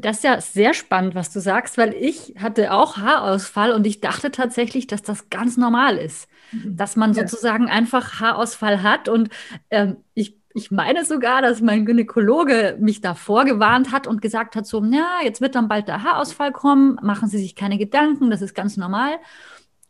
Das 0.00 0.18
ist 0.18 0.24
ja 0.24 0.40
sehr 0.40 0.74
spannend, 0.74 1.14
was 1.14 1.32
du 1.32 1.40
sagst, 1.40 1.78
weil 1.78 1.94
ich 1.94 2.34
hatte 2.40 2.72
auch 2.72 2.96
Haarausfall 2.96 3.72
und 3.72 3.86
ich 3.86 4.00
dachte 4.00 4.30
tatsächlich, 4.30 4.86
dass 4.86 5.02
das 5.02 5.30
ganz 5.30 5.56
normal 5.56 5.98
ist, 5.98 6.28
mhm. 6.52 6.76
dass 6.76 6.96
man 6.96 7.12
ja. 7.12 7.26
sozusagen 7.26 7.68
einfach 7.68 8.20
Haarausfall 8.20 8.82
hat. 8.82 9.08
Und 9.08 9.28
ähm, 9.70 9.98
ich, 10.14 10.36
ich 10.52 10.70
meine 10.70 11.04
sogar, 11.04 11.42
dass 11.42 11.60
mein 11.60 11.86
Gynäkologe 11.86 12.76
mich 12.80 13.02
da 13.02 13.14
vorgewarnt 13.14 13.92
hat 13.92 14.06
und 14.06 14.20
gesagt 14.20 14.56
hat, 14.56 14.66
so, 14.66 14.82
ja, 14.84 15.18
jetzt 15.22 15.40
wird 15.40 15.54
dann 15.54 15.68
bald 15.68 15.86
der 15.86 16.02
Haarausfall 16.02 16.52
kommen, 16.52 16.98
machen 17.02 17.28
Sie 17.28 17.38
sich 17.38 17.54
keine 17.54 17.78
Gedanken, 17.78 18.30
das 18.30 18.42
ist 18.42 18.54
ganz 18.54 18.76
normal. 18.76 19.12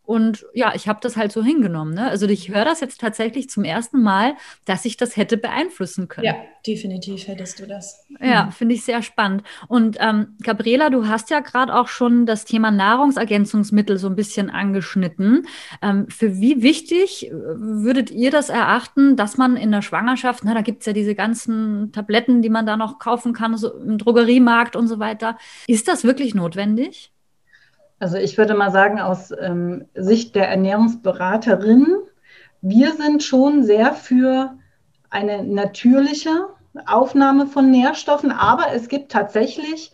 Und 0.04 0.44
ja, 0.52 0.72
ich 0.74 0.86
habe 0.86 0.98
das 1.02 1.16
halt 1.16 1.32
so 1.32 1.42
hingenommen. 1.42 1.94
Ne? 1.94 2.08
Also 2.08 2.26
ich 2.26 2.50
höre 2.50 2.66
das 2.66 2.80
jetzt 2.80 3.00
tatsächlich 3.00 3.48
zum 3.48 3.64
ersten 3.64 4.02
Mal, 4.02 4.34
dass 4.66 4.84
ich 4.84 4.98
das 4.98 5.16
hätte 5.16 5.38
beeinflussen 5.38 6.08
können. 6.08 6.26
Ja, 6.26 6.36
definitiv 6.66 7.26
hättest 7.26 7.60
du 7.60 7.66
das. 7.66 8.04
Ja, 8.20 8.44
mhm. 8.44 8.52
finde 8.52 8.74
ich 8.74 8.84
sehr 8.84 9.02
spannend. 9.02 9.44
Und 9.66 9.96
ähm, 10.00 10.36
Gabriela, 10.42 10.90
du 10.90 11.08
hast 11.08 11.30
ja 11.30 11.40
gerade 11.40 11.74
auch 11.74 11.88
schon 11.88 12.26
das 12.26 12.44
Thema 12.44 12.70
Nahrungsergänzungsmittel 12.70 13.96
so 13.96 14.08
ein 14.08 14.16
bisschen 14.16 14.50
angeschnitten. 14.50 15.46
Ähm, 15.80 16.06
für 16.10 16.38
wie 16.38 16.62
wichtig 16.62 17.28
äh, 17.28 17.32
würdet 17.32 18.10
ihr 18.10 18.30
das 18.30 18.50
erachten, 18.50 19.16
dass 19.16 19.38
man 19.38 19.56
in 19.56 19.72
der 19.72 19.80
Schwangerschaft, 19.80 20.44
na, 20.44 20.52
da 20.52 20.60
gibt 20.60 20.80
es 20.80 20.86
ja 20.86 20.92
diese 20.92 21.14
ganzen 21.14 21.92
Tabletten, 21.92 22.42
die 22.42 22.50
man 22.50 22.66
da 22.66 22.76
noch 22.76 22.98
kaufen 22.98 23.32
kann, 23.32 23.56
so 23.56 23.72
im 23.78 23.96
Drogeriemarkt 23.96 24.76
und 24.76 24.86
so 24.86 24.98
weiter. 24.98 25.38
Ist 25.66 25.88
das 25.88 26.04
wirklich 26.04 26.34
notwendig? 26.34 27.13
Also 28.04 28.18
ich 28.18 28.36
würde 28.36 28.52
mal 28.52 28.70
sagen, 28.70 29.00
aus 29.00 29.32
ähm, 29.40 29.86
Sicht 29.94 30.34
der 30.34 30.46
Ernährungsberaterin, 30.46 31.86
wir 32.60 32.92
sind 32.92 33.22
schon 33.22 33.64
sehr 33.64 33.94
für 33.94 34.58
eine 35.08 35.42
natürliche 35.42 36.48
Aufnahme 36.84 37.46
von 37.46 37.70
Nährstoffen, 37.70 38.30
aber 38.30 38.74
es 38.74 38.90
gibt 38.90 39.10
tatsächlich 39.10 39.90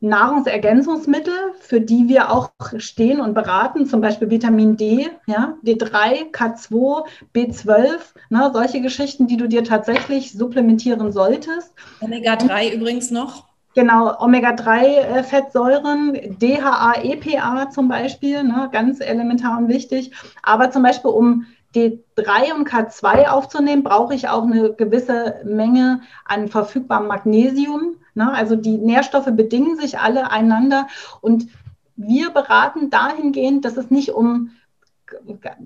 Nahrungsergänzungsmittel, 0.00 1.32
für 1.60 1.80
die 1.80 2.08
wir 2.08 2.32
auch 2.32 2.50
stehen 2.78 3.20
und 3.20 3.34
beraten, 3.34 3.86
zum 3.86 4.00
Beispiel 4.00 4.30
Vitamin 4.30 4.76
D, 4.76 5.10
ja, 5.28 5.56
D3, 5.64 6.32
K2, 6.32 7.04
B12, 7.36 7.98
ne, 8.30 8.50
solche 8.52 8.80
Geschichten, 8.80 9.28
die 9.28 9.36
du 9.36 9.46
dir 9.46 9.62
tatsächlich 9.62 10.32
supplementieren 10.32 11.12
solltest. 11.12 11.72
Omega-3 12.00 12.74
übrigens 12.74 13.12
noch. 13.12 13.53
Genau, 13.74 14.16
Omega-3-Fettsäuren, 14.20 16.38
DHA, 16.38 17.02
EPA 17.02 17.70
zum 17.70 17.88
Beispiel, 17.88 18.44
ne, 18.44 18.68
ganz 18.70 19.00
elementar 19.00 19.58
und 19.58 19.66
wichtig. 19.68 20.12
Aber 20.42 20.70
zum 20.70 20.84
Beispiel, 20.84 21.10
um 21.10 21.46
D3 21.74 22.54
und 22.54 22.68
K2 22.68 23.26
aufzunehmen, 23.26 23.82
brauche 23.82 24.14
ich 24.14 24.28
auch 24.28 24.44
eine 24.44 24.74
gewisse 24.74 25.40
Menge 25.44 26.02
an 26.24 26.46
verfügbarem 26.48 27.08
Magnesium. 27.08 27.96
Ne? 28.14 28.32
Also 28.32 28.54
die 28.54 28.78
Nährstoffe 28.78 29.32
bedingen 29.32 29.76
sich 29.76 29.98
alle 29.98 30.30
einander. 30.30 30.86
Und 31.20 31.48
wir 31.96 32.30
beraten 32.30 32.90
dahingehend, 32.90 33.64
dass 33.64 33.76
es 33.76 33.90
nicht 33.90 34.10
um 34.10 34.52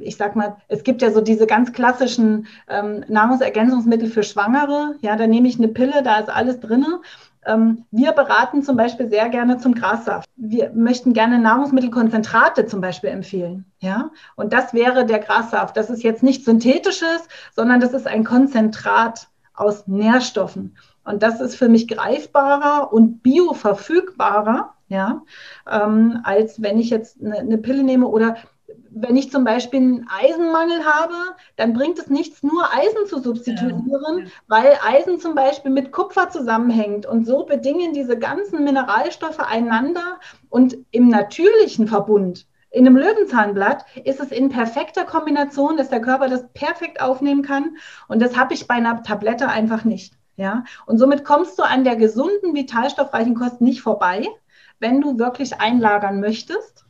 ich 0.00 0.16
sag 0.16 0.36
mal, 0.36 0.56
es 0.66 0.82
gibt 0.82 1.00
ja 1.00 1.10
so 1.10 1.20
diese 1.20 1.46
ganz 1.46 1.72
klassischen 1.72 2.46
ähm, 2.68 3.04
Nahrungsergänzungsmittel 3.08 4.10
für 4.10 4.22
Schwangere. 4.22 4.96
Ja, 5.00 5.16
da 5.16 5.26
nehme 5.26 5.48
ich 5.48 5.58
eine 5.58 5.68
Pille, 5.68 6.02
da 6.02 6.18
ist 6.18 6.28
alles 6.28 6.60
drin. 6.60 6.84
Ähm, 7.48 7.86
wir 7.90 8.12
beraten 8.12 8.62
zum 8.62 8.76
Beispiel 8.76 9.08
sehr 9.08 9.28
gerne 9.30 9.56
zum 9.58 9.74
Grassaft. 9.74 10.28
Wir 10.36 10.70
möchten 10.74 11.14
gerne 11.14 11.38
Nahrungsmittelkonzentrate 11.38 12.66
zum 12.66 12.80
Beispiel 12.82 13.10
empfehlen. 13.10 13.64
Ja? 13.80 14.10
Und 14.36 14.52
das 14.52 14.74
wäre 14.74 15.06
der 15.06 15.18
Grassaft. 15.18 15.76
Das 15.76 15.88
ist 15.88 16.02
jetzt 16.02 16.22
nicht 16.22 16.44
synthetisches, 16.44 17.26
sondern 17.56 17.80
das 17.80 17.94
ist 17.94 18.06
ein 18.06 18.24
Konzentrat 18.24 19.28
aus 19.54 19.86
Nährstoffen. 19.86 20.76
Und 21.04 21.22
das 21.22 21.40
ist 21.40 21.56
für 21.56 21.70
mich 21.70 21.88
greifbarer 21.88 22.92
und 22.92 23.22
bioverfügbarer, 23.22 24.74
ja, 24.88 25.22
ähm, 25.70 26.20
als 26.22 26.60
wenn 26.60 26.78
ich 26.78 26.90
jetzt 26.90 27.20
eine, 27.20 27.38
eine 27.38 27.58
Pille 27.58 27.82
nehme 27.82 28.06
oder 28.08 28.36
wenn 28.90 29.16
ich 29.16 29.30
zum 29.30 29.44
Beispiel 29.44 29.80
einen 29.80 30.08
Eisenmangel 30.08 30.84
habe, 30.84 31.14
dann 31.56 31.72
bringt 31.72 31.98
es 31.98 32.08
nichts, 32.08 32.42
nur 32.42 32.72
Eisen 32.72 33.06
zu 33.06 33.20
substituieren, 33.20 33.86
ja. 33.88 34.24
weil 34.46 34.78
Eisen 34.84 35.18
zum 35.18 35.34
Beispiel 35.34 35.70
mit 35.70 35.92
Kupfer 35.92 36.30
zusammenhängt. 36.30 37.06
Und 37.06 37.26
so 37.26 37.44
bedingen 37.44 37.92
diese 37.92 38.18
ganzen 38.18 38.64
Mineralstoffe 38.64 39.40
einander. 39.40 40.18
Und 40.48 40.76
im 40.90 41.08
natürlichen 41.08 41.88
Verbund, 41.88 42.46
in 42.70 42.86
einem 42.86 42.96
Löwenzahnblatt, 42.96 43.84
ist 44.04 44.20
es 44.20 44.30
in 44.30 44.48
perfekter 44.48 45.04
Kombination, 45.04 45.76
dass 45.76 45.90
der 45.90 46.00
Körper 46.00 46.28
das 46.28 46.46
perfekt 46.52 47.00
aufnehmen 47.00 47.42
kann. 47.42 47.76
Und 48.08 48.20
das 48.20 48.36
habe 48.36 48.54
ich 48.54 48.66
bei 48.66 48.74
einer 48.74 49.02
Tablette 49.02 49.48
einfach 49.48 49.84
nicht. 49.84 50.14
Ja? 50.36 50.64
Und 50.86 50.98
somit 50.98 51.24
kommst 51.24 51.58
du 51.58 51.62
an 51.62 51.84
der 51.84 51.96
gesunden, 51.96 52.54
vitalstoffreichen 52.54 53.34
Kost 53.34 53.60
nicht 53.60 53.82
vorbei, 53.82 54.26
wenn 54.78 55.00
du 55.00 55.18
wirklich 55.18 55.60
einlagern 55.60 56.20
möchtest. 56.20 56.84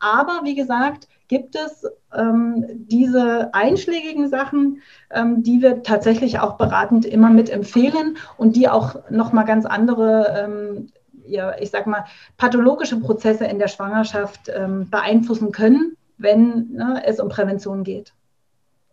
Aber 0.00 0.40
wie 0.44 0.54
gesagt, 0.54 1.08
gibt 1.30 1.54
es 1.54 1.86
ähm, 2.12 2.66
diese 2.70 3.54
einschlägigen 3.54 4.28
Sachen, 4.28 4.82
ähm, 5.12 5.44
die 5.44 5.62
wir 5.62 5.84
tatsächlich 5.84 6.40
auch 6.40 6.56
beratend 6.58 7.06
immer 7.06 7.30
mit 7.30 7.48
empfehlen 7.50 8.18
und 8.36 8.56
die 8.56 8.68
auch 8.68 9.08
nochmal 9.10 9.44
ganz 9.44 9.64
andere, 9.64 10.34
ähm, 10.36 10.88
ja, 11.24 11.56
ich 11.56 11.70
sag 11.70 11.86
mal, 11.86 12.04
pathologische 12.36 12.98
Prozesse 12.98 13.44
in 13.44 13.60
der 13.60 13.68
Schwangerschaft 13.68 14.50
ähm, 14.52 14.90
beeinflussen 14.90 15.52
können, 15.52 15.96
wenn 16.18 16.72
ne, 16.72 17.00
es 17.06 17.20
um 17.20 17.28
Prävention 17.28 17.84
geht. 17.84 18.12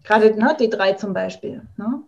Gerade 0.03 0.39
ne, 0.39 0.55
D3 0.55 0.95
zum 0.95 1.13
Beispiel. 1.13 1.63
Ne? 1.75 2.03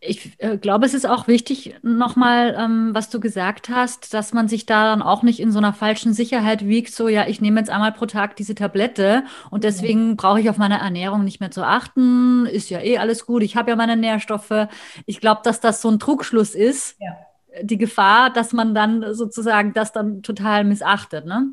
Ich 0.00 0.32
äh, 0.38 0.56
glaube, 0.56 0.86
es 0.86 0.94
ist 0.94 1.06
auch 1.06 1.26
wichtig, 1.26 1.74
nochmal, 1.82 2.56
ähm, 2.58 2.90
was 2.92 3.10
du 3.10 3.18
gesagt 3.18 3.68
hast, 3.68 4.14
dass 4.14 4.32
man 4.32 4.46
sich 4.46 4.64
da 4.64 4.84
dann 4.84 5.02
auch 5.02 5.22
nicht 5.22 5.40
in 5.40 5.50
so 5.50 5.58
einer 5.58 5.72
falschen 5.72 6.12
Sicherheit 6.12 6.66
wiegt, 6.66 6.94
so, 6.94 7.08
ja, 7.08 7.26
ich 7.26 7.40
nehme 7.40 7.58
jetzt 7.58 7.70
einmal 7.70 7.92
pro 7.92 8.06
Tag 8.06 8.36
diese 8.36 8.54
Tablette 8.54 9.24
und 9.50 9.64
deswegen 9.64 10.16
brauche 10.16 10.40
ich 10.40 10.50
auf 10.50 10.56
meine 10.56 10.78
Ernährung 10.78 11.24
nicht 11.24 11.40
mehr 11.40 11.50
zu 11.50 11.66
achten, 11.66 12.46
ist 12.46 12.70
ja 12.70 12.80
eh 12.80 12.98
alles 12.98 13.26
gut, 13.26 13.42
ich 13.42 13.56
habe 13.56 13.70
ja 13.70 13.76
meine 13.76 13.96
Nährstoffe. 13.96 14.68
Ich 15.06 15.20
glaube, 15.20 15.40
dass 15.42 15.60
das 15.60 15.82
so 15.82 15.90
ein 15.90 15.98
Trugschluss 15.98 16.54
ist. 16.54 16.96
Ja. 17.00 17.16
Die 17.62 17.78
Gefahr, 17.78 18.30
dass 18.30 18.52
man 18.52 18.74
dann 18.74 19.14
sozusagen 19.14 19.72
das 19.72 19.92
dann 19.92 20.22
total 20.22 20.62
missachtet, 20.64 21.26
ne? 21.26 21.48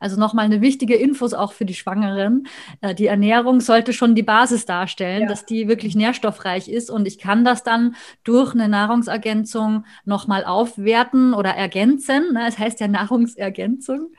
Also 0.00 0.18
nochmal 0.18 0.44
eine 0.44 0.60
wichtige 0.60 0.94
Infos 0.94 1.34
auch 1.34 1.52
für 1.52 1.64
die 1.64 1.74
Schwangeren. 1.74 2.46
Äh, 2.80 2.94
die 2.94 3.06
Ernährung 3.06 3.60
sollte 3.60 3.92
schon 3.92 4.14
die 4.14 4.22
Basis 4.22 4.64
darstellen, 4.64 5.22
ja. 5.22 5.28
dass 5.28 5.46
die 5.46 5.68
wirklich 5.68 5.94
nährstoffreich 5.94 6.68
ist 6.68 6.90
und 6.90 7.06
ich 7.06 7.18
kann 7.18 7.44
das 7.44 7.62
dann 7.62 7.94
durch 8.24 8.54
eine 8.54 8.68
Nahrungsergänzung 8.68 9.84
nochmal 10.04 10.44
aufwerten 10.44 11.34
oder 11.34 11.50
ergänzen. 11.50 12.32
Ne? 12.32 12.46
Es 12.48 12.58
heißt 12.58 12.80
ja 12.80 12.88
Nahrungsergänzung 12.88 14.12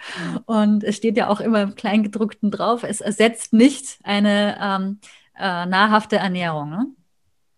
und 0.46 0.84
es 0.84 0.96
steht 0.96 1.18
ja 1.18 1.30
auch 1.30 1.42
immer 1.42 1.62
im 1.62 1.76
Kleingedruckten 1.76 2.52
drauf. 2.52 2.84
Es 2.84 3.02
ersetzt 3.02 3.54
nicht 3.54 4.00
eine 4.04 4.58
ähm, 4.62 5.00
äh, 5.38 5.66
nahrhafte 5.66 6.18
Ernährung. 6.18 6.70
Ne? 6.70 6.88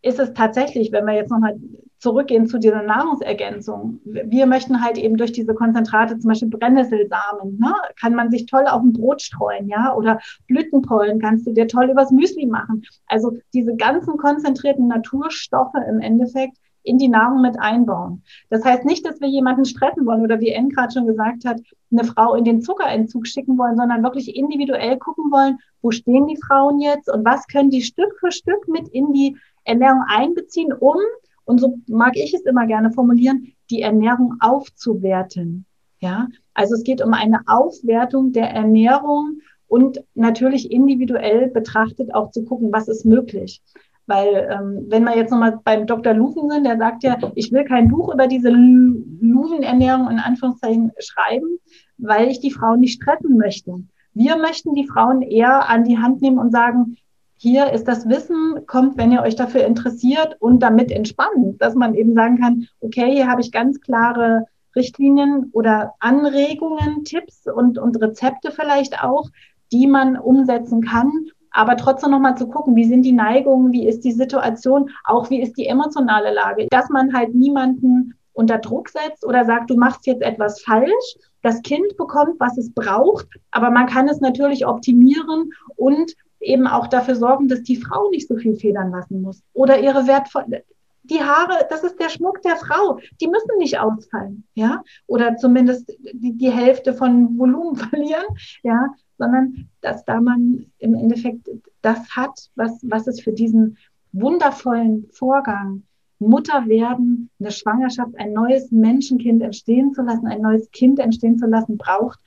Ist 0.02 0.20
es 0.20 0.34
tatsächlich, 0.34 0.92
wenn 0.92 1.06
wir 1.06 1.14
jetzt 1.14 1.32
nochmal 1.32 1.58
zurückgehen 2.06 2.46
zu 2.46 2.60
dieser 2.60 2.84
Nahrungsergänzung. 2.84 4.00
Wir 4.06 4.46
möchten 4.46 4.84
halt 4.84 5.00
eben 5.00 5.18
durch 5.18 5.32
diese 5.32 5.56
Konzentrate, 5.56 6.20
zum 6.20 6.30
Beispiel 6.30 6.50
Brennnesselsamen, 6.50 7.58
ne, 7.58 7.74
kann 8.00 8.14
man 8.14 8.30
sich 8.30 8.46
toll 8.46 8.66
auf 8.68 8.84
ein 8.84 8.94
Brot 8.94 9.24
streuen, 9.24 9.68
ja, 9.68 9.96
oder 9.96 10.20
Blütenpollen 10.48 11.20
kannst 11.20 11.48
du 11.48 11.52
dir 11.52 11.68
toll 11.68 11.90
übers 11.90 12.12
Müsli 12.12 12.46
machen. 12.46 12.84
Also 13.08 13.36
diese 13.56 13.76
ganzen 13.76 14.18
konzentrierten 14.18 14.88
Naturstoffe 14.88 15.74
im 15.90 16.00
Endeffekt 16.00 16.58
in 16.84 17.00
die 17.00 17.08
Nahrung 17.08 17.42
mit 17.42 17.60
einbauen. 17.60 18.22
Das 18.52 18.64
heißt 18.64 18.86
nicht, 18.86 19.04
dass 19.04 19.20
wir 19.20 19.28
jemanden 19.28 19.66
stressen 19.66 20.06
wollen 20.06 20.22
oder 20.22 20.40
wie 20.40 20.52
N 20.52 20.70
gerade 20.70 20.94
schon 20.94 21.08
gesagt 21.08 21.44
hat, 21.44 21.60
eine 21.92 22.04
Frau 22.04 22.36
in 22.36 22.44
den 22.44 22.62
Zuckerentzug 22.62 23.26
schicken 23.26 23.58
wollen, 23.58 23.78
sondern 23.78 24.04
wirklich 24.04 24.36
individuell 24.36 25.00
gucken 25.00 25.32
wollen, 25.32 25.58
wo 25.82 25.90
stehen 25.90 26.28
die 26.28 26.38
Frauen 26.38 26.80
jetzt 26.80 27.12
und 27.12 27.26
was 27.26 27.48
können 27.48 27.72
die 27.72 27.82
Stück 27.82 28.14
für 28.20 28.32
Stück 28.32 28.68
mit 28.68 28.88
in 28.90 29.12
die 29.12 29.36
Ernährung 29.64 30.04
einbeziehen, 30.08 30.72
um 30.72 30.98
und 31.46 31.60
so 31.60 31.78
mag 31.88 32.16
ich 32.16 32.34
es 32.34 32.42
immer 32.42 32.68
gerne 32.68 32.92
formulieren, 32.92 33.54
die 33.70 33.82
Ernährung 33.82 34.36
aufzuwerten. 34.40 35.66
Ja, 36.00 36.28
also 36.54 36.76
es 36.76 36.84
geht 36.84 37.02
um 37.02 37.14
eine 37.14 37.42
Aufwertung 37.48 38.32
der 38.32 38.50
Ernährung 38.50 39.40
und 39.68 40.04
natürlich 40.14 40.72
individuell 40.72 41.48
betrachtet 41.50 42.14
auch 42.14 42.32
zu 42.32 42.44
gucken, 42.44 42.72
was 42.72 42.88
ist 42.88 43.06
möglich. 43.06 43.62
Weil 44.08 44.50
ähm, 44.52 44.86
wenn 44.88 45.04
wir 45.04 45.18
jetzt 45.18 45.32
nochmal 45.32 45.60
beim 45.64 45.88
Dr. 45.88 46.14
Lufen 46.14 46.50
sind, 46.50 46.64
der 46.66 46.78
sagt 46.78 47.04
ja, 47.04 47.18
ich 47.34 47.52
will 47.52 47.64
kein 47.64 47.88
Buch 47.88 48.14
über 48.14 48.28
diese 48.28 48.50
Luvenernährung 48.50 50.12
in 50.12 50.20
Anführungszeichen 50.20 50.92
schreiben, 51.00 51.58
weil 51.98 52.28
ich 52.30 52.40
die 52.40 52.52
Frauen 52.52 52.82
nicht 52.82 53.02
stressen 53.02 53.38
möchte. 53.38 53.74
Wir 54.14 54.38
möchten 54.38 54.76
die 54.76 54.88
Frauen 54.88 55.22
eher 55.24 55.70
an 55.70 55.84
die 55.84 55.98
Hand 55.98 56.22
nehmen 56.22 56.38
und 56.38 56.52
sagen, 56.52 56.98
hier 57.38 57.72
ist 57.74 57.88
das 57.88 58.08
Wissen, 58.08 58.66
kommt, 58.66 58.98
wenn 58.98 59.12
ihr 59.12 59.22
euch 59.22 59.36
dafür 59.36 59.66
interessiert 59.66 60.38
und 60.40 60.60
damit 60.62 60.92
entspannen, 60.92 61.58
dass 61.58 61.76
man 61.76 61.94
eben 61.94 62.14
sagen 62.14 62.40
kann, 62.40 62.68
okay, 62.80 63.12
hier 63.12 63.28
habe 63.28 63.42
ich 63.42 63.52
ganz 63.52 63.82
klare 63.82 64.46
Richtlinien 64.76 65.50
oder 65.54 65.94
Anregungen, 66.00 67.04
Tipps 67.04 67.48
und, 67.48 67.78
und 67.78 68.02
Rezepte 68.02 68.52
vielleicht 68.52 69.04
auch, 69.04 69.30
die 69.72 69.88
man 69.88 70.18
umsetzen 70.18 70.82
kann. 70.82 71.12
Aber 71.52 71.78
trotzdem 71.78 72.12
nochmal 72.12 72.38
zu 72.38 72.48
gucken, 72.48 72.76
wie 72.76 72.86
sind 72.86 73.04
die 73.04 73.14
Neigungen, 73.14 73.72
wie 73.72 73.88
ist 73.88 74.02
die 74.02 74.12
Situation, 74.12 74.90
auch 75.06 75.30
wie 75.30 75.42
ist 75.42 75.58
die 75.58 75.68
emotionale 75.68 76.34
Lage, 76.34 76.68
dass 76.70 76.90
man 76.90 77.14
halt 77.14 77.34
niemanden 77.34 78.14
unter 78.34 78.58
Druck 78.58 78.90
setzt 78.90 79.26
oder 79.26 79.46
sagt, 79.46 79.70
du 79.70 79.78
machst 79.78 80.06
jetzt 80.06 80.22
etwas 80.22 80.62
falsch. 80.62 81.18
Das 81.42 81.62
Kind 81.62 81.96
bekommt, 81.96 82.40
was 82.40 82.58
es 82.58 82.74
braucht, 82.74 83.28
aber 83.52 83.72
man 83.72 83.86
kann 83.86 84.10
es 84.10 84.20
natürlich 84.20 84.66
optimieren 84.66 85.52
und 85.78 86.14
eben 86.46 86.68
auch 86.68 86.88
dafür 86.88 87.16
sorgen, 87.16 87.48
dass 87.48 87.64
die 87.64 87.78
Frau 87.78 88.10
nicht 88.10 88.28
so 88.28 88.36
viel 88.36 88.56
federn 88.56 88.92
lassen 88.92 89.22
muss 89.22 89.42
oder 89.54 89.80
ihre 89.80 90.08
wertvolle 90.08 90.64
die 91.10 91.22
Haare, 91.22 91.66
das 91.70 91.84
ist 91.84 92.00
der 92.00 92.10
Schmuck 92.10 92.42
der 92.42 92.56
Frau. 92.56 93.00
Die 93.22 93.28
müssen 93.28 93.58
nicht 93.58 93.80
ausfallen, 93.80 94.44
ja, 94.54 94.84
oder 95.08 95.38
zumindest 95.38 95.94
die, 96.14 96.34
die 96.34 96.52
Hälfte 96.52 96.94
von 96.94 97.38
Volumen 97.38 97.76
verlieren, 97.76 98.26
ja, 98.64 98.88
sondern 99.18 99.70
dass 99.82 100.04
da 100.06 100.20
man 100.20 100.66
im 100.80 100.96
Endeffekt 100.96 101.50
das 101.82 102.16
hat, 102.16 102.50
was, 102.56 102.80
was 102.84 103.08
es 103.08 103.22
für 103.22 103.34
diesen 103.34 103.78
wundervollen 104.12 105.08
Vorgang 105.12 105.84
Mutter 106.20 106.68
werden, 106.68 107.30
eine 107.40 107.52
Schwangerschaft, 107.52 108.16
ein 108.18 108.32
neues 108.32 108.72
Menschenkind 108.72 109.44
entstehen 109.44 109.94
zu 109.94 110.02
lassen, 110.02 110.28
ein 110.28 110.42
neues 110.42 110.72
Kind 110.72 111.00
entstehen 111.00 111.38
zu 111.38 111.46
lassen, 111.46 111.78
braucht 111.78 112.20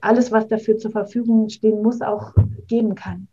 alles, 0.00 0.30
was 0.30 0.46
dafür 0.46 0.78
zur 0.78 0.92
Verfügung 0.92 1.48
stehen 1.48 1.82
muss, 1.82 2.00
auch 2.00 2.32
geben 2.68 2.94
kann. 2.94 3.28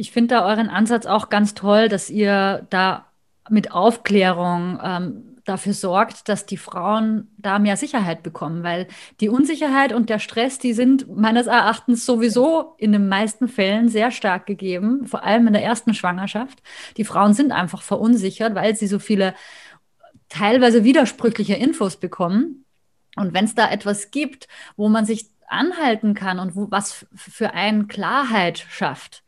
Ich 0.00 0.12
finde 0.12 0.36
da 0.36 0.46
euren 0.46 0.70
Ansatz 0.70 1.04
auch 1.04 1.28
ganz 1.28 1.52
toll, 1.52 1.90
dass 1.90 2.08
ihr 2.08 2.66
da 2.70 3.04
mit 3.50 3.72
Aufklärung 3.72 4.78
ähm, 4.82 5.36
dafür 5.44 5.74
sorgt, 5.74 6.30
dass 6.30 6.46
die 6.46 6.56
Frauen 6.56 7.28
da 7.36 7.58
mehr 7.58 7.76
Sicherheit 7.76 8.22
bekommen, 8.22 8.62
weil 8.62 8.86
die 9.20 9.28
Unsicherheit 9.28 9.92
und 9.92 10.08
der 10.08 10.18
Stress, 10.18 10.58
die 10.58 10.72
sind 10.72 11.14
meines 11.14 11.48
Erachtens 11.48 12.06
sowieso 12.06 12.76
in 12.78 12.92
den 12.92 13.08
meisten 13.08 13.46
Fällen 13.46 13.90
sehr 13.90 14.10
stark 14.10 14.46
gegeben, 14.46 15.06
vor 15.06 15.22
allem 15.22 15.46
in 15.48 15.52
der 15.52 15.64
ersten 15.64 15.92
Schwangerschaft. 15.92 16.62
Die 16.96 17.04
Frauen 17.04 17.34
sind 17.34 17.52
einfach 17.52 17.82
verunsichert, 17.82 18.54
weil 18.54 18.74
sie 18.76 18.86
so 18.86 19.00
viele 19.00 19.34
teilweise 20.30 20.82
widersprüchliche 20.82 21.56
Infos 21.56 21.98
bekommen. 21.98 22.64
Und 23.16 23.34
wenn 23.34 23.44
es 23.44 23.54
da 23.54 23.70
etwas 23.70 24.10
gibt, 24.10 24.48
wo 24.78 24.88
man 24.88 25.04
sich 25.04 25.26
anhalten 25.46 26.14
kann 26.14 26.38
und 26.38 26.56
wo 26.56 26.70
was 26.70 27.04
für 27.14 27.52
einen 27.52 27.86
Klarheit 27.86 28.64
schafft, 28.70 29.24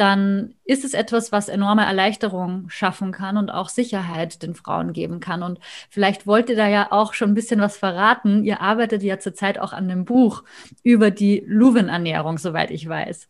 dann 0.00 0.54
ist 0.64 0.82
es 0.82 0.94
etwas, 0.94 1.30
was 1.30 1.50
enorme 1.50 1.84
Erleichterung 1.84 2.70
schaffen 2.70 3.12
kann 3.12 3.36
und 3.36 3.50
auch 3.50 3.68
Sicherheit 3.68 4.42
den 4.42 4.54
Frauen 4.54 4.94
geben 4.94 5.20
kann. 5.20 5.42
Und 5.42 5.60
vielleicht 5.90 6.26
wollt 6.26 6.48
ihr 6.48 6.56
da 6.56 6.66
ja 6.68 6.90
auch 6.90 7.12
schon 7.12 7.32
ein 7.32 7.34
bisschen 7.34 7.60
was 7.60 7.76
verraten. 7.76 8.42
Ihr 8.42 8.62
arbeitet 8.62 9.02
ja 9.02 9.18
zurzeit 9.18 9.58
auch 9.58 9.74
an 9.74 9.90
einem 9.90 10.06
Buch 10.06 10.42
über 10.82 11.10
die 11.10 11.44
Luvenernährung, 11.46 12.38
soweit 12.38 12.70
ich 12.70 12.88
weiß. 12.88 13.28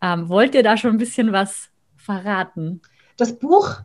Ähm, 0.00 0.28
wollt 0.28 0.54
ihr 0.54 0.62
da 0.62 0.76
schon 0.76 0.92
ein 0.92 0.98
bisschen 0.98 1.32
was 1.32 1.70
verraten? 1.96 2.82
Das 3.16 3.36
Buch 3.36 3.80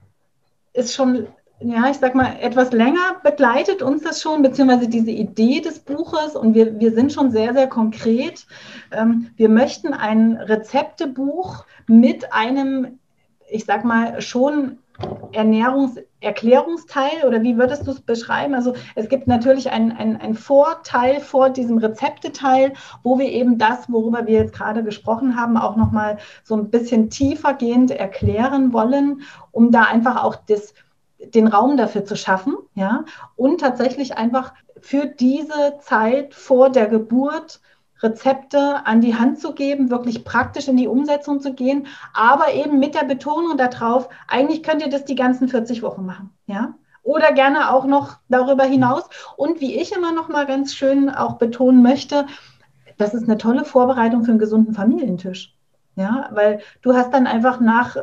ist 0.73 0.93
schon 0.93 1.25
ja, 1.59 1.89
ich 1.89 1.97
sag 1.97 2.13
mal, 2.13 2.37
etwas 2.39 2.71
länger 2.71 3.15
begleitet 3.23 3.81
uns 3.81 4.03
das 4.03 4.21
schon, 4.21 4.43
beziehungsweise 4.43 4.87
diese 4.87 5.11
Idee 5.11 5.59
des 5.59 5.79
Buches 5.79 6.35
und 6.35 6.53
wir, 6.53 6.79
wir 6.79 6.93
sind 6.93 7.11
schon 7.11 7.31
sehr, 7.31 7.53
sehr 7.53 7.67
konkret. 7.67 8.45
Ähm, 8.91 9.31
wir 9.37 9.49
möchten 9.49 9.93
ein 9.93 10.33
Rezeptebuch 10.33 11.65
mit 11.87 12.31
einem, 12.31 12.99
ich 13.49 13.65
sag 13.65 13.85
mal, 13.85 14.21
schon 14.21 14.77
Ernährungserklärungsteil 15.31 17.25
oder 17.27 17.43
wie 17.43 17.57
würdest 17.57 17.85
du 17.85 17.91
es 17.91 18.01
beschreiben? 18.01 18.55
Also 18.55 18.73
es 18.95 19.09
gibt 19.09 19.27
natürlich 19.27 19.69
einen 19.69 19.91
ein 20.17 20.33
Vorteil 20.33 21.19
vor 21.19 21.51
diesem 21.51 21.77
Rezepteteil, 21.77 22.73
wo 23.03 23.19
wir 23.19 23.31
eben 23.31 23.59
das, 23.59 23.91
worüber 23.91 24.25
wir 24.25 24.39
jetzt 24.39 24.53
gerade 24.53 24.83
gesprochen 24.83 25.39
haben, 25.39 25.57
auch 25.57 25.75
nochmal 25.75 26.17
so 26.43 26.55
ein 26.55 26.71
bisschen 26.71 27.11
tiefergehend 27.11 27.91
erklären 27.91 28.73
wollen, 28.73 29.21
um 29.51 29.71
da 29.71 29.83
einfach 29.83 30.23
auch 30.23 30.35
das, 30.47 30.73
den 31.19 31.47
Raum 31.47 31.77
dafür 31.77 32.05
zu 32.05 32.15
schaffen, 32.15 32.55
ja, 32.75 33.05
und 33.35 33.61
tatsächlich 33.61 34.17
einfach 34.17 34.53
für 34.79 35.07
diese 35.07 35.77
Zeit 35.81 36.33
vor 36.33 36.69
der 36.69 36.87
Geburt 36.87 37.59
Rezepte 38.01 38.85
an 38.85 39.01
die 39.01 39.15
Hand 39.15 39.39
zu 39.39 39.53
geben, 39.53 39.89
wirklich 39.89 40.23
praktisch 40.23 40.67
in 40.67 40.77
die 40.77 40.87
Umsetzung 40.87 41.41
zu 41.41 41.53
gehen, 41.53 41.87
aber 42.13 42.53
eben 42.53 42.79
mit 42.79 42.93
der 42.93 43.05
Betonung 43.05 43.57
darauf, 43.57 44.09
eigentlich 44.27 44.61
könnt 44.61 44.83
ihr 44.83 44.89
das 44.89 45.05
die 45.05 45.15
ganzen 45.15 45.47
40 45.47 45.81
Wochen 45.81 46.05
machen, 46.05 46.31
ja? 46.45 46.75
Oder 47.01 47.31
gerne 47.31 47.71
auch 47.71 47.85
noch 47.85 48.17
darüber 48.27 48.65
hinaus. 48.65 49.07
Und 49.37 49.61
wie 49.61 49.79
ich 49.79 49.95
immer 49.95 50.11
noch 50.11 50.27
mal 50.27 50.45
ganz 50.45 50.73
schön 50.73 51.09
auch 51.09 51.37
betonen 51.37 51.81
möchte, 51.81 52.25
das 52.97 53.13
ist 53.13 53.23
eine 53.23 53.37
tolle 53.37 53.63
Vorbereitung 53.63 54.25
für 54.25 54.31
einen 54.31 54.39
gesunden 54.39 54.73
Familientisch. 54.73 55.55
Ja, 55.95 56.29
weil 56.31 56.59
du 56.81 56.93
hast 56.93 57.13
dann 57.13 57.25
einfach 57.25 57.61
nach 57.61 57.95
äh, 57.95 58.01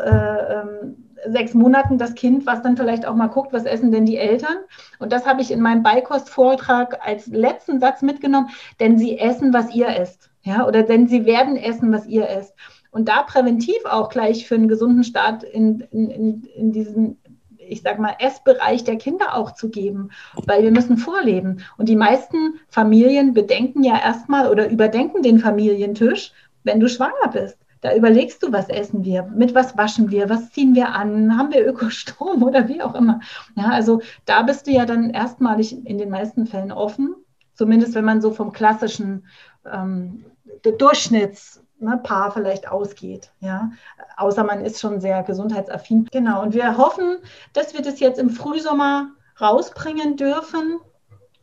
ähm, 0.55 1.04
sechs 1.27 1.55
Monaten 1.55 1.99
das 1.99 2.15
Kind, 2.15 2.47
was 2.47 2.63
dann 2.63 2.77
vielleicht 2.77 3.07
auch 3.07 3.15
mal 3.15 3.29
guckt, 3.29 3.53
was 3.53 3.65
essen 3.65 3.91
denn 3.91 4.07
die 4.07 4.17
Eltern. 4.17 4.57
Und 4.99 5.13
das 5.13 5.27
habe 5.27 5.43
ich 5.43 5.51
in 5.51 5.61
meinem 5.61 5.83
Beikostvortrag 5.83 7.07
als 7.07 7.27
letzten 7.27 7.81
Satz 7.81 8.03
mitgenommen, 8.03 8.51
denn 8.81 8.99
sie 8.99 9.19
essen, 9.19 9.53
was 9.53 9.75
ihr 9.75 9.89
esst. 9.89 10.31
Ja, 10.43 10.67
oder 10.67 10.83
denn 10.83 11.09
sie 11.09 11.25
werden 11.25 11.57
essen, 11.57 11.93
was 11.93 12.07
ihr 12.07 12.29
esst. 12.29 12.55
Und 12.91 13.09
da 13.09 13.23
präventiv 13.23 13.85
auch 13.87 14.09
gleich 14.09 14.47
für 14.47 14.55
einen 14.55 14.69
gesunden 14.69 15.05
Start 15.05 15.43
in, 15.43 15.81
in, 15.91 16.11
in, 16.11 16.43
in 16.55 16.73
diesen 16.73 17.19
ich 17.67 17.81
sag 17.81 17.99
mal, 17.99 18.15
Essbereich 18.19 18.85
der 18.85 18.97
Kinder 18.97 19.35
auch 19.35 19.53
zu 19.53 19.71
geben, 19.71 20.11
weil 20.47 20.63
wir 20.63 20.71
müssen 20.71 20.99
vorleben. 20.99 21.65
Und 21.79 21.89
die 21.89 21.97
meisten 21.97 22.61
Familien 22.69 23.33
bedenken 23.33 23.83
ja 23.83 23.99
erstmal 23.99 24.51
oder 24.51 24.69
überdenken 24.69 25.23
den 25.23 25.39
Familientisch, 25.39 26.33
wenn 26.63 26.79
du 26.79 26.91
schwanger 26.91 27.29
bist 27.33 27.64
Da 27.85 27.95
überlegst 27.95 28.43
du, 28.43 28.51
was 28.51 28.71
essen 28.71 29.05
wir, 29.05 29.25
mit 29.25 29.55
was 29.55 29.77
waschen 29.77 30.11
wir, 30.11 30.31
was 30.31 30.51
ziehen 30.53 30.75
wir 30.75 30.95
an, 30.95 31.37
haben 31.37 31.53
wir 31.53 31.67
Ökostrom 31.67 32.43
oder 32.43 32.67
wie 32.67 32.81
auch 32.81 32.95
immer. 32.95 33.21
Ja, 33.57 33.69
also 33.69 34.01
da 34.25 34.41
bist 34.41 34.67
du 34.67 34.71
ja 34.71 34.87
dann 34.87 35.11
erstmalig 35.11 35.87
in 35.87 35.99
den 35.99 36.09
meisten 36.09 36.47
Fällen 36.47 36.73
offen, 36.73 37.15
zumindest 37.53 37.95
wenn 37.95 38.07
man 38.07 38.23
so 38.23 38.31
vom 38.31 38.53
klassischen 38.53 39.27
ähm, 39.71 40.25
Durchschnittspaar 40.63 42.29
ne, 42.29 42.33
vielleicht 42.33 42.69
ausgeht. 42.69 43.33
Ja? 43.41 43.71
Außer 44.17 44.45
man 44.45 44.65
ist 44.65 44.81
schon 44.81 45.03
sehr 45.03 45.23
gesundheitsaffin. 45.23 46.09
Genau, 46.11 46.41
und 46.41 46.55
wir 46.55 46.79
hoffen, 46.79 47.19
dass 47.53 47.75
wir 47.75 47.83
das 47.83 48.01
jetzt 48.01 48.19
im 48.19 48.31
Frühsommer 48.31 49.11
rausbringen 49.39 50.17
dürfen, 50.17 50.81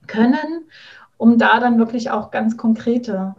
können, 0.07 0.65
um 1.17 1.37
da 1.37 1.59
dann 1.59 1.77
wirklich 1.77 2.09
auch 2.09 2.31
ganz 2.31 2.57
konkrete 2.57 3.35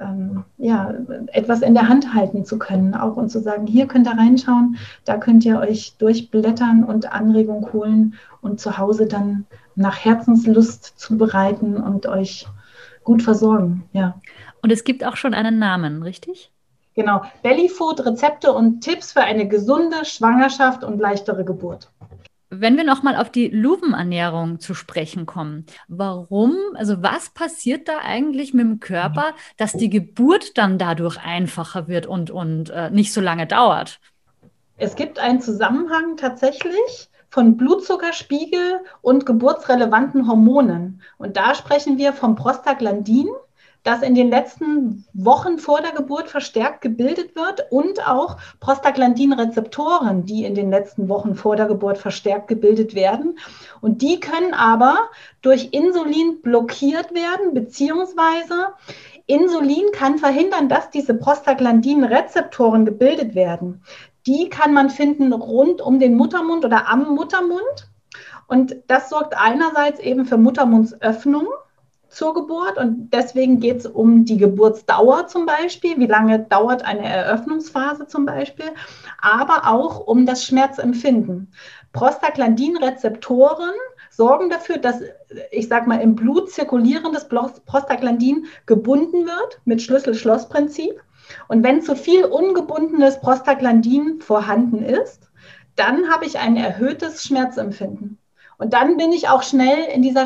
ähm, 0.00 0.44
ja, 0.58 0.94
etwas 1.32 1.62
in 1.62 1.74
der 1.74 1.88
Hand 1.88 2.14
halten 2.14 2.44
zu 2.44 2.58
können, 2.58 2.94
auch 2.94 3.16
und 3.16 3.30
zu 3.30 3.40
sagen, 3.40 3.66
hier 3.66 3.86
könnt 3.86 4.06
ihr 4.06 4.16
reinschauen, 4.16 4.76
da 5.04 5.16
könnt 5.16 5.44
ihr 5.44 5.58
euch 5.58 5.96
durchblättern 5.98 6.84
und 6.84 7.12
Anregung 7.12 7.72
holen 7.72 8.14
und 8.40 8.60
zu 8.60 8.78
Hause 8.78 9.06
dann 9.06 9.46
nach 9.74 10.04
Herzenslust 10.04 10.98
zubereiten 10.98 11.76
und 11.76 12.06
euch 12.06 12.46
gut 13.04 13.22
versorgen. 13.22 13.84
Ja. 13.92 14.20
Und 14.62 14.70
es 14.70 14.84
gibt 14.84 15.04
auch 15.04 15.16
schon 15.16 15.34
einen 15.34 15.58
Namen, 15.58 16.02
richtig? 16.02 16.50
Genau, 16.94 17.22
Bellyfood, 17.42 18.04
Rezepte 18.04 18.52
und 18.52 18.80
Tipps 18.82 19.12
für 19.12 19.22
eine 19.22 19.48
gesunde 19.48 20.04
Schwangerschaft 20.04 20.84
und 20.84 20.98
leichtere 20.98 21.44
Geburt. 21.44 21.90
Wenn 22.52 22.76
wir 22.76 22.82
nochmal 22.82 23.14
auf 23.14 23.30
die 23.30 23.48
Luvenernährung 23.48 24.58
zu 24.58 24.74
sprechen 24.74 25.24
kommen, 25.24 25.66
warum, 25.86 26.56
also 26.74 27.00
was 27.00 27.30
passiert 27.30 27.86
da 27.86 27.98
eigentlich 28.02 28.52
mit 28.52 28.66
dem 28.66 28.80
Körper, 28.80 29.34
dass 29.56 29.72
die 29.72 29.88
Geburt 29.88 30.58
dann 30.58 30.76
dadurch 30.76 31.16
einfacher 31.24 31.86
wird 31.86 32.06
und, 32.06 32.32
und 32.32 32.70
äh, 32.70 32.90
nicht 32.90 33.12
so 33.12 33.20
lange 33.20 33.46
dauert? 33.46 34.00
Es 34.76 34.96
gibt 34.96 35.20
einen 35.20 35.40
Zusammenhang 35.40 36.16
tatsächlich 36.16 37.08
von 37.28 37.56
Blutzuckerspiegel 37.56 38.80
und 39.00 39.26
geburtsrelevanten 39.26 40.26
Hormonen. 40.26 41.02
Und 41.18 41.36
da 41.36 41.54
sprechen 41.54 41.98
wir 41.98 42.12
vom 42.12 42.34
Prostaglandin, 42.34 43.28
das 43.82 44.02
in 44.02 44.14
den 44.14 44.28
letzten 44.28 45.06
Wochen 45.14 45.58
vor 45.58 45.80
der 45.80 45.92
Geburt 45.92 46.28
verstärkt 46.28 46.82
gebildet 46.82 47.34
wird 47.34 47.66
und 47.70 48.06
auch 48.06 48.36
Prostaglandin-Rezeptoren, 48.60 50.26
die 50.26 50.44
in 50.44 50.54
den 50.54 50.70
letzten 50.70 51.08
Wochen 51.08 51.34
vor 51.34 51.56
der 51.56 51.66
Geburt 51.66 51.96
verstärkt 51.96 52.48
gebildet 52.48 52.94
werden. 52.94 53.38
Und 53.80 54.02
die 54.02 54.20
können 54.20 54.52
aber 54.52 55.08
durch 55.40 55.70
Insulin 55.72 56.42
blockiert 56.42 57.14
werden, 57.14 57.54
beziehungsweise 57.54 58.74
Insulin 59.26 59.86
kann 59.92 60.18
verhindern, 60.18 60.68
dass 60.68 60.90
diese 60.90 61.14
Prostaglandin-Rezeptoren 61.14 62.84
gebildet 62.84 63.34
werden. 63.34 63.82
Die 64.26 64.50
kann 64.50 64.74
man 64.74 64.90
finden 64.90 65.32
rund 65.32 65.80
um 65.80 65.98
den 65.98 66.16
Muttermund 66.16 66.64
oder 66.66 66.88
am 66.88 67.14
Muttermund. 67.14 67.88
Und 68.46 68.76
das 68.88 69.08
sorgt 69.08 69.34
einerseits 69.38 70.00
eben 70.00 70.26
für 70.26 70.36
Muttermundsöffnung 70.36 71.46
zur 72.10 72.34
Geburt 72.34 72.76
und 72.76 73.10
deswegen 73.12 73.60
geht 73.60 73.78
es 73.78 73.86
um 73.86 74.24
die 74.24 74.36
Geburtsdauer 74.36 75.28
zum 75.28 75.46
Beispiel, 75.46 75.98
wie 75.98 76.06
lange 76.06 76.40
dauert 76.40 76.84
eine 76.84 77.08
Eröffnungsphase 77.08 78.06
zum 78.06 78.26
Beispiel, 78.26 78.66
aber 79.20 79.68
auch 79.70 80.06
um 80.06 80.26
das 80.26 80.44
Schmerzempfinden. 80.44 81.52
Prostaglandin-Rezeptoren 81.92 83.74
sorgen 84.10 84.50
dafür, 84.50 84.78
dass, 84.78 85.00
ich 85.50 85.68
sage 85.68 85.88
mal, 85.88 86.00
im 86.00 86.14
Blut 86.16 86.50
zirkulierendes 86.50 87.28
Prostaglandin 87.28 88.46
gebunden 88.66 89.26
wird 89.26 89.60
mit 89.64 89.80
Schlüssel-Schloss-Prinzip. 89.80 91.00
Und 91.48 91.62
wenn 91.62 91.80
zu 91.80 91.94
viel 91.94 92.24
ungebundenes 92.24 93.20
Prostaglandin 93.20 94.20
vorhanden 94.20 94.82
ist, 94.82 95.30
dann 95.76 96.10
habe 96.10 96.26
ich 96.26 96.38
ein 96.38 96.56
erhöhtes 96.56 97.22
Schmerzempfinden. 97.22 98.18
Und 98.58 98.74
dann 98.74 98.96
bin 98.96 99.12
ich 99.12 99.28
auch 99.28 99.42
schnell 99.42 99.86
in 99.94 100.02
dieser, 100.02 100.24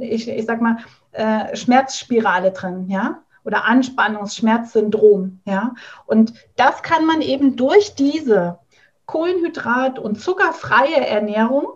ich, 0.00 0.28
ich 0.28 0.46
sag 0.46 0.60
mal, 0.60 0.76
äh, 1.12 1.56
Schmerzspirale 1.56 2.52
drin, 2.52 2.88
ja, 2.88 3.22
oder 3.44 3.64
Anspannungsschmerzsyndrom, 3.64 5.40
ja. 5.44 5.74
Und 6.06 6.34
das 6.56 6.82
kann 6.82 7.06
man 7.06 7.20
eben 7.20 7.56
durch 7.56 7.94
diese 7.94 8.58
Kohlenhydrat- 9.06 9.98
und 9.98 10.20
zuckerfreie 10.20 11.06
Ernährung 11.06 11.68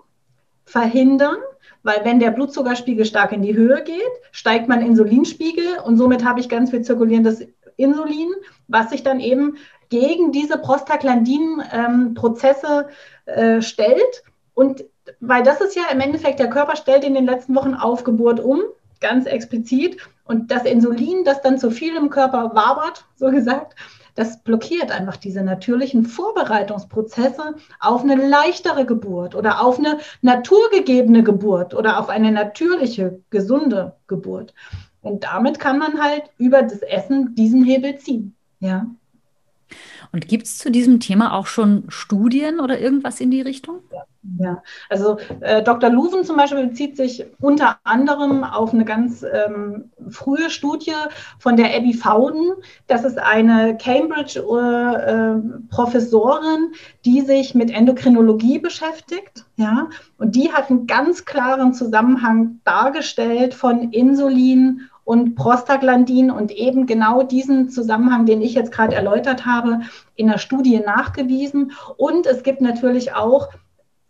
verhindern, 0.64 1.36
weil 1.82 2.04
wenn 2.04 2.20
der 2.20 2.32
Blutzuckerspiegel 2.32 3.04
stark 3.04 3.32
in 3.32 3.42
die 3.42 3.54
Höhe 3.54 3.84
geht, 3.84 4.02
steigt 4.32 4.68
mein 4.68 4.84
Insulinspiegel 4.84 5.78
und 5.84 5.96
somit 5.96 6.24
habe 6.24 6.40
ich 6.40 6.48
ganz 6.48 6.70
viel 6.70 6.82
zirkulierendes 6.82 7.46
Insulin, 7.76 8.32
was 8.68 8.90
sich 8.90 9.02
dann 9.02 9.18
eben 9.20 9.56
gegen 9.88 10.32
diese 10.32 10.58
Prostaglandin-Prozesse 10.58 12.88
äh, 13.26 13.62
stellt. 13.62 14.24
Und 14.54 14.84
weil 15.20 15.44
das 15.44 15.60
ist 15.60 15.76
ja 15.76 15.84
im 15.92 16.00
Endeffekt, 16.00 16.40
der 16.40 16.50
Körper 16.50 16.74
stellt 16.76 17.04
in 17.04 17.14
den 17.14 17.26
letzten 17.26 17.54
Wochen 17.54 17.74
auf 17.74 18.02
Geburt 18.02 18.40
um, 18.40 18.62
ganz 19.00 19.26
explizit. 19.26 19.98
Und 20.24 20.50
das 20.50 20.64
Insulin, 20.64 21.24
das 21.24 21.40
dann 21.42 21.58
zu 21.58 21.70
viel 21.70 21.96
im 21.96 22.10
Körper 22.10 22.54
wabert, 22.54 23.04
so 23.14 23.30
gesagt, 23.30 23.76
das 24.16 24.42
blockiert 24.42 24.90
einfach 24.90 25.16
diese 25.16 25.42
natürlichen 25.42 26.04
Vorbereitungsprozesse 26.04 27.54
auf 27.80 28.02
eine 28.02 28.16
leichtere 28.16 28.86
Geburt 28.86 29.34
oder 29.34 29.60
auf 29.60 29.78
eine 29.78 29.98
naturgegebene 30.22 31.22
Geburt 31.22 31.74
oder 31.74 32.00
auf 32.00 32.08
eine 32.08 32.32
natürliche, 32.32 33.20
gesunde 33.30 33.94
Geburt. 34.06 34.54
Und 35.02 35.24
damit 35.24 35.60
kann 35.60 35.78
man 35.78 36.02
halt 36.02 36.24
über 36.38 36.62
das 36.62 36.80
Essen 36.80 37.34
diesen 37.34 37.62
Hebel 37.62 37.98
ziehen. 37.98 38.34
Ja. 38.58 38.86
Und 40.12 40.28
gibt 40.28 40.46
es 40.46 40.58
zu 40.58 40.70
diesem 40.70 41.00
Thema 41.00 41.34
auch 41.34 41.46
schon 41.46 41.84
Studien 41.88 42.60
oder 42.60 42.78
irgendwas 42.78 43.20
in 43.20 43.30
die 43.30 43.42
Richtung? 43.42 43.80
Ja. 43.92 44.04
Ja, 44.38 44.62
also 44.88 45.18
äh, 45.40 45.62
Dr. 45.62 45.90
Luven 45.90 46.24
zum 46.24 46.36
Beispiel 46.36 46.66
bezieht 46.66 46.96
sich 46.96 47.24
unter 47.40 47.78
anderem 47.84 48.42
auf 48.44 48.74
eine 48.74 48.84
ganz 48.84 49.22
ähm, 49.22 49.92
frühe 50.08 50.50
Studie 50.50 50.92
von 51.38 51.56
der 51.56 51.76
Abby 51.76 51.94
Fowden. 51.94 52.52
Das 52.86 53.04
ist 53.04 53.18
eine 53.18 53.76
Cambridge-Professorin, 53.76 56.72
äh, 56.72 56.76
die 57.04 57.20
sich 57.20 57.54
mit 57.54 57.70
Endokrinologie 57.70 58.58
beschäftigt. 58.58 59.44
Ja, 59.56 59.88
und 60.18 60.34
die 60.34 60.52
hat 60.52 60.70
einen 60.70 60.86
ganz 60.86 61.24
klaren 61.24 61.72
Zusammenhang 61.72 62.60
dargestellt 62.64 63.54
von 63.54 63.92
Insulin 63.92 64.88
und 65.06 65.36
Prostaglandin 65.36 66.32
und 66.32 66.50
eben 66.50 66.86
genau 66.86 67.22
diesen 67.22 67.70
Zusammenhang, 67.70 68.26
den 68.26 68.42
ich 68.42 68.54
jetzt 68.54 68.72
gerade 68.72 68.96
erläutert 68.96 69.46
habe, 69.46 69.82
in 70.16 70.26
der 70.26 70.38
Studie 70.38 70.80
nachgewiesen. 70.80 71.72
Und 71.96 72.26
es 72.26 72.42
gibt 72.42 72.60
natürlich 72.60 73.14
auch 73.14 73.48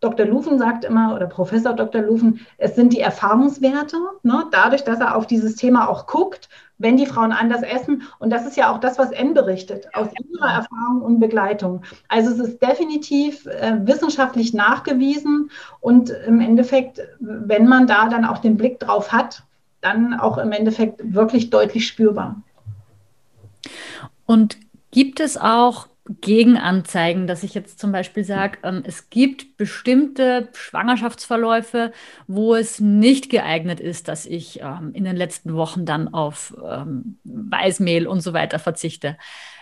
Dr. 0.00 0.26
Lufen 0.26 0.58
sagt 0.58 0.84
immer, 0.84 1.14
oder 1.14 1.26
Professor 1.26 1.72
Dr. 1.72 2.02
Lufen, 2.02 2.46
es 2.58 2.76
sind 2.76 2.92
die 2.92 3.00
Erfahrungswerte, 3.00 3.96
ne? 4.22 4.44
dadurch, 4.50 4.84
dass 4.84 5.00
er 5.00 5.16
auf 5.16 5.26
dieses 5.26 5.56
Thema 5.56 5.88
auch 5.88 6.06
guckt, 6.06 6.48
wenn 6.78 6.96
die 6.96 7.06
Frauen 7.06 7.32
anders 7.32 7.62
essen. 7.62 8.02
Und 8.18 8.30
das 8.30 8.46
ist 8.46 8.56
ja 8.56 8.70
auch 8.70 8.78
das, 8.78 8.98
was 8.98 9.10
N 9.10 9.34
berichtet, 9.34 9.88
aus 9.94 10.08
ihrer 10.32 10.50
Erfahrung 10.50 11.02
und 11.02 11.18
Begleitung. 11.18 11.82
Also 12.08 12.30
es 12.30 12.38
ist 12.38 12.62
definitiv 12.62 13.46
äh, 13.46 13.80
wissenschaftlich 13.86 14.52
nachgewiesen 14.52 15.50
und 15.80 16.10
im 16.10 16.40
Endeffekt, 16.40 17.00
wenn 17.18 17.66
man 17.66 17.86
da 17.86 18.08
dann 18.08 18.26
auch 18.26 18.38
den 18.38 18.58
Blick 18.58 18.78
drauf 18.78 19.12
hat, 19.12 19.45
dann 19.86 20.14
auch 20.14 20.38
im 20.38 20.52
Endeffekt 20.52 21.14
wirklich 21.14 21.50
deutlich 21.50 21.86
spürbar. 21.86 22.42
Und 24.26 24.58
gibt 24.90 25.20
es 25.20 25.36
auch 25.36 25.88
Gegenanzeigen, 26.20 27.26
dass 27.26 27.42
ich 27.42 27.54
jetzt 27.54 27.80
zum 27.80 27.90
Beispiel 27.90 28.22
sage, 28.22 28.58
ähm, 28.62 28.82
es 28.86 29.10
gibt 29.10 29.56
bestimmte 29.56 30.48
Schwangerschaftsverläufe, 30.52 31.92
wo 32.28 32.54
es 32.54 32.80
nicht 32.80 33.28
geeignet 33.28 33.80
ist, 33.80 34.06
dass 34.06 34.24
ich 34.24 34.60
ähm, 34.60 34.92
in 34.94 35.04
den 35.04 35.16
letzten 35.16 35.54
Wochen 35.54 35.84
dann 35.84 36.14
auf 36.14 36.56
ähm, 36.64 37.18
Weißmehl 37.24 38.06
und 38.06 38.20
so 38.20 38.32
weiter 38.32 38.58
verzichte. 38.58 39.16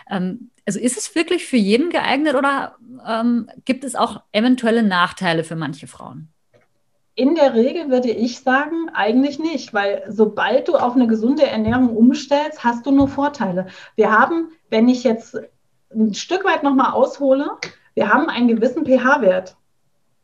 Ähm, 0.09 0.51
also 0.67 0.79
ist 0.79 0.97
es 0.97 1.15
wirklich 1.15 1.45
für 1.45 1.57
jeden 1.57 1.89
geeignet 1.89 2.35
oder 2.35 2.75
ähm, 3.07 3.49
gibt 3.65 3.83
es 3.83 3.95
auch 3.95 4.21
eventuelle 4.31 4.83
Nachteile 4.83 5.43
für 5.43 5.55
manche 5.55 5.87
Frauen? 5.87 6.29
In 7.17 7.35
der 7.35 7.53
Regel 7.53 7.89
würde 7.89 8.09
ich 8.09 8.41
sagen, 8.41 8.89
eigentlich 8.93 9.39
nicht, 9.39 9.73
weil 9.73 10.03
sobald 10.09 10.67
du 10.67 10.75
auf 10.75 10.95
eine 10.95 11.07
gesunde 11.07 11.47
Ernährung 11.47 11.95
umstellst, 11.95 12.65
hast 12.65 12.85
du 12.85 12.91
nur 12.91 13.07
Vorteile. 13.07 13.67
Wir 13.95 14.11
haben, 14.11 14.49
wenn 14.69 14.89
ich 14.89 15.05
jetzt 15.05 15.39
ein 15.93 16.13
Stück 16.13 16.43
weit 16.43 16.63
nochmal 16.63 16.91
aushole, 16.91 17.51
wir 17.93 18.13
haben 18.13 18.27
einen 18.27 18.49
gewissen 18.49 18.85
pH-Wert 18.85 19.55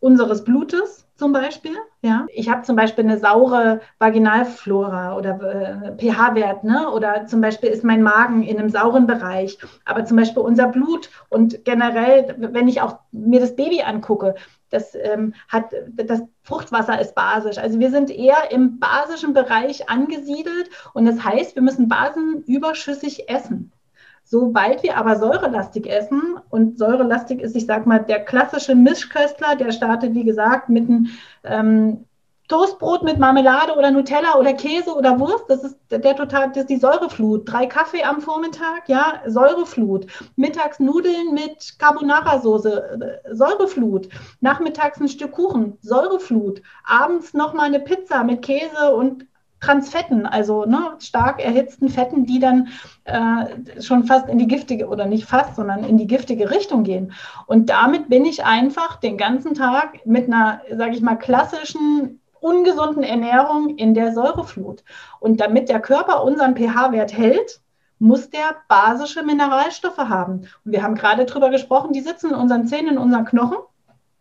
unseres 0.02 0.44
Blutes 0.44 1.08
zum 1.16 1.32
Beispiel. 1.32 1.78
Ja, 2.02 2.26
ich 2.34 2.50
habe 2.50 2.64
zum 2.64 2.76
Beispiel 2.76 3.06
eine 3.06 3.20
saure 3.20 3.80
Vaginalflora 4.00 5.16
oder 5.16 5.40
äh, 5.40 5.96
pH-Wert, 5.96 6.66
ne? 6.66 6.90
Oder 6.90 7.28
zum 7.28 7.40
Beispiel 7.40 7.70
ist 7.70 7.86
mein 7.86 8.02
Magen 8.02 8.44
in 8.44 8.58
einem 8.58 8.70
sauren 8.70 9.08
Bereich. 9.08 9.58
Aber 9.86 10.04
zum 10.04 10.18
Beispiel 10.18 10.42
unser 10.42 10.68
Blut 10.68 11.10
und 11.30 11.64
generell, 11.64 12.36
wenn 12.38 12.68
ich 12.68 12.82
auch 12.82 12.98
mir 13.12 13.40
das 13.40 13.56
Baby 13.56 13.84
angucke, 13.84 14.36
das 14.72 14.96
ähm, 14.96 15.34
hat 15.48 15.66
das 15.94 16.24
Fruchtwasser 16.44 17.00
ist 17.00 17.14
basisch. 17.16 17.58
Also 17.58 17.80
wir 17.80 17.92
sind 17.92 18.10
eher 18.10 18.52
im 18.52 18.80
basischen 18.80 19.34
Bereich 19.34 19.90
angesiedelt 19.90 20.70
und 20.94 21.06
das 21.06 21.24
heißt, 21.24 21.56
wir 21.56 21.62
müssen 21.62 21.88
basenüberschüssig 21.88 23.30
essen 23.30 23.72
Sobald 24.32 24.82
wir 24.84 24.96
aber 24.96 25.18
säurelastig 25.18 25.88
essen, 25.88 26.40
und 26.50 26.78
säurelastig 26.78 27.42
ist, 27.42 27.56
ich 27.56 27.66
sag 27.66 27.86
mal, 27.86 28.00
der 28.00 28.24
klassische 28.24 28.76
Mischköstler, 28.76 29.58
der 29.58 29.74
startet, 29.74 30.14
wie 30.14 30.24
gesagt, 30.24 30.70
mit 30.70 30.88
einem 30.88 31.08
ähm, 31.44 32.06
Toastbrot 32.52 33.04
mit 33.04 33.18
Marmelade 33.18 33.78
oder 33.78 33.92
Nutella 33.92 34.36
oder 34.38 34.54
Käse 34.54 34.94
oder 34.94 35.18
Wurst, 35.22 35.46
das 35.48 35.64
ist 35.64 35.78
der 35.90 36.18
total, 36.18 36.50
das 36.50 36.64
ist 36.64 36.70
die 36.70 36.76
Säureflut. 36.76 37.50
Drei 37.50 37.66
Kaffee 37.66 38.04
am 38.04 38.20
Vormittag, 38.20 38.90
ja, 38.90 39.22
Säureflut. 39.26 40.08
Mittags 40.36 40.78
Nudeln 40.80 41.34
mit 41.34 41.80
Carbonara-Soße, 41.80 43.22
äh, 43.30 43.34
Säureflut. 43.34 44.10
Nachmittags 44.42 45.00
ein 45.00 45.08
Stück 45.08 45.32
Kuchen, 45.32 45.78
Säureflut. 45.82 46.62
Abends 46.84 47.34
nochmal 47.34 47.68
eine 47.68 47.80
Pizza 47.80 48.26
mit 48.26 48.42
Käse 48.42 48.94
und 48.94 49.28
Transfetten, 49.62 50.26
also 50.26 50.66
ne, 50.66 50.96
stark 51.00 51.42
erhitzten 51.42 51.88
Fetten, 51.88 52.26
die 52.26 52.40
dann 52.40 52.68
äh, 53.06 53.82
schon 53.82 54.06
fast 54.06 54.28
in 54.28 54.40
die 54.40 54.48
giftige 54.48 54.88
oder 54.88 55.06
nicht 55.06 55.26
fast, 55.26 55.56
sondern 55.56 55.86
in 55.86 55.98
die 55.98 56.08
giftige 56.08 56.50
Richtung 56.50 56.84
gehen. 56.84 57.14
Und 57.46 57.70
damit 57.70 58.10
bin 58.10 58.26
ich 58.26 58.44
einfach 58.44 59.00
den 59.00 59.18
ganzen 59.18 59.54
Tag 59.54 60.06
mit 60.06 60.26
einer, 60.26 60.62
sage 60.76 60.96
ich 60.96 61.02
mal, 61.02 61.16
klassischen 61.16 62.21
ungesunden 62.42 63.04
Ernährung 63.04 63.78
in 63.78 63.94
der 63.94 64.12
Säureflut. 64.12 64.84
Und 65.20 65.40
damit 65.40 65.70
der 65.70 65.80
Körper 65.80 66.24
unseren 66.24 66.56
pH-Wert 66.56 67.14
hält, 67.14 67.62
muss 68.00 68.30
der 68.30 68.56
basische 68.68 69.24
Mineralstoffe 69.24 69.98
haben. 69.98 70.42
Und 70.66 70.72
wir 70.72 70.84
haben 70.84 70.96
gerade 70.96 71.26
darüber 71.26 71.52
gesprochen, 71.52 71.94
die 71.94 72.02
sitzen 72.02 72.32
in 72.32 72.36
unseren 72.36 72.66
Zähnen, 72.66 72.94
in 72.94 72.98
unseren 72.98 73.26
Knochen. 73.26 73.58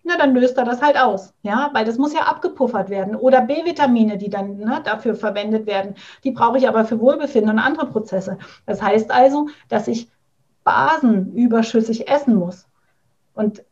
Na, 0.03 0.17
dann 0.17 0.35
löst 0.35 0.57
er 0.59 0.65
das 0.65 0.83
halt 0.83 0.99
aus, 0.99 1.35
ja, 1.43 1.71
weil 1.73 1.85
das 1.85 1.99
muss 1.99 2.15
ja 2.15 2.23
abgepuffert 2.23 2.89
werden. 2.91 3.17
Oder 3.17 3.43
B-Vitamine, 3.43 4.17
die 4.19 4.31
dann 4.31 4.57
ne, 4.57 4.81
dafür 4.85 5.15
verwendet 5.15 5.67
werden, 5.67 5.95
die 6.25 6.31
brauche 6.31 6.59
ich 6.59 6.69
aber 6.69 6.85
für 6.85 7.01
Wohlbefinden 7.01 7.51
und 7.51 7.59
andere 7.59 7.87
Prozesse. 7.87 8.39
Das 8.67 8.83
heißt 8.83 9.11
also, 9.11 9.49
dass 9.69 9.89
ich 9.89 10.09
Basen 10.65 11.35
überschüssig 11.35 12.09
essen 12.09 12.35
muss. 12.35 12.67
Und 13.35 13.63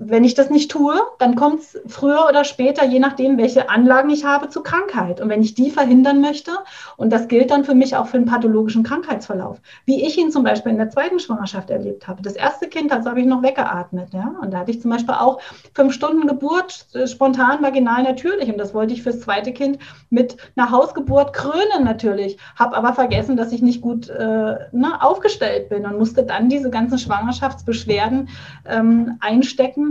wenn 0.00 0.24
ich 0.24 0.34
das 0.34 0.48
nicht 0.48 0.70
tue, 0.70 0.94
dann 1.18 1.34
kommt 1.34 1.60
es 1.60 1.78
früher 1.86 2.26
oder 2.28 2.44
später, 2.44 2.84
je 2.84 3.00
nachdem, 3.00 3.36
welche 3.36 3.68
Anlagen 3.68 4.10
ich 4.10 4.24
habe, 4.24 4.48
zu 4.48 4.62
Krankheit. 4.62 5.20
Und 5.20 5.28
wenn 5.28 5.42
ich 5.42 5.54
die 5.54 5.70
verhindern 5.70 6.20
möchte, 6.20 6.52
und 6.96 7.12
das 7.12 7.26
gilt 7.26 7.50
dann 7.50 7.64
für 7.64 7.74
mich 7.74 7.96
auch 7.96 8.06
für 8.06 8.16
einen 8.16 8.26
pathologischen 8.26 8.84
Krankheitsverlauf, 8.84 9.60
wie 9.86 10.04
ich 10.06 10.16
ihn 10.16 10.30
zum 10.30 10.44
Beispiel 10.44 10.72
in 10.72 10.78
der 10.78 10.90
zweiten 10.90 11.18
Schwangerschaft 11.18 11.70
erlebt 11.70 12.06
habe. 12.06 12.22
Das 12.22 12.34
erste 12.34 12.68
Kind, 12.68 12.92
das 12.92 13.06
habe 13.06 13.20
ich 13.20 13.26
noch 13.26 13.42
weggeatmet. 13.42 14.12
Ja? 14.12 14.34
Und 14.40 14.52
da 14.52 14.58
hatte 14.58 14.70
ich 14.70 14.80
zum 14.80 14.90
Beispiel 14.90 15.14
auch 15.14 15.40
fünf 15.74 15.92
Stunden 15.92 16.28
Geburt, 16.28 16.86
äh, 16.94 17.06
spontan, 17.08 17.62
vaginal 17.62 18.04
natürlich. 18.04 18.48
Und 18.48 18.58
das 18.58 18.74
wollte 18.74 18.94
ich 18.94 19.02
fürs 19.02 19.20
zweite 19.20 19.52
Kind 19.52 19.78
mit 20.10 20.36
einer 20.56 20.70
Hausgeburt 20.70 21.32
krönen 21.32 21.84
natürlich. 21.84 22.38
Habe 22.56 22.76
aber 22.76 22.92
vergessen, 22.92 23.36
dass 23.36 23.52
ich 23.52 23.62
nicht 23.62 23.80
gut 23.80 24.08
äh, 24.08 24.56
ne, 24.72 25.00
aufgestellt 25.00 25.68
bin 25.68 25.86
und 25.86 25.98
musste 25.98 26.22
dann 26.22 26.48
diese 26.48 26.70
ganzen 26.70 26.98
Schwangerschaftsbeschwerden 26.98 28.28
ähm, 28.64 29.16
einstecken 29.20 29.87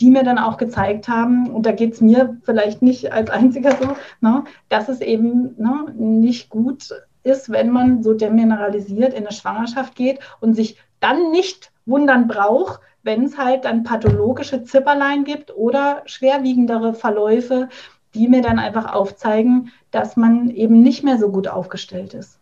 Die 0.00 0.10
mir 0.10 0.24
dann 0.24 0.38
auch 0.38 0.56
gezeigt 0.56 1.08
haben, 1.08 1.50
und 1.50 1.66
da 1.66 1.72
geht 1.72 1.94
es 1.94 2.00
mir 2.00 2.36
vielleicht 2.42 2.82
nicht 2.82 3.12
als 3.12 3.30
einziger 3.30 3.76
so, 3.80 3.96
ne, 4.20 4.44
dass 4.68 4.88
es 4.88 5.00
eben 5.00 5.54
ne, 5.56 5.94
nicht 5.96 6.50
gut 6.50 6.90
ist, 7.22 7.50
wenn 7.50 7.70
man 7.70 8.02
so 8.02 8.12
demineralisiert 8.12 9.14
in 9.14 9.24
eine 9.24 9.32
Schwangerschaft 9.32 9.94
geht 9.94 10.18
und 10.40 10.54
sich 10.54 10.78
dann 11.00 11.30
nicht 11.30 11.72
wundern 11.86 12.26
braucht, 12.26 12.80
wenn 13.02 13.24
es 13.24 13.38
halt 13.38 13.64
dann 13.66 13.82
pathologische 13.84 14.64
Zipperlein 14.64 15.24
gibt 15.24 15.54
oder 15.54 16.02
schwerwiegendere 16.06 16.94
Verläufe, 16.94 17.68
die 18.14 18.28
mir 18.28 18.42
dann 18.42 18.58
einfach 18.58 18.92
aufzeigen, 18.92 19.72
dass 19.90 20.16
man 20.16 20.50
eben 20.50 20.82
nicht 20.82 21.04
mehr 21.04 21.18
so 21.18 21.30
gut 21.30 21.48
aufgestellt 21.48 22.14
ist, 22.14 22.38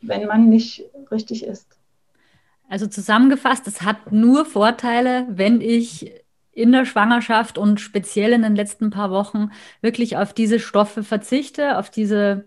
wenn 0.00 0.26
man 0.26 0.48
nicht 0.48 0.84
richtig 1.10 1.44
ist. 1.44 1.78
Also 2.68 2.86
zusammengefasst, 2.86 3.66
es 3.66 3.82
hat 3.82 4.12
nur 4.12 4.44
Vorteile, 4.44 5.26
wenn 5.28 5.60
ich 5.60 6.23
in 6.54 6.72
der 6.72 6.84
Schwangerschaft 6.84 7.58
und 7.58 7.80
speziell 7.80 8.32
in 8.32 8.42
den 8.42 8.56
letzten 8.56 8.90
paar 8.90 9.10
Wochen 9.10 9.50
wirklich 9.80 10.16
auf 10.16 10.32
diese 10.32 10.60
Stoffe 10.60 11.02
verzichte, 11.02 11.78
auf 11.78 11.90
diese 11.90 12.44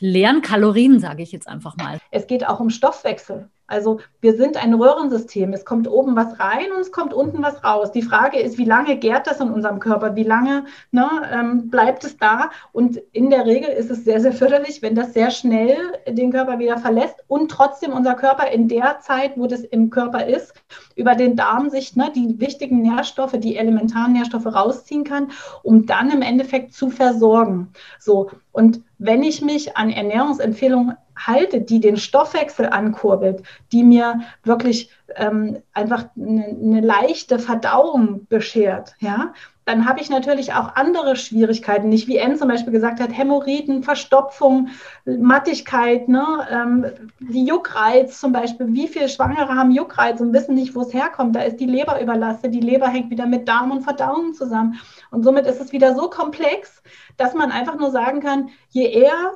leeren 0.00 0.42
Kalorien, 0.42 0.98
sage 1.00 1.22
ich 1.22 1.32
jetzt 1.32 1.48
einfach 1.48 1.76
mal. 1.76 1.98
Es 2.10 2.26
geht 2.26 2.46
auch 2.46 2.60
um 2.60 2.70
Stoffwechsel. 2.70 3.48
Also 3.74 3.98
wir 4.20 4.36
sind 4.36 4.56
ein 4.62 4.72
Röhrensystem. 4.72 5.52
Es 5.52 5.64
kommt 5.64 5.88
oben 5.88 6.14
was 6.14 6.38
rein 6.38 6.70
und 6.72 6.80
es 6.80 6.92
kommt 6.92 7.12
unten 7.12 7.42
was 7.42 7.64
raus. 7.64 7.90
Die 7.90 8.02
Frage 8.02 8.38
ist, 8.38 8.56
wie 8.56 8.64
lange 8.64 8.96
gärt 8.96 9.26
das 9.26 9.40
in 9.40 9.50
unserem 9.50 9.80
Körper? 9.80 10.14
Wie 10.14 10.22
lange 10.22 10.64
ne, 10.92 11.08
ähm, 11.32 11.70
bleibt 11.70 12.04
es 12.04 12.16
da? 12.16 12.50
Und 12.70 12.98
in 13.12 13.30
der 13.30 13.46
Regel 13.46 13.70
ist 13.70 13.90
es 13.90 14.04
sehr, 14.04 14.20
sehr 14.20 14.32
förderlich, 14.32 14.80
wenn 14.80 14.94
das 14.94 15.12
sehr 15.12 15.32
schnell 15.32 15.76
den 16.08 16.30
Körper 16.30 16.60
wieder 16.60 16.78
verlässt 16.78 17.16
und 17.26 17.50
trotzdem 17.50 17.92
unser 17.92 18.14
Körper 18.14 18.48
in 18.48 18.68
der 18.68 19.00
Zeit, 19.00 19.32
wo 19.36 19.48
das 19.48 19.62
im 19.62 19.90
Körper 19.90 20.24
ist, 20.24 20.54
über 20.94 21.16
den 21.16 21.34
Darm 21.34 21.68
sich 21.68 21.96
ne, 21.96 22.12
die 22.14 22.38
wichtigen 22.38 22.80
Nährstoffe, 22.80 23.34
die 23.38 23.56
elementaren 23.56 24.12
Nährstoffe 24.12 24.46
rausziehen 24.46 25.02
kann, 25.02 25.32
um 25.64 25.84
dann 25.84 26.10
im 26.10 26.22
Endeffekt 26.22 26.74
zu 26.74 26.90
versorgen. 26.90 27.72
So. 27.98 28.30
Und 28.52 28.82
wenn 28.98 29.24
ich 29.24 29.42
mich 29.42 29.76
an 29.76 29.90
Ernährungsempfehlungen 29.90 30.96
halte, 31.16 31.60
die 31.60 31.80
den 31.80 31.96
Stoffwechsel 31.96 32.66
ankurbelt, 32.66 33.42
die 33.72 33.84
mir 33.84 34.20
wirklich 34.42 34.90
ähm, 35.16 35.62
einfach 35.72 36.06
eine, 36.16 36.44
eine, 36.44 36.80
leichte 36.80 37.38
Verdauung 37.38 38.26
beschert, 38.28 38.94
ja, 39.00 39.32
dann 39.64 39.88
habe 39.88 40.00
ich 40.00 40.10
natürlich 40.10 40.52
auch 40.52 40.74
andere 40.74 41.16
Schwierigkeiten, 41.16 41.88
nicht 41.88 42.06
wie 42.06 42.18
N 42.18 42.36
zum 42.36 42.48
Beispiel 42.48 42.72
gesagt 42.72 43.00
hat, 43.00 43.16
Hämorrhoiden, 43.16 43.82
Verstopfung, 43.82 44.68
Mattigkeit, 45.06 46.08
ne, 46.08 46.46
ähm, 46.50 46.86
die 47.18 47.46
Juckreiz 47.46 48.20
zum 48.20 48.32
Beispiel. 48.32 48.74
Wie 48.74 48.88
viele 48.88 49.08
Schwangere 49.08 49.54
haben 49.54 49.70
Juckreiz 49.70 50.20
und 50.20 50.34
wissen 50.34 50.54
nicht, 50.54 50.74
wo 50.74 50.82
es 50.82 50.92
herkommt? 50.92 51.34
Da 51.34 51.40
ist 51.42 51.60
die 51.60 51.66
Leber 51.66 52.00
überlastet, 52.00 52.52
die 52.52 52.60
Leber 52.60 52.88
hängt 52.88 53.10
wieder 53.10 53.26
mit 53.26 53.48
Darm 53.48 53.70
und 53.70 53.82
Verdauung 53.82 54.34
zusammen. 54.34 54.78
Und 55.10 55.22
somit 55.22 55.46
ist 55.46 55.60
es 55.60 55.72
wieder 55.72 55.94
so 55.94 56.10
komplex, 56.10 56.82
dass 57.16 57.32
man 57.32 57.50
einfach 57.50 57.78
nur 57.78 57.90
sagen 57.90 58.20
kann, 58.20 58.50
je 58.68 58.86
eher 58.90 59.32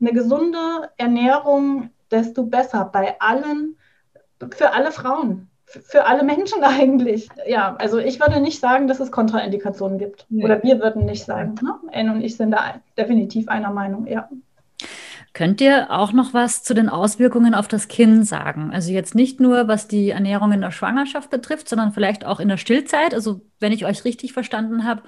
eine 0.00 0.12
gesunde 0.12 0.90
Ernährung, 0.96 1.90
desto 2.10 2.44
besser 2.44 2.84
bei 2.92 3.16
allen, 3.20 3.76
für 4.54 4.72
alle 4.72 4.92
Frauen, 4.92 5.48
für 5.64 6.06
alle 6.06 6.22
Menschen 6.22 6.62
eigentlich. 6.62 7.28
Ja, 7.46 7.76
also 7.78 7.98
ich 7.98 8.20
würde 8.20 8.40
nicht 8.40 8.60
sagen, 8.60 8.88
dass 8.88 9.00
es 9.00 9.10
Kontraindikationen 9.10 9.98
gibt. 9.98 10.26
Nee. 10.28 10.44
Oder 10.44 10.62
wir 10.62 10.80
würden 10.80 11.04
nicht 11.04 11.24
sagen. 11.24 11.54
Ne? 11.62 11.74
Anne 11.92 12.12
und 12.12 12.20
ich 12.20 12.36
sind 12.36 12.52
da 12.52 12.80
definitiv 12.96 13.48
einer 13.48 13.70
Meinung, 13.70 14.06
ja. 14.06 14.28
Könnt 15.36 15.60
ihr 15.60 15.90
auch 15.90 16.12
noch 16.14 16.32
was 16.32 16.62
zu 16.62 16.72
den 16.72 16.88
Auswirkungen 16.88 17.52
auf 17.52 17.68
das 17.68 17.88
Kind 17.88 18.26
sagen? 18.26 18.70
Also 18.72 18.90
jetzt 18.90 19.14
nicht 19.14 19.38
nur, 19.38 19.68
was 19.68 19.86
die 19.86 20.08
Ernährung 20.08 20.50
in 20.52 20.62
der 20.62 20.70
Schwangerschaft 20.70 21.28
betrifft, 21.28 21.68
sondern 21.68 21.92
vielleicht 21.92 22.24
auch 22.24 22.40
in 22.40 22.48
der 22.48 22.56
Stillzeit. 22.56 23.12
Also 23.12 23.42
wenn 23.60 23.70
ich 23.70 23.84
euch 23.84 24.06
richtig 24.06 24.32
verstanden 24.32 24.84
habe, 24.84 25.02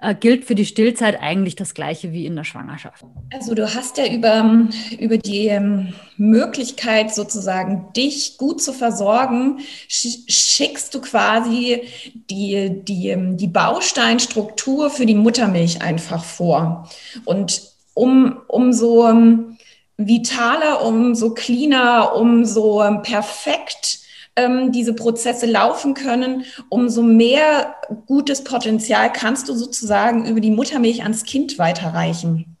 äh, 0.00 0.14
gilt 0.14 0.46
für 0.46 0.54
die 0.54 0.64
Stillzeit 0.64 1.20
eigentlich 1.20 1.54
das 1.54 1.74
gleiche 1.74 2.12
wie 2.12 2.24
in 2.24 2.34
der 2.34 2.44
Schwangerschaft. 2.44 3.04
Also 3.30 3.54
du 3.54 3.74
hast 3.74 3.98
ja 3.98 4.10
über, 4.10 4.68
über 4.98 5.18
die 5.18 5.48
ähm, 5.48 5.92
Möglichkeit 6.16 7.14
sozusagen, 7.14 7.92
dich 7.94 8.38
gut 8.38 8.62
zu 8.62 8.72
versorgen, 8.72 9.58
schickst 9.88 10.94
du 10.94 11.02
quasi 11.02 11.82
die, 12.30 12.82
die, 12.88 13.08
ähm, 13.10 13.36
die 13.36 13.48
Bausteinstruktur 13.48 14.88
für 14.88 15.04
die 15.04 15.14
Muttermilch 15.14 15.82
einfach 15.82 16.24
vor. 16.24 16.88
Und 17.26 17.74
um, 17.92 18.40
um 18.48 18.72
so 18.72 19.06
ähm, 19.06 19.53
vitaler, 19.96 20.84
umso 20.84 21.34
cleaner, 21.34 22.16
umso 22.16 22.82
ähm, 22.82 23.02
perfekt 23.02 24.00
ähm, 24.36 24.72
diese 24.72 24.94
Prozesse 24.94 25.46
laufen 25.46 25.94
können, 25.94 26.44
umso 26.68 27.02
mehr 27.02 27.76
gutes 28.06 28.42
Potenzial 28.42 29.12
kannst 29.12 29.48
du 29.48 29.54
sozusagen 29.54 30.26
über 30.26 30.40
die 30.40 30.50
Muttermilch 30.50 31.02
ans 31.02 31.24
Kind 31.24 31.58
weiterreichen. 31.58 32.56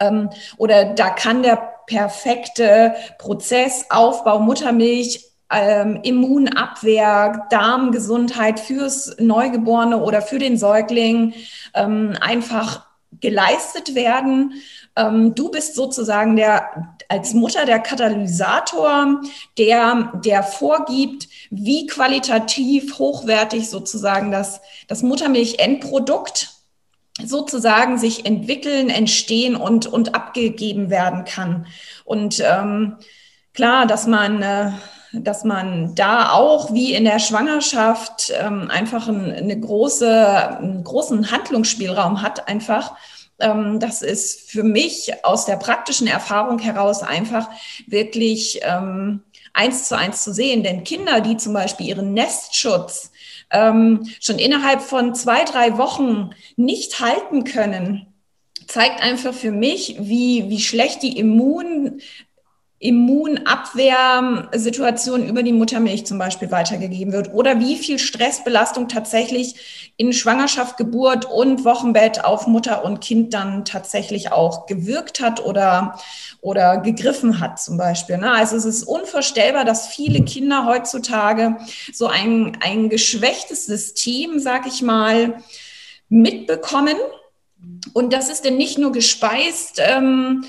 Ähm, 0.00 0.30
oder 0.56 0.84
da 0.84 1.10
kann 1.10 1.42
der 1.42 1.56
perfekte 1.86 2.94
Prozess 3.18 3.86
Aufbau 3.90 4.40
Muttermilch 4.40 5.24
ähm, 5.52 6.00
Immunabwehr, 6.02 7.46
Darmgesundheit 7.50 8.58
fürs 8.58 9.16
Neugeborene 9.18 10.02
oder 10.02 10.22
für 10.22 10.38
den 10.38 10.56
Säugling 10.56 11.34
ähm, 11.74 12.16
einfach 12.20 12.86
geleistet 13.24 13.94
werden. 13.94 14.52
Ähm, 14.96 15.34
du 15.34 15.50
bist 15.50 15.74
sozusagen 15.74 16.36
der, 16.36 16.94
als 17.08 17.32
Mutter 17.32 17.64
der 17.64 17.78
Katalysator, 17.78 19.22
der, 19.56 20.12
der 20.22 20.42
vorgibt, 20.42 21.26
wie 21.50 21.86
qualitativ 21.86 22.98
hochwertig 22.98 23.70
sozusagen 23.70 24.30
das, 24.30 24.60
das 24.88 25.02
Muttermilch-Endprodukt 25.02 26.50
sozusagen 27.22 27.96
sich 27.96 28.26
entwickeln, 28.26 28.90
entstehen 28.90 29.56
und, 29.56 29.86
und 29.86 30.14
abgegeben 30.14 30.90
werden 30.90 31.24
kann. 31.24 31.66
Und 32.04 32.42
ähm, 32.44 32.96
klar, 33.54 33.86
dass 33.86 34.06
man, 34.06 34.42
äh, 34.42 34.72
dass 35.12 35.44
man 35.44 35.94
da 35.94 36.32
auch 36.32 36.74
wie 36.74 36.92
in 36.92 37.04
der 37.04 37.20
Schwangerschaft 37.20 38.32
ähm, 38.38 38.68
einfach 38.68 39.08
ein, 39.08 39.32
eine 39.32 39.58
große, 39.58 40.58
einen 40.58 40.84
großen 40.84 41.30
Handlungsspielraum 41.30 42.20
hat, 42.20 42.48
einfach 42.48 42.96
das 43.38 44.02
ist 44.02 44.50
für 44.50 44.62
mich 44.62 45.12
aus 45.24 45.44
der 45.44 45.56
praktischen 45.56 46.06
Erfahrung 46.06 46.58
heraus 46.58 47.02
einfach 47.02 47.48
wirklich 47.86 48.60
ähm, 48.62 49.22
eins 49.52 49.88
zu 49.88 49.96
eins 49.96 50.22
zu 50.22 50.32
sehen. 50.32 50.62
Denn 50.62 50.84
Kinder, 50.84 51.20
die 51.20 51.36
zum 51.36 51.52
Beispiel 51.52 51.86
ihren 51.86 52.14
Nestschutz 52.14 53.10
ähm, 53.50 54.08
schon 54.20 54.38
innerhalb 54.38 54.82
von 54.82 55.14
zwei, 55.14 55.44
drei 55.44 55.78
Wochen 55.78 56.30
nicht 56.56 57.00
halten 57.00 57.44
können, 57.44 58.06
zeigt 58.66 59.02
einfach 59.02 59.34
für 59.34 59.50
mich, 59.50 59.96
wie, 59.98 60.48
wie 60.48 60.60
schlecht 60.60 61.02
die 61.02 61.18
Immun, 61.18 62.00
Immunabwehrsituation 62.84 65.26
über 65.26 65.42
die 65.42 65.54
Muttermilch 65.54 66.04
zum 66.04 66.18
Beispiel 66.18 66.50
weitergegeben 66.50 67.14
wird 67.14 67.32
oder 67.32 67.58
wie 67.58 67.76
viel 67.76 67.98
Stressbelastung 67.98 68.88
tatsächlich 68.88 69.94
in 69.96 70.12
Schwangerschaft, 70.12 70.76
Geburt 70.76 71.24
und 71.24 71.64
Wochenbett 71.64 72.26
auf 72.26 72.46
Mutter 72.46 72.84
und 72.84 73.00
Kind 73.00 73.32
dann 73.32 73.64
tatsächlich 73.64 74.32
auch 74.32 74.66
gewirkt 74.66 75.22
hat 75.22 75.42
oder, 75.42 75.98
oder 76.42 76.76
gegriffen 76.76 77.40
hat 77.40 77.58
zum 77.58 77.78
Beispiel. 77.78 78.18
Ne? 78.18 78.30
Also 78.30 78.56
es 78.56 78.66
ist 78.66 78.82
unvorstellbar, 78.82 79.64
dass 79.64 79.86
viele 79.86 80.22
Kinder 80.22 80.66
heutzutage 80.66 81.56
so 81.90 82.08
ein, 82.08 82.58
ein 82.60 82.90
geschwächtes 82.90 83.64
System, 83.64 84.38
sag 84.38 84.66
ich 84.66 84.82
mal, 84.82 85.42
mitbekommen. 86.10 86.96
Und 87.94 88.12
das 88.12 88.28
ist 88.28 88.44
denn 88.44 88.58
nicht 88.58 88.76
nur 88.76 88.92
gespeist 88.92 89.80
ähm, 89.82 90.44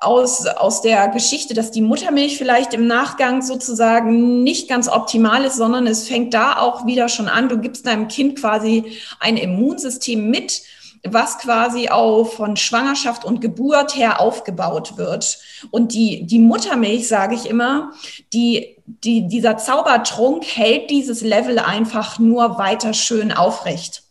aus, 0.00 0.46
aus 0.46 0.82
der 0.82 1.08
Geschichte, 1.08 1.54
dass 1.54 1.70
die 1.70 1.80
Muttermilch 1.80 2.38
vielleicht 2.38 2.74
im 2.74 2.86
Nachgang 2.86 3.42
sozusagen 3.42 4.42
nicht 4.42 4.68
ganz 4.68 4.88
optimal 4.88 5.44
ist, 5.44 5.56
sondern 5.56 5.86
es 5.86 6.06
fängt 6.08 6.34
da 6.34 6.58
auch 6.58 6.86
wieder 6.86 7.08
schon 7.08 7.28
an. 7.28 7.48
Du 7.48 7.58
gibst 7.58 7.86
deinem 7.86 8.08
Kind 8.08 8.38
quasi 8.38 8.98
ein 9.18 9.36
Immunsystem 9.36 10.30
mit, 10.30 10.62
was 11.04 11.38
quasi 11.38 11.88
auch 11.88 12.24
von 12.24 12.56
Schwangerschaft 12.56 13.24
und 13.24 13.40
Geburt 13.40 13.96
her 13.96 14.20
aufgebaut 14.20 14.96
wird. 14.96 15.38
Und 15.70 15.94
die, 15.94 16.24
die 16.26 16.38
Muttermilch, 16.38 17.08
sage 17.08 17.34
ich 17.34 17.46
immer, 17.46 17.92
die, 18.32 18.76
die, 18.86 19.26
dieser 19.28 19.56
Zaubertrunk 19.56 20.44
hält 20.44 20.90
dieses 20.90 21.20
Level 21.22 21.58
einfach 21.58 22.18
nur 22.18 22.58
weiter 22.58 22.94
schön 22.94 23.32
aufrecht. 23.32 24.02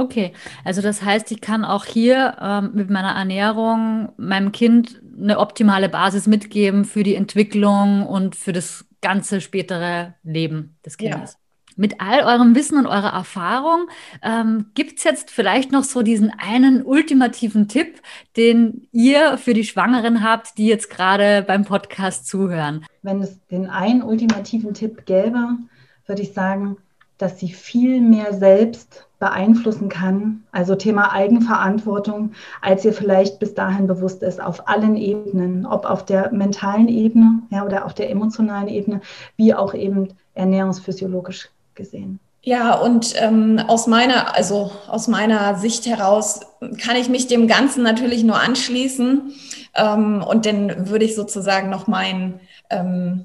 Okay, 0.00 0.32
also 0.64 0.80
das 0.80 1.02
heißt, 1.02 1.30
ich 1.30 1.42
kann 1.42 1.62
auch 1.62 1.84
hier 1.84 2.36
ähm, 2.40 2.70
mit 2.72 2.88
meiner 2.88 3.10
Ernährung 3.10 4.12
meinem 4.16 4.50
Kind 4.50 5.02
eine 5.20 5.38
optimale 5.38 5.90
Basis 5.90 6.26
mitgeben 6.26 6.86
für 6.86 7.02
die 7.02 7.14
Entwicklung 7.14 8.06
und 8.06 8.34
für 8.34 8.54
das 8.54 8.86
ganze 9.02 9.42
spätere 9.42 10.14
Leben 10.22 10.78
des 10.86 10.96
Kindes. 10.96 11.32
Ja. 11.32 11.38
Mit 11.76 12.00
all 12.00 12.22
eurem 12.22 12.54
Wissen 12.54 12.78
und 12.78 12.86
eurer 12.86 13.12
Erfahrung 13.12 13.88
ähm, 14.22 14.70
gibt 14.74 14.98
es 14.98 15.04
jetzt 15.04 15.30
vielleicht 15.30 15.70
noch 15.70 15.84
so 15.84 16.00
diesen 16.00 16.32
einen 16.38 16.82
ultimativen 16.82 17.68
Tipp, 17.68 18.00
den 18.38 18.88
ihr 18.92 19.36
für 19.36 19.52
die 19.52 19.64
Schwangeren 19.64 20.24
habt, 20.24 20.56
die 20.56 20.66
jetzt 20.66 20.88
gerade 20.88 21.42
beim 21.42 21.66
Podcast 21.66 22.26
zuhören. 22.26 22.86
Wenn 23.02 23.20
es 23.20 23.38
den 23.48 23.66
einen 23.66 24.02
ultimativen 24.02 24.72
Tipp 24.72 25.04
gäbe, 25.04 25.58
würde 26.06 26.22
ich 26.22 26.32
sagen, 26.32 26.78
dass 27.22 27.38
sie 27.38 27.48
viel 27.48 28.00
mehr 28.00 28.32
selbst 28.34 29.06
beeinflussen 29.18 29.88
kann, 29.88 30.44
also 30.50 30.74
Thema 30.74 31.12
Eigenverantwortung, 31.12 32.32
als 32.62 32.84
ihr 32.84 32.94
vielleicht 32.94 33.38
bis 33.38 33.54
dahin 33.54 33.86
bewusst 33.86 34.22
ist, 34.22 34.42
auf 34.42 34.66
allen 34.66 34.96
Ebenen, 34.96 35.66
ob 35.66 35.84
auf 35.84 36.04
der 36.04 36.32
mentalen 36.32 36.88
Ebene 36.88 37.42
ja, 37.50 37.64
oder 37.64 37.84
auf 37.84 37.94
der 37.94 38.10
emotionalen 38.10 38.68
Ebene, 38.68 39.02
wie 39.36 39.54
auch 39.54 39.74
eben 39.74 40.08
ernährungsphysiologisch 40.34 41.50
gesehen. 41.74 42.18
Ja, 42.42 42.74
und 42.74 43.12
ähm, 43.18 43.60
aus 43.68 43.86
meiner, 43.86 44.34
also 44.34 44.72
aus 44.88 45.08
meiner 45.08 45.56
Sicht 45.56 45.84
heraus 45.84 46.40
kann 46.82 46.96
ich 46.96 47.10
mich 47.10 47.26
dem 47.26 47.46
Ganzen 47.46 47.82
natürlich 47.82 48.24
nur 48.24 48.40
anschließen. 48.40 49.34
Ähm, 49.74 50.24
und 50.26 50.46
dann 50.46 50.88
würde 50.88 51.04
ich 51.04 51.14
sozusagen 51.14 51.68
noch 51.68 51.86
mein, 51.86 52.40
ähm, 52.70 53.24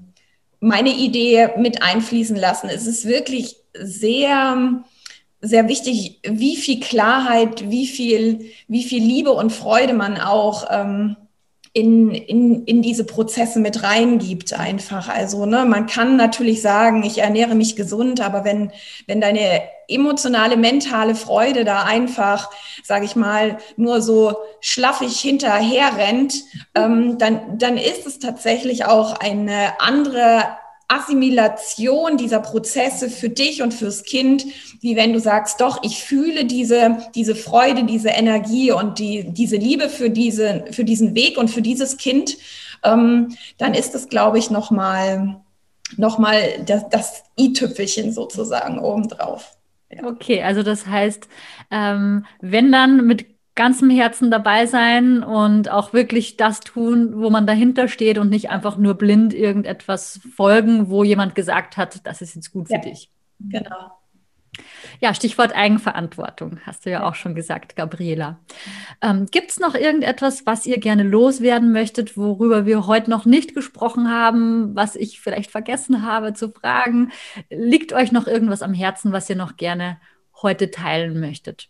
meine 0.59 0.89
Idee 0.89 1.51
mit 1.57 1.81
einfließen 1.81 2.35
lassen. 2.35 2.69
Es 2.69 2.87
ist 2.87 3.05
wirklich 3.05 3.64
sehr 3.81 4.83
sehr 5.41 5.67
wichtig, 5.67 6.19
wie 6.23 6.55
viel 6.55 6.79
Klarheit, 6.79 7.69
wie 7.69 7.87
viel, 7.87 8.49
wie 8.67 8.83
viel 8.83 9.03
Liebe 9.03 9.31
und 9.31 9.51
Freude 9.51 9.93
man 9.93 10.17
auch 10.19 10.65
ähm, 10.71 11.17
in, 11.73 12.11
in, 12.11 12.63
in 12.63 12.81
diese 12.81 13.03
Prozesse 13.03 13.59
mit 13.59 13.83
reingibt 13.83 14.53
einfach. 14.53 15.09
Also 15.09 15.45
ne, 15.45 15.65
man 15.65 15.87
kann 15.87 16.15
natürlich 16.15 16.61
sagen, 16.61 17.03
ich 17.03 17.17
ernähre 17.17 17.53
mich 17.53 17.75
gesund, 17.75 18.21
aber 18.21 18.45
wenn, 18.45 18.71
wenn 19.07 19.19
deine 19.19 19.61
emotionale, 19.89 20.55
mentale 20.55 21.15
Freude 21.15 21.65
da 21.65 21.83
einfach, 21.83 22.49
sage 22.81 23.03
ich 23.03 23.15
mal, 23.15 23.57
nur 23.75 24.01
so 24.01 24.35
schlaffig 24.61 25.19
hinterher 25.19 25.97
rennt, 25.97 26.35
ähm, 26.75 27.17
dann, 27.17 27.57
dann 27.59 27.77
ist 27.77 28.07
es 28.07 28.19
tatsächlich 28.19 28.85
auch 28.85 29.19
eine 29.19 29.79
andere 29.79 30.45
Assimilation 30.87 32.17
dieser 32.17 32.39
Prozesse 32.39 33.09
für 33.09 33.29
dich 33.29 33.61
und 33.61 33.73
fürs 33.73 34.03
Kind, 34.03 34.45
wie 34.81 34.95
wenn 34.95 35.13
du 35.13 35.19
sagst, 35.19 35.59
doch, 35.61 35.81
ich 35.83 36.03
fühle 36.03 36.45
diese, 36.45 36.97
diese 37.15 37.35
Freude, 37.35 37.85
diese 37.85 38.09
Energie 38.09 38.71
und 38.71 38.99
die, 38.99 39.25
diese 39.31 39.57
Liebe 39.57 39.89
für, 39.89 40.09
diese, 40.09 40.65
für 40.71 40.83
diesen 40.83 41.15
Weg 41.15 41.37
und 41.37 41.49
für 41.49 41.61
dieses 41.61 41.97
Kind, 41.97 42.37
ähm, 42.83 43.35
dann 43.57 43.73
ist 43.73 43.95
es, 43.95 44.09
glaube 44.09 44.37
ich, 44.37 44.49
nochmal 44.49 45.41
noch 45.97 46.17
mal 46.17 46.41
das, 46.65 46.89
das 46.89 47.23
i-Tüpfelchen 47.39 48.11
sozusagen 48.11 48.79
obendrauf. 48.79 49.55
Okay, 50.03 50.41
also 50.41 50.63
das 50.63 50.87
heißt, 50.87 51.27
ähm, 51.71 52.25
wenn 52.41 52.71
dann 52.71 53.05
mit 53.05 53.34
ganzem 53.55 53.89
Herzen 53.89 54.29
dabei 54.29 54.65
sein 54.65 55.23
und 55.23 55.69
auch 55.69 55.93
wirklich 55.93 56.37
das 56.37 56.59
tun, 56.59 57.21
wo 57.21 57.29
man 57.29 57.47
dahinter 57.47 57.87
steht 57.87 58.17
und 58.17 58.29
nicht 58.29 58.49
einfach 58.49 58.77
nur 58.77 58.95
blind 58.95 59.33
irgendetwas 59.33 60.19
folgen, 60.35 60.89
wo 60.89 61.03
jemand 61.03 61.35
gesagt 61.35 61.77
hat, 61.77 62.05
das 62.05 62.21
ist 62.21 62.35
jetzt 62.35 62.51
gut 62.51 62.67
für 62.67 62.75
ja, 62.75 62.79
dich. 62.81 63.09
Genau. 63.39 63.91
Ja, 65.01 65.13
Stichwort 65.13 65.55
Eigenverantwortung, 65.55 66.59
hast 66.65 66.85
du 66.85 66.89
ja, 66.89 66.99
ja. 66.99 67.07
auch 67.07 67.15
schon 67.15 67.35
gesagt, 67.35 67.75
Gabriela. 67.75 68.39
Ähm, 69.01 69.25
Gibt 69.29 69.51
es 69.51 69.59
noch 69.59 69.75
irgendetwas, 69.75 70.45
was 70.45 70.65
ihr 70.65 70.79
gerne 70.79 71.03
loswerden 71.03 71.71
möchtet, 71.71 72.17
worüber 72.17 72.65
wir 72.65 72.87
heute 72.87 73.09
noch 73.09 73.25
nicht 73.25 73.55
gesprochen 73.55 74.09
haben, 74.09 74.75
was 74.75 74.95
ich 74.95 75.19
vielleicht 75.19 75.51
vergessen 75.51 76.03
habe 76.03 76.33
zu 76.33 76.51
fragen? 76.51 77.11
Liegt 77.49 77.93
euch 77.93 78.11
noch 78.11 78.27
irgendwas 78.27 78.61
am 78.61 78.73
Herzen, 78.73 79.11
was 79.11 79.29
ihr 79.29 79.35
noch 79.35 79.57
gerne 79.57 79.99
heute 80.41 80.71
teilen 80.71 81.19
möchtet? 81.19 81.69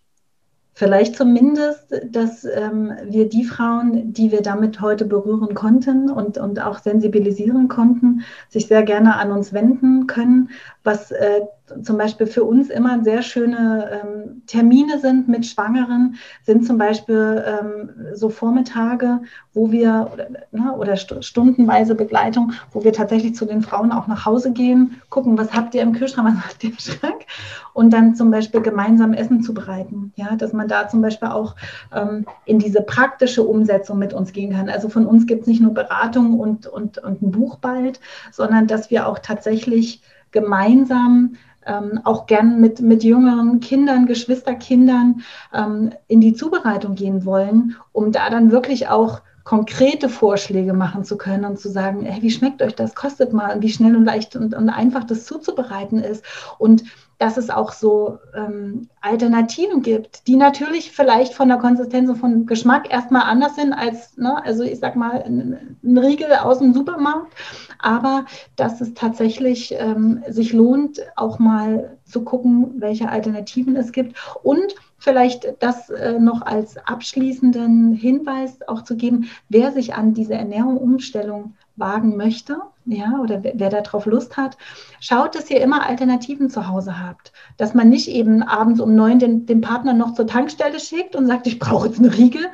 Vielleicht 0.77 1.15
zumindest, 1.15 1.87
dass 2.11 2.43
ähm, 2.43 2.91
wir 3.05 3.29
die 3.29 3.45
Frauen, 3.45 4.11
die 4.11 4.33
wir 4.33 4.41
damit 4.41 4.81
heute 4.81 5.05
berühren 5.05 5.55
konnten 5.55 6.09
und, 6.09 6.37
und 6.37 6.59
auch 6.61 6.79
sensibilisieren 6.79 7.69
konnten, 7.69 8.23
sich 8.49 8.67
sehr 8.67 8.83
gerne 8.83 9.15
an 9.15 9.31
uns 9.31 9.53
wenden 9.53 10.05
können, 10.05 10.49
was 10.85 11.11
äh, 11.11 11.41
zum 11.81 11.97
Beispiel 11.97 12.27
für 12.27 12.43
uns 12.43 12.69
immer 12.69 13.03
sehr 13.03 13.23
schöne 13.23 13.89
ähm, 13.91 14.43
Termine 14.45 14.99
sind 14.99 15.27
mit 15.27 15.47
Schwangeren, 15.47 16.15
sind 16.43 16.65
zum 16.65 16.77
Beispiel 16.77 17.43
ähm, 17.43 17.89
so 18.13 18.29
Vormittage, 18.29 19.21
wo 19.53 19.71
wir 19.71 20.11
oder, 20.13 20.27
ne, 20.51 20.73
oder 20.77 20.95
stundenweise 20.95 21.95
Begleitung, 21.95 22.53
wo 22.71 22.83
wir 22.83 22.93
tatsächlich 22.93 23.35
zu 23.35 23.45
den 23.45 23.63
Frauen 23.63 23.91
auch 23.91 24.05
nach 24.05 24.25
Hause 24.25 24.51
gehen, 24.51 25.01
gucken, 25.09 25.37
was 25.39 25.53
habt 25.53 25.73
ihr 25.73 25.81
im 25.81 25.93
Kühlschrank, 25.93 26.27
was 26.35 26.45
habt 26.45 26.63
ihr 26.63 26.69
im 26.69 26.77
Schrank 26.77 27.25
und 27.73 27.91
dann 27.91 28.15
zum 28.15 28.29
Beispiel 28.29 28.61
gemeinsam 28.61 29.13
Essen 29.13 29.41
zubereiten. 29.41 30.13
Ja, 30.17 30.35
dass 30.35 30.53
man 30.53 30.67
da 30.67 30.87
zum 30.87 31.01
Beispiel 31.01 31.29
auch 31.29 31.55
ähm, 31.93 32.27
in 32.45 32.59
diese 32.59 32.81
praktische 32.81 33.41
Umsetzung 33.41 33.97
mit 33.97 34.13
uns 34.13 34.33
gehen 34.33 34.53
kann. 34.53 34.69
Also 34.69 34.87
von 34.87 35.07
uns 35.07 35.25
gibt 35.25 35.41
es 35.41 35.47
nicht 35.47 35.61
nur 35.61 35.73
Beratung 35.73 36.39
und, 36.39 36.67
und, 36.67 36.99
und 36.99 37.23
ein 37.23 37.31
Buch 37.31 37.57
bald, 37.57 37.99
sondern 38.31 38.67
dass 38.67 38.91
wir 38.91 39.07
auch 39.07 39.17
tatsächlich 39.17 40.01
gemeinsam 40.35 41.37
ähm, 41.65 42.01
auch 42.03 42.27
gern 42.27 42.59
mit, 42.59 42.81
mit 42.81 43.03
jüngeren 43.03 43.59
Kindern, 43.61 44.05
Geschwisterkindern 44.05 45.23
ähm, 45.53 45.93
in 46.07 46.21
die 46.21 46.33
Zubereitung 46.33 46.93
gehen 46.93 47.25
wollen, 47.25 47.75
um 47.93 48.11
da 48.11 48.29
dann 48.29 48.51
wirklich 48.51 48.87
auch 48.89 49.21
konkrete 49.45 50.09
Vorschläge 50.09 50.73
machen 50.73 51.03
zu 51.03 51.17
können 51.17 51.45
und 51.45 51.59
zu 51.59 51.69
sagen, 51.69 52.03
hey, 52.03 52.21
wie 52.21 52.31
schmeckt 52.31 52.61
euch 52.61 52.75
das? 52.75 52.95
Kostet 52.95 53.31
mal, 53.31 53.61
wie 53.61 53.69
schnell 53.69 53.95
und 53.95 54.05
leicht 54.05 54.35
und, 54.35 54.53
und 54.53 54.69
einfach 54.69 55.05
das 55.05 55.25
zuzubereiten 55.25 55.99
ist. 55.99 56.25
Und 56.57 56.83
dass 57.17 57.37
es 57.37 57.49
auch 57.49 57.71
so 57.71 58.19
ähm, 58.35 58.89
Alternativen 59.01 59.81
gibt, 59.81 60.27
die 60.27 60.35
natürlich 60.35 60.91
vielleicht 60.91 61.33
von 61.33 61.47
der 61.47 61.57
Konsistenz 61.57 62.09
und 62.09 62.17
vom 62.17 62.45
Geschmack 62.45 62.91
erstmal 62.91 63.23
anders 63.23 63.55
sind 63.55 63.73
als, 63.73 64.17
ne, 64.17 64.43
also 64.43 64.63
ich 64.63 64.79
sag 64.79 64.95
mal, 64.95 65.23
ein, 65.23 65.77
ein 65.83 65.97
Riegel 65.97 66.33
aus 66.33 66.59
dem 66.59 66.73
Supermarkt, 66.73 67.33
aber 67.79 68.25
dass 68.55 68.81
es 68.81 68.93
tatsächlich 68.93 69.73
ähm, 69.77 70.23
sich 70.27 70.51
lohnt, 70.53 70.99
auch 71.15 71.39
mal 71.39 71.97
zu 72.05 72.23
gucken, 72.23 72.73
welche 72.81 73.09
Alternativen 73.09 73.75
es 73.75 73.91
gibt 73.91 74.17
und 74.43 74.75
vielleicht 74.97 75.55
das 75.59 75.89
äh, 75.89 76.19
noch 76.19 76.41
als 76.41 76.77
abschließenden 76.77 77.93
Hinweis 77.93 78.59
auch 78.67 78.83
zu 78.83 78.97
geben, 78.97 79.29
wer 79.49 79.71
sich 79.71 79.93
an 79.93 80.13
diese 80.13 80.33
Ernährung 80.33 80.77
Umstellung 80.77 81.55
wagen 81.75 82.17
möchte, 82.17 82.57
ja, 82.85 83.19
oder 83.19 83.43
wer, 83.43 83.53
wer 83.55 83.69
darauf 83.69 84.05
Lust 84.05 84.37
hat, 84.37 84.57
schaut, 84.99 85.35
dass 85.35 85.49
ihr 85.49 85.61
immer 85.61 85.87
Alternativen 85.87 86.49
zu 86.49 86.67
Hause 86.67 86.99
habt. 86.99 87.33
Dass 87.57 87.73
man 87.73 87.89
nicht 87.89 88.07
eben 88.07 88.43
abends 88.43 88.79
um 88.79 88.95
neun 88.95 89.17
den, 89.19 89.45
den 89.45 89.61
Partner 89.61 89.93
noch 89.93 90.13
zur 90.13 90.27
Tankstelle 90.27 90.79
schickt 90.79 91.15
und 91.15 91.25
sagt, 91.25 91.47
ich 91.47 91.57
brauche 91.57 91.87
jetzt 91.87 91.99
eine 91.99 92.13
Riegel, 92.13 92.45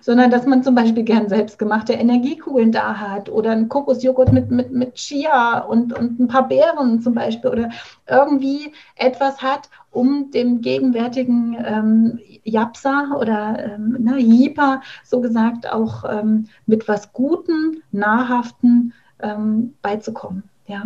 sondern 0.00 0.30
dass 0.30 0.46
man 0.46 0.62
zum 0.62 0.74
Beispiel 0.74 1.02
gern 1.02 1.28
selbstgemachte 1.28 1.92
Energiekugeln 1.92 2.70
da 2.70 2.98
hat 2.98 3.28
oder 3.28 3.50
einen 3.50 3.68
Kokosjoghurt 3.68 4.32
mit, 4.32 4.50
mit, 4.50 4.70
mit 4.70 4.94
Chia 4.94 5.58
und, 5.58 5.98
und 5.98 6.20
ein 6.20 6.28
paar 6.28 6.46
Beeren 6.46 7.00
zum 7.00 7.14
Beispiel 7.14 7.50
oder 7.50 7.70
irgendwie 8.08 8.72
etwas 8.94 9.42
hat, 9.42 9.68
um 9.90 10.30
dem 10.30 10.60
gegenwärtigen 10.60 11.56
ähm, 11.64 12.18
Japsa 12.44 13.16
oder 13.18 13.74
ähm, 13.74 13.96
ne, 13.98 14.18
Jipa 14.18 14.82
so 15.04 15.20
gesagt 15.20 15.70
auch 15.70 16.04
ähm, 16.08 16.46
mit 16.66 16.86
was 16.86 17.12
Guten, 17.12 17.82
Nahrhaften 17.90 18.92
ähm, 19.22 19.74
beizukommen. 19.82 20.44
Ja. 20.66 20.84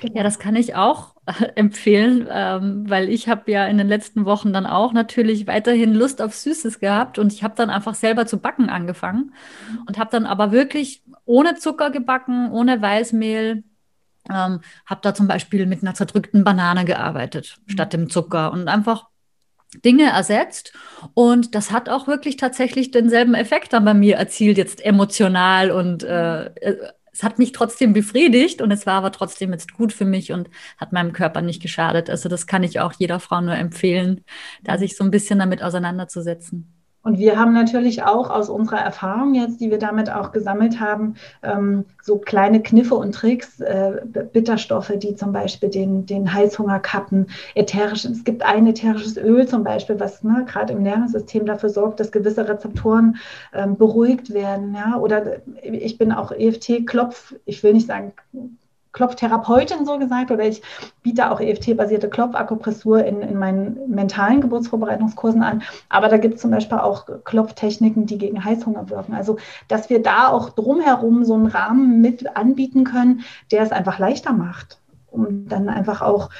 Genau. 0.00 0.16
Ja, 0.16 0.22
das 0.22 0.38
kann 0.38 0.56
ich 0.56 0.74
auch 0.74 1.14
äh, 1.26 1.44
empfehlen, 1.54 2.26
ähm, 2.30 2.88
weil 2.88 3.08
ich 3.08 3.28
habe 3.28 3.50
ja 3.50 3.66
in 3.66 3.78
den 3.78 3.88
letzten 3.88 4.24
Wochen 4.24 4.52
dann 4.52 4.66
auch 4.66 4.92
natürlich 4.92 5.46
weiterhin 5.46 5.94
Lust 5.94 6.20
auf 6.20 6.34
Süßes 6.34 6.80
gehabt 6.80 7.18
und 7.18 7.32
ich 7.32 7.42
habe 7.42 7.54
dann 7.56 7.70
einfach 7.70 7.94
selber 7.94 8.26
zu 8.26 8.38
backen 8.38 8.70
angefangen 8.70 9.32
mhm. 9.70 9.82
und 9.86 9.98
habe 9.98 10.10
dann 10.10 10.26
aber 10.26 10.52
wirklich 10.52 11.02
ohne 11.24 11.54
Zucker 11.56 11.90
gebacken, 11.90 12.50
ohne 12.50 12.80
Weißmehl. 12.80 13.64
Ähm, 14.30 14.60
habe 14.84 15.00
da 15.02 15.14
zum 15.14 15.26
Beispiel 15.26 15.64
mit 15.64 15.82
einer 15.82 15.94
zerdrückten 15.94 16.44
Banane 16.44 16.84
gearbeitet 16.84 17.56
mhm. 17.64 17.70
statt 17.70 17.92
dem 17.92 18.10
Zucker 18.10 18.52
und 18.52 18.68
einfach 18.68 19.06
Dinge 19.84 20.10
ersetzt. 20.10 20.72
Und 21.14 21.54
das 21.54 21.70
hat 21.70 21.88
auch 21.88 22.06
wirklich 22.06 22.36
tatsächlich 22.36 22.90
denselben 22.90 23.34
Effekt 23.34 23.72
dann 23.72 23.84
bei 23.84 23.94
mir 23.94 24.16
erzielt, 24.16 24.58
jetzt 24.58 24.84
emotional 24.84 25.70
und 25.70 26.02
äh, 26.02 26.46
äh 26.46 26.76
es 27.18 27.24
hat 27.24 27.40
mich 27.40 27.50
trotzdem 27.50 27.92
befriedigt 27.94 28.62
und 28.62 28.70
es 28.70 28.86
war 28.86 28.94
aber 28.94 29.10
trotzdem 29.10 29.50
jetzt 29.50 29.72
gut 29.72 29.92
für 29.92 30.04
mich 30.04 30.30
und 30.30 30.48
hat 30.76 30.92
meinem 30.92 31.12
Körper 31.12 31.42
nicht 31.42 31.60
geschadet. 31.60 32.08
Also 32.08 32.28
das 32.28 32.46
kann 32.46 32.62
ich 32.62 32.78
auch 32.78 32.92
jeder 32.96 33.18
Frau 33.18 33.40
nur 33.40 33.56
empfehlen, 33.56 34.24
da 34.62 34.78
sich 34.78 34.96
so 34.96 35.02
ein 35.02 35.10
bisschen 35.10 35.40
damit 35.40 35.60
auseinanderzusetzen. 35.60 36.77
Und 37.02 37.18
wir 37.18 37.38
haben 37.38 37.52
natürlich 37.52 38.02
auch 38.02 38.28
aus 38.28 38.48
unserer 38.48 38.80
Erfahrung 38.80 39.34
jetzt, 39.34 39.60
die 39.60 39.70
wir 39.70 39.78
damit 39.78 40.10
auch 40.10 40.32
gesammelt 40.32 40.80
haben, 40.80 41.14
ähm, 41.42 41.84
so 42.02 42.18
kleine 42.18 42.60
Kniffe 42.60 42.96
und 42.96 43.14
Tricks, 43.14 43.60
äh, 43.60 44.02
Bitterstoffe, 44.32 44.92
die 44.96 45.14
zum 45.14 45.32
Beispiel 45.32 45.68
den, 45.68 46.06
den 46.06 46.32
Heißhunger 46.32 46.80
kappen, 46.80 47.28
ätherisch, 47.54 48.04
es 48.04 48.24
gibt 48.24 48.42
ein 48.42 48.66
ätherisches 48.66 49.16
Öl 49.16 49.46
zum 49.46 49.62
Beispiel, 49.64 49.98
was 50.00 50.24
ne, 50.24 50.44
gerade 50.46 50.72
im 50.72 50.82
Nervensystem 50.82 51.46
dafür 51.46 51.70
sorgt, 51.70 52.00
dass 52.00 52.12
gewisse 52.12 52.48
Rezeptoren 52.48 53.16
ähm, 53.54 53.76
beruhigt 53.76 54.34
werden. 54.34 54.74
Ja? 54.74 54.98
Oder 54.98 55.38
ich 55.62 55.98
bin 55.98 56.12
auch 56.12 56.32
EFT-Klopf, 56.32 57.34
ich 57.44 57.62
will 57.62 57.74
nicht 57.74 57.86
sagen 57.86 58.12
Klopftherapeutin 58.92 59.84
so 59.84 59.98
gesagt 59.98 60.30
oder 60.30 60.46
ich 60.46 60.62
biete 61.02 61.30
auch 61.30 61.40
EFT-basierte 61.40 62.08
Klopfakupressur 62.08 63.04
in, 63.04 63.20
in 63.22 63.38
meinen 63.38 63.78
mentalen 63.88 64.40
Geburtsvorbereitungskursen 64.40 65.42
an. 65.42 65.62
Aber 65.88 66.08
da 66.08 66.16
gibt 66.16 66.36
es 66.36 66.40
zum 66.40 66.50
Beispiel 66.50 66.78
auch 66.78 67.06
Klopftechniken, 67.24 68.06
die 68.06 68.18
gegen 68.18 68.44
Heißhunger 68.44 68.90
wirken. 68.90 69.14
Also, 69.14 69.38
dass 69.68 69.90
wir 69.90 70.02
da 70.02 70.28
auch 70.28 70.50
drumherum 70.50 71.24
so 71.24 71.34
einen 71.34 71.46
Rahmen 71.46 72.00
mit 72.00 72.36
anbieten 72.36 72.84
können, 72.84 73.24
der 73.52 73.62
es 73.62 73.72
einfach 73.72 73.98
leichter 73.98 74.32
macht, 74.32 74.78
um 75.10 75.48
dann 75.48 75.68
einfach 75.68 76.02
auch 76.02 76.30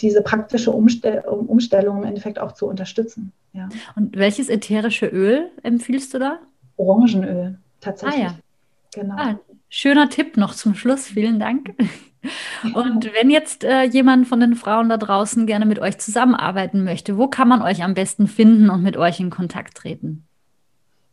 diese 0.00 0.22
praktische 0.22 0.70
Umstell 0.70 1.20
Umstellung 1.20 1.98
im 1.98 2.04
Endeffekt 2.04 2.38
auch 2.38 2.52
zu 2.52 2.66
unterstützen. 2.66 3.32
Ja. 3.52 3.68
Und 3.96 4.16
welches 4.16 4.48
ätherische 4.48 5.06
Öl 5.06 5.50
empfiehlst 5.62 6.14
du 6.14 6.18
da? 6.18 6.38
Orangenöl, 6.76 7.58
tatsächlich. 7.80 8.24
Ah, 8.24 8.28
ja. 8.28 8.34
Genau. 8.94 9.14
Ah, 9.16 9.38
Schöner 9.68 10.08
Tipp 10.08 10.36
noch 10.36 10.54
zum 10.54 10.74
Schluss. 10.74 11.06
Vielen 11.06 11.38
Dank. 11.38 11.74
Und 12.74 13.10
wenn 13.14 13.30
jetzt 13.30 13.64
äh, 13.64 13.84
jemand 13.84 14.26
von 14.26 14.40
den 14.40 14.54
Frauen 14.54 14.88
da 14.88 14.96
draußen 14.96 15.46
gerne 15.46 15.66
mit 15.66 15.78
euch 15.78 15.98
zusammenarbeiten 15.98 16.82
möchte, 16.82 17.16
wo 17.16 17.28
kann 17.28 17.48
man 17.48 17.62
euch 17.62 17.84
am 17.84 17.94
besten 17.94 18.26
finden 18.26 18.70
und 18.70 18.82
mit 18.82 18.96
euch 18.96 19.20
in 19.20 19.30
Kontakt 19.30 19.76
treten? 19.76 20.24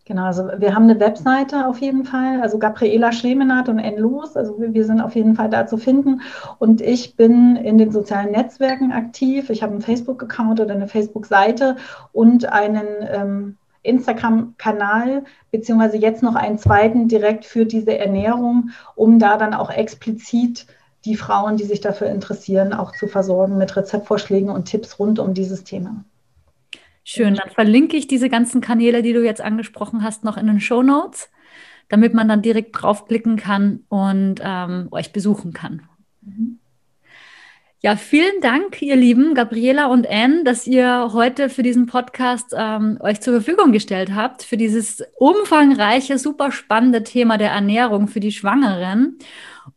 Genau, 0.07 0.25
also 0.25 0.47
wir 0.57 0.75
haben 0.75 0.83
eine 0.83 0.99
Webseite 0.99 1.67
auf 1.67 1.79
jeden 1.79 2.05
Fall, 2.05 2.39
also 2.39 2.59
Gabriela 2.59 3.11
Schlemenat 3.11 3.69
und 3.69 3.79
Enlos, 3.79 4.37
also 4.37 4.59
wir, 4.59 4.71
wir 4.71 4.85
sind 4.85 5.01
auf 5.01 5.15
jeden 5.15 5.33
Fall 5.33 5.49
da 5.49 5.65
zu 5.65 5.77
finden. 5.77 6.21
Und 6.59 6.79
ich 6.79 7.15
bin 7.15 7.55
in 7.55 7.79
den 7.79 7.91
sozialen 7.91 8.31
Netzwerken 8.31 8.91
aktiv. 8.91 9.49
Ich 9.49 9.63
habe 9.63 9.73
einen 9.73 9.81
Facebook-Account 9.81 10.59
oder 10.59 10.75
eine 10.75 10.87
Facebook-Seite 10.87 11.77
und 12.13 12.51
einen 12.51 12.85
ähm, 13.01 13.57
Instagram-Kanal, 13.85 15.23
beziehungsweise 15.51 15.97
jetzt 15.97 16.23
noch 16.23 16.35
einen 16.35 16.57
zweiten 16.57 17.07
direkt 17.07 17.45
für 17.45 17.65
diese 17.65 17.97
Ernährung, 17.97 18.71
um 18.95 19.19
da 19.19 19.37
dann 19.37 19.53
auch 19.53 19.69
explizit 19.69 20.65
die 21.05 21.15
Frauen, 21.15 21.57
die 21.57 21.63
sich 21.63 21.81
dafür 21.81 22.07
interessieren, 22.07 22.73
auch 22.73 22.91
zu 22.91 23.07
versorgen 23.07 23.57
mit 23.57 23.75
Rezeptvorschlägen 23.75 24.49
und 24.49 24.65
Tipps 24.65 24.99
rund 24.99 25.19
um 25.19 25.33
dieses 25.33 25.63
Thema. 25.63 26.03
Schön, 27.03 27.35
dann 27.35 27.51
verlinke 27.51 27.95
ich 27.95 28.07
diese 28.07 28.29
ganzen 28.29 28.61
Kanäle, 28.61 29.03
die 29.03 29.13
du 29.13 29.23
jetzt 29.23 29.41
angesprochen 29.41 30.03
hast, 30.03 30.23
noch 30.23 30.37
in 30.37 30.47
den 30.47 30.59
Show 30.59 30.81
Notes, 30.81 31.29
damit 31.87 32.15
man 32.15 32.27
dann 32.27 32.41
direkt 32.41 32.81
draufklicken 32.81 33.37
kann 33.37 33.83
und 33.89 34.41
ähm, 34.43 34.87
euch 34.89 35.13
besuchen 35.13 35.53
kann. 35.53 35.83
Mhm. 36.21 36.57
Ja, 37.85 37.95
vielen 37.97 38.41
Dank, 38.41 38.81
ihr 38.81 38.95
Lieben, 38.95 39.35
Gabriela 39.35 39.85
und 39.85 40.09
Anne, 40.09 40.43
dass 40.43 40.65
ihr 40.65 41.11
heute 41.13 41.49
für 41.49 41.61
diesen 41.61 41.85
Podcast 41.85 42.51
ähm, 42.57 42.97
euch 42.99 43.21
zur 43.21 43.33
Verfügung 43.33 43.71
gestellt 43.71 44.15
habt, 44.15 44.41
für 44.41 44.57
dieses 44.57 45.03
umfangreiche, 45.19 46.17
super 46.17 46.51
spannende 46.51 47.03
Thema 47.03 47.37
der 47.37 47.51
Ernährung 47.51 48.07
für 48.07 48.19
die 48.19 48.31
Schwangeren. 48.31 49.19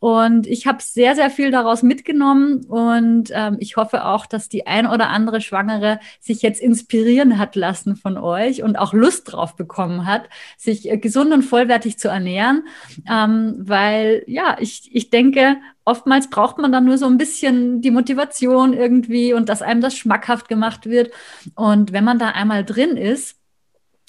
Und 0.00 0.46
ich 0.46 0.66
habe 0.66 0.82
sehr, 0.82 1.14
sehr 1.14 1.30
viel 1.30 1.50
daraus 1.50 1.82
mitgenommen 1.82 2.64
und 2.66 3.30
ähm, 3.32 3.56
ich 3.58 3.76
hoffe 3.76 4.04
auch, 4.04 4.26
dass 4.26 4.48
die 4.48 4.66
ein 4.66 4.86
oder 4.86 5.08
andere 5.08 5.40
Schwangere 5.40 5.98
sich 6.20 6.42
jetzt 6.42 6.60
inspirieren 6.60 7.38
hat 7.38 7.56
lassen 7.56 7.96
von 7.96 8.16
euch 8.18 8.62
und 8.62 8.76
auch 8.76 8.92
Lust 8.92 9.32
drauf 9.32 9.56
bekommen 9.56 10.06
hat, 10.06 10.28
sich 10.56 10.90
äh, 10.90 10.98
gesund 10.98 11.32
und 11.32 11.42
vollwertig 11.42 11.98
zu 11.98 12.08
ernähren, 12.08 12.64
ähm, 13.10 13.56
weil 13.58 14.24
ja, 14.26 14.56
ich, 14.60 14.90
ich 14.92 15.10
denke, 15.10 15.56
oftmals 15.84 16.28
braucht 16.28 16.58
man 16.58 16.70
dann 16.70 16.84
nur 16.84 16.98
so 16.98 17.06
ein 17.06 17.18
bisschen 17.18 17.80
die 17.80 17.90
Motivation 17.90 18.74
irgendwie 18.74 19.32
und 19.32 19.48
dass 19.48 19.62
einem 19.62 19.80
das 19.80 19.96
schmackhaft 19.96 20.48
gemacht 20.48 20.86
wird. 20.86 21.10
Und 21.54 21.92
wenn 21.92 22.04
man 22.04 22.18
da 22.18 22.28
einmal 22.28 22.64
drin 22.64 22.96
ist, 22.96 23.37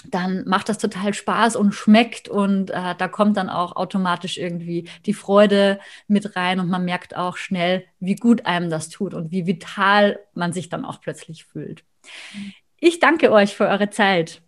dann 0.07 0.47
macht 0.47 0.69
das 0.69 0.77
total 0.77 1.13
Spaß 1.13 1.55
und 1.55 1.73
schmeckt 1.73 2.29
und 2.29 2.69
äh, 2.71 2.95
da 2.97 3.07
kommt 3.07 3.35
dann 3.35 3.49
auch 3.49 3.75
automatisch 3.75 4.37
irgendwie 4.37 4.87
die 5.05 5.13
Freude 5.13 5.79
mit 6.07 6.35
rein 6.35 6.59
und 6.59 6.69
man 6.69 6.85
merkt 6.85 7.17
auch 7.17 7.35
schnell, 7.35 7.83
wie 7.99 8.15
gut 8.15 8.45
einem 8.45 8.69
das 8.69 8.89
tut 8.89 9.13
und 9.13 9.31
wie 9.31 9.45
vital 9.45 10.19
man 10.33 10.53
sich 10.53 10.69
dann 10.69 10.85
auch 10.85 11.01
plötzlich 11.01 11.45
fühlt. 11.45 11.83
Ich 12.79 12.99
danke 12.99 13.31
euch 13.31 13.55
für 13.55 13.67
eure 13.67 13.89
Zeit. 13.89 14.41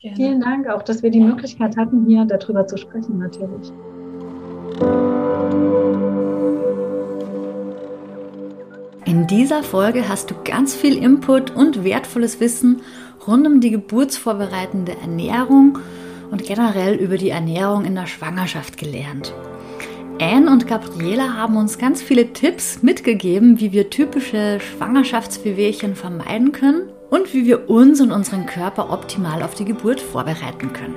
Gerne. 0.00 0.16
Vielen 0.16 0.40
Dank 0.40 0.68
auch, 0.68 0.82
dass 0.82 1.02
wir 1.02 1.10
die 1.10 1.20
Möglichkeit 1.20 1.78
hatten, 1.78 2.04
hier 2.06 2.26
darüber 2.26 2.66
zu 2.66 2.76
sprechen, 2.76 3.18
natürlich. 3.18 3.72
In 9.06 9.26
dieser 9.26 9.62
Folge 9.62 10.08
hast 10.08 10.30
du 10.30 10.34
ganz 10.44 10.74
viel 10.74 10.98
Input 10.98 11.50
und 11.52 11.84
wertvolles 11.84 12.40
Wissen 12.40 12.82
rund 13.26 13.46
um 13.46 13.60
die 13.60 13.70
geburtsvorbereitende 13.70 14.96
Ernährung 15.00 15.78
und 16.30 16.44
generell 16.44 16.94
über 16.94 17.16
die 17.16 17.30
Ernährung 17.30 17.84
in 17.84 17.94
der 17.94 18.06
Schwangerschaft 18.06 18.76
gelernt. 18.76 19.34
Anne 20.20 20.50
und 20.50 20.68
Gabriela 20.68 21.34
haben 21.34 21.56
uns 21.56 21.76
ganz 21.78 22.00
viele 22.00 22.32
Tipps 22.32 22.82
mitgegeben, 22.82 23.58
wie 23.58 23.72
wir 23.72 23.90
typische 23.90 24.60
Schwangerschaftswehwehchen 24.60 25.96
vermeiden 25.96 26.52
können 26.52 26.92
und 27.10 27.34
wie 27.34 27.46
wir 27.46 27.68
uns 27.68 28.00
und 28.00 28.12
unseren 28.12 28.46
Körper 28.46 28.92
optimal 28.92 29.42
auf 29.42 29.54
die 29.54 29.64
Geburt 29.64 30.00
vorbereiten 30.00 30.72
können. 30.72 30.94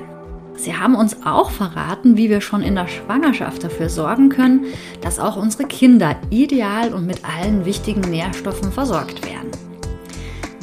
Sie 0.56 0.76
haben 0.76 0.96
uns 0.96 1.18
auch 1.24 1.52
verraten, 1.52 2.18
wie 2.18 2.30
wir 2.30 2.42
schon 2.42 2.62
in 2.62 2.76
der 2.76 2.88
Schwangerschaft 2.88 3.64
dafür 3.64 3.90
sorgen 3.90 4.30
können, 4.30 4.66
dass 5.02 5.20
auch 5.20 5.36
unsere 5.36 5.66
Kinder 5.66 6.16
ideal 6.30 6.94
und 6.94 7.06
mit 7.06 7.22
allen 7.24 7.66
wichtigen 7.66 8.02
Nährstoffen 8.02 8.72
versorgt 8.72 9.24
werden. 9.26 9.67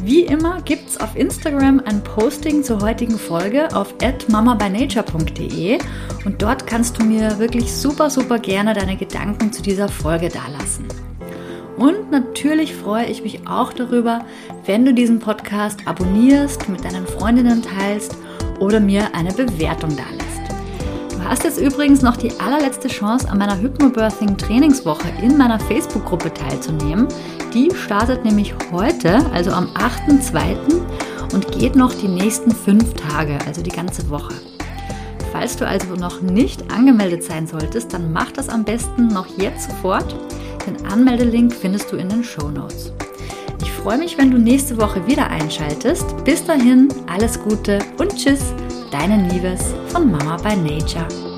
Wie 0.04 0.20
immer 0.20 0.60
gibt 0.60 0.90
es 0.90 1.00
auf 1.00 1.16
Instagram 1.16 1.80
ein 1.86 2.04
Posting 2.04 2.62
zur 2.62 2.82
heutigen 2.82 3.18
Folge 3.18 3.74
auf 3.74 3.94
mamabynature.de 4.28 5.78
und 6.26 6.42
dort 6.42 6.66
kannst 6.66 6.98
du 7.00 7.04
mir 7.04 7.38
wirklich 7.38 7.72
super, 7.72 8.10
super 8.10 8.38
gerne 8.38 8.74
deine 8.74 8.98
Gedanken 8.98 9.50
zu 9.50 9.62
dieser 9.62 9.88
Folge 9.88 10.28
dalassen. 10.28 10.84
Und 11.78 12.10
natürlich 12.10 12.74
freue 12.74 13.06
ich 13.06 13.22
mich 13.22 13.48
auch 13.48 13.72
darüber, 13.72 14.26
wenn 14.66 14.84
du 14.84 14.92
diesen 14.92 15.20
Podcast 15.20 15.80
abonnierst, 15.86 16.68
mit 16.68 16.84
deinen 16.84 17.06
Freundinnen 17.06 17.62
teilst 17.62 18.14
oder 18.60 18.80
mir 18.80 19.14
eine 19.14 19.32
Bewertung 19.32 19.96
dalässt. 19.96 20.23
Du 21.24 21.30
hast 21.30 21.42
jetzt 21.42 21.58
übrigens 21.58 22.02
noch 22.02 22.18
die 22.18 22.38
allerletzte 22.38 22.86
Chance, 22.86 23.30
an 23.30 23.38
meiner 23.38 23.58
Hypnobirthing 23.58 24.36
Trainingswoche 24.36 25.08
in 25.22 25.38
meiner 25.38 25.58
Facebook-Gruppe 25.58 26.34
teilzunehmen. 26.34 27.08
Die 27.54 27.70
startet 27.74 28.26
nämlich 28.26 28.54
heute, 28.70 29.24
also 29.32 29.50
am 29.50 29.68
8.2. 29.68 30.54
und 31.32 31.50
geht 31.50 31.76
noch 31.76 31.94
die 31.94 32.08
nächsten 32.08 32.50
fünf 32.50 32.92
Tage, 32.92 33.38
also 33.46 33.62
die 33.62 33.70
ganze 33.70 34.10
Woche. 34.10 34.34
Falls 35.32 35.56
du 35.56 35.66
also 35.66 35.94
noch 35.94 36.20
nicht 36.20 36.70
angemeldet 36.70 37.24
sein 37.24 37.46
solltest, 37.46 37.94
dann 37.94 38.12
mach 38.12 38.30
das 38.30 38.50
am 38.50 38.62
besten 38.62 39.08
noch 39.08 39.38
jetzt 39.38 39.70
sofort. 39.70 40.14
Den 40.66 40.84
Anmeldelink 40.84 41.54
findest 41.54 41.90
du 41.90 41.96
in 41.96 42.10
den 42.10 42.22
Show 42.22 42.50
Notes. 42.50 42.92
Ich 43.62 43.72
freue 43.72 43.96
mich, 43.96 44.18
wenn 44.18 44.30
du 44.30 44.36
nächste 44.36 44.76
Woche 44.76 45.06
wieder 45.06 45.30
einschaltest. 45.30 46.22
Bis 46.26 46.44
dahin, 46.44 46.88
alles 47.06 47.42
Gute 47.42 47.78
und 47.96 48.14
Tschüss, 48.14 48.52
deine 48.94 49.18
Nieves 49.18 49.74
von 49.88 50.08
Mama 50.08 50.36
by 50.36 50.54
Nature. 50.54 51.33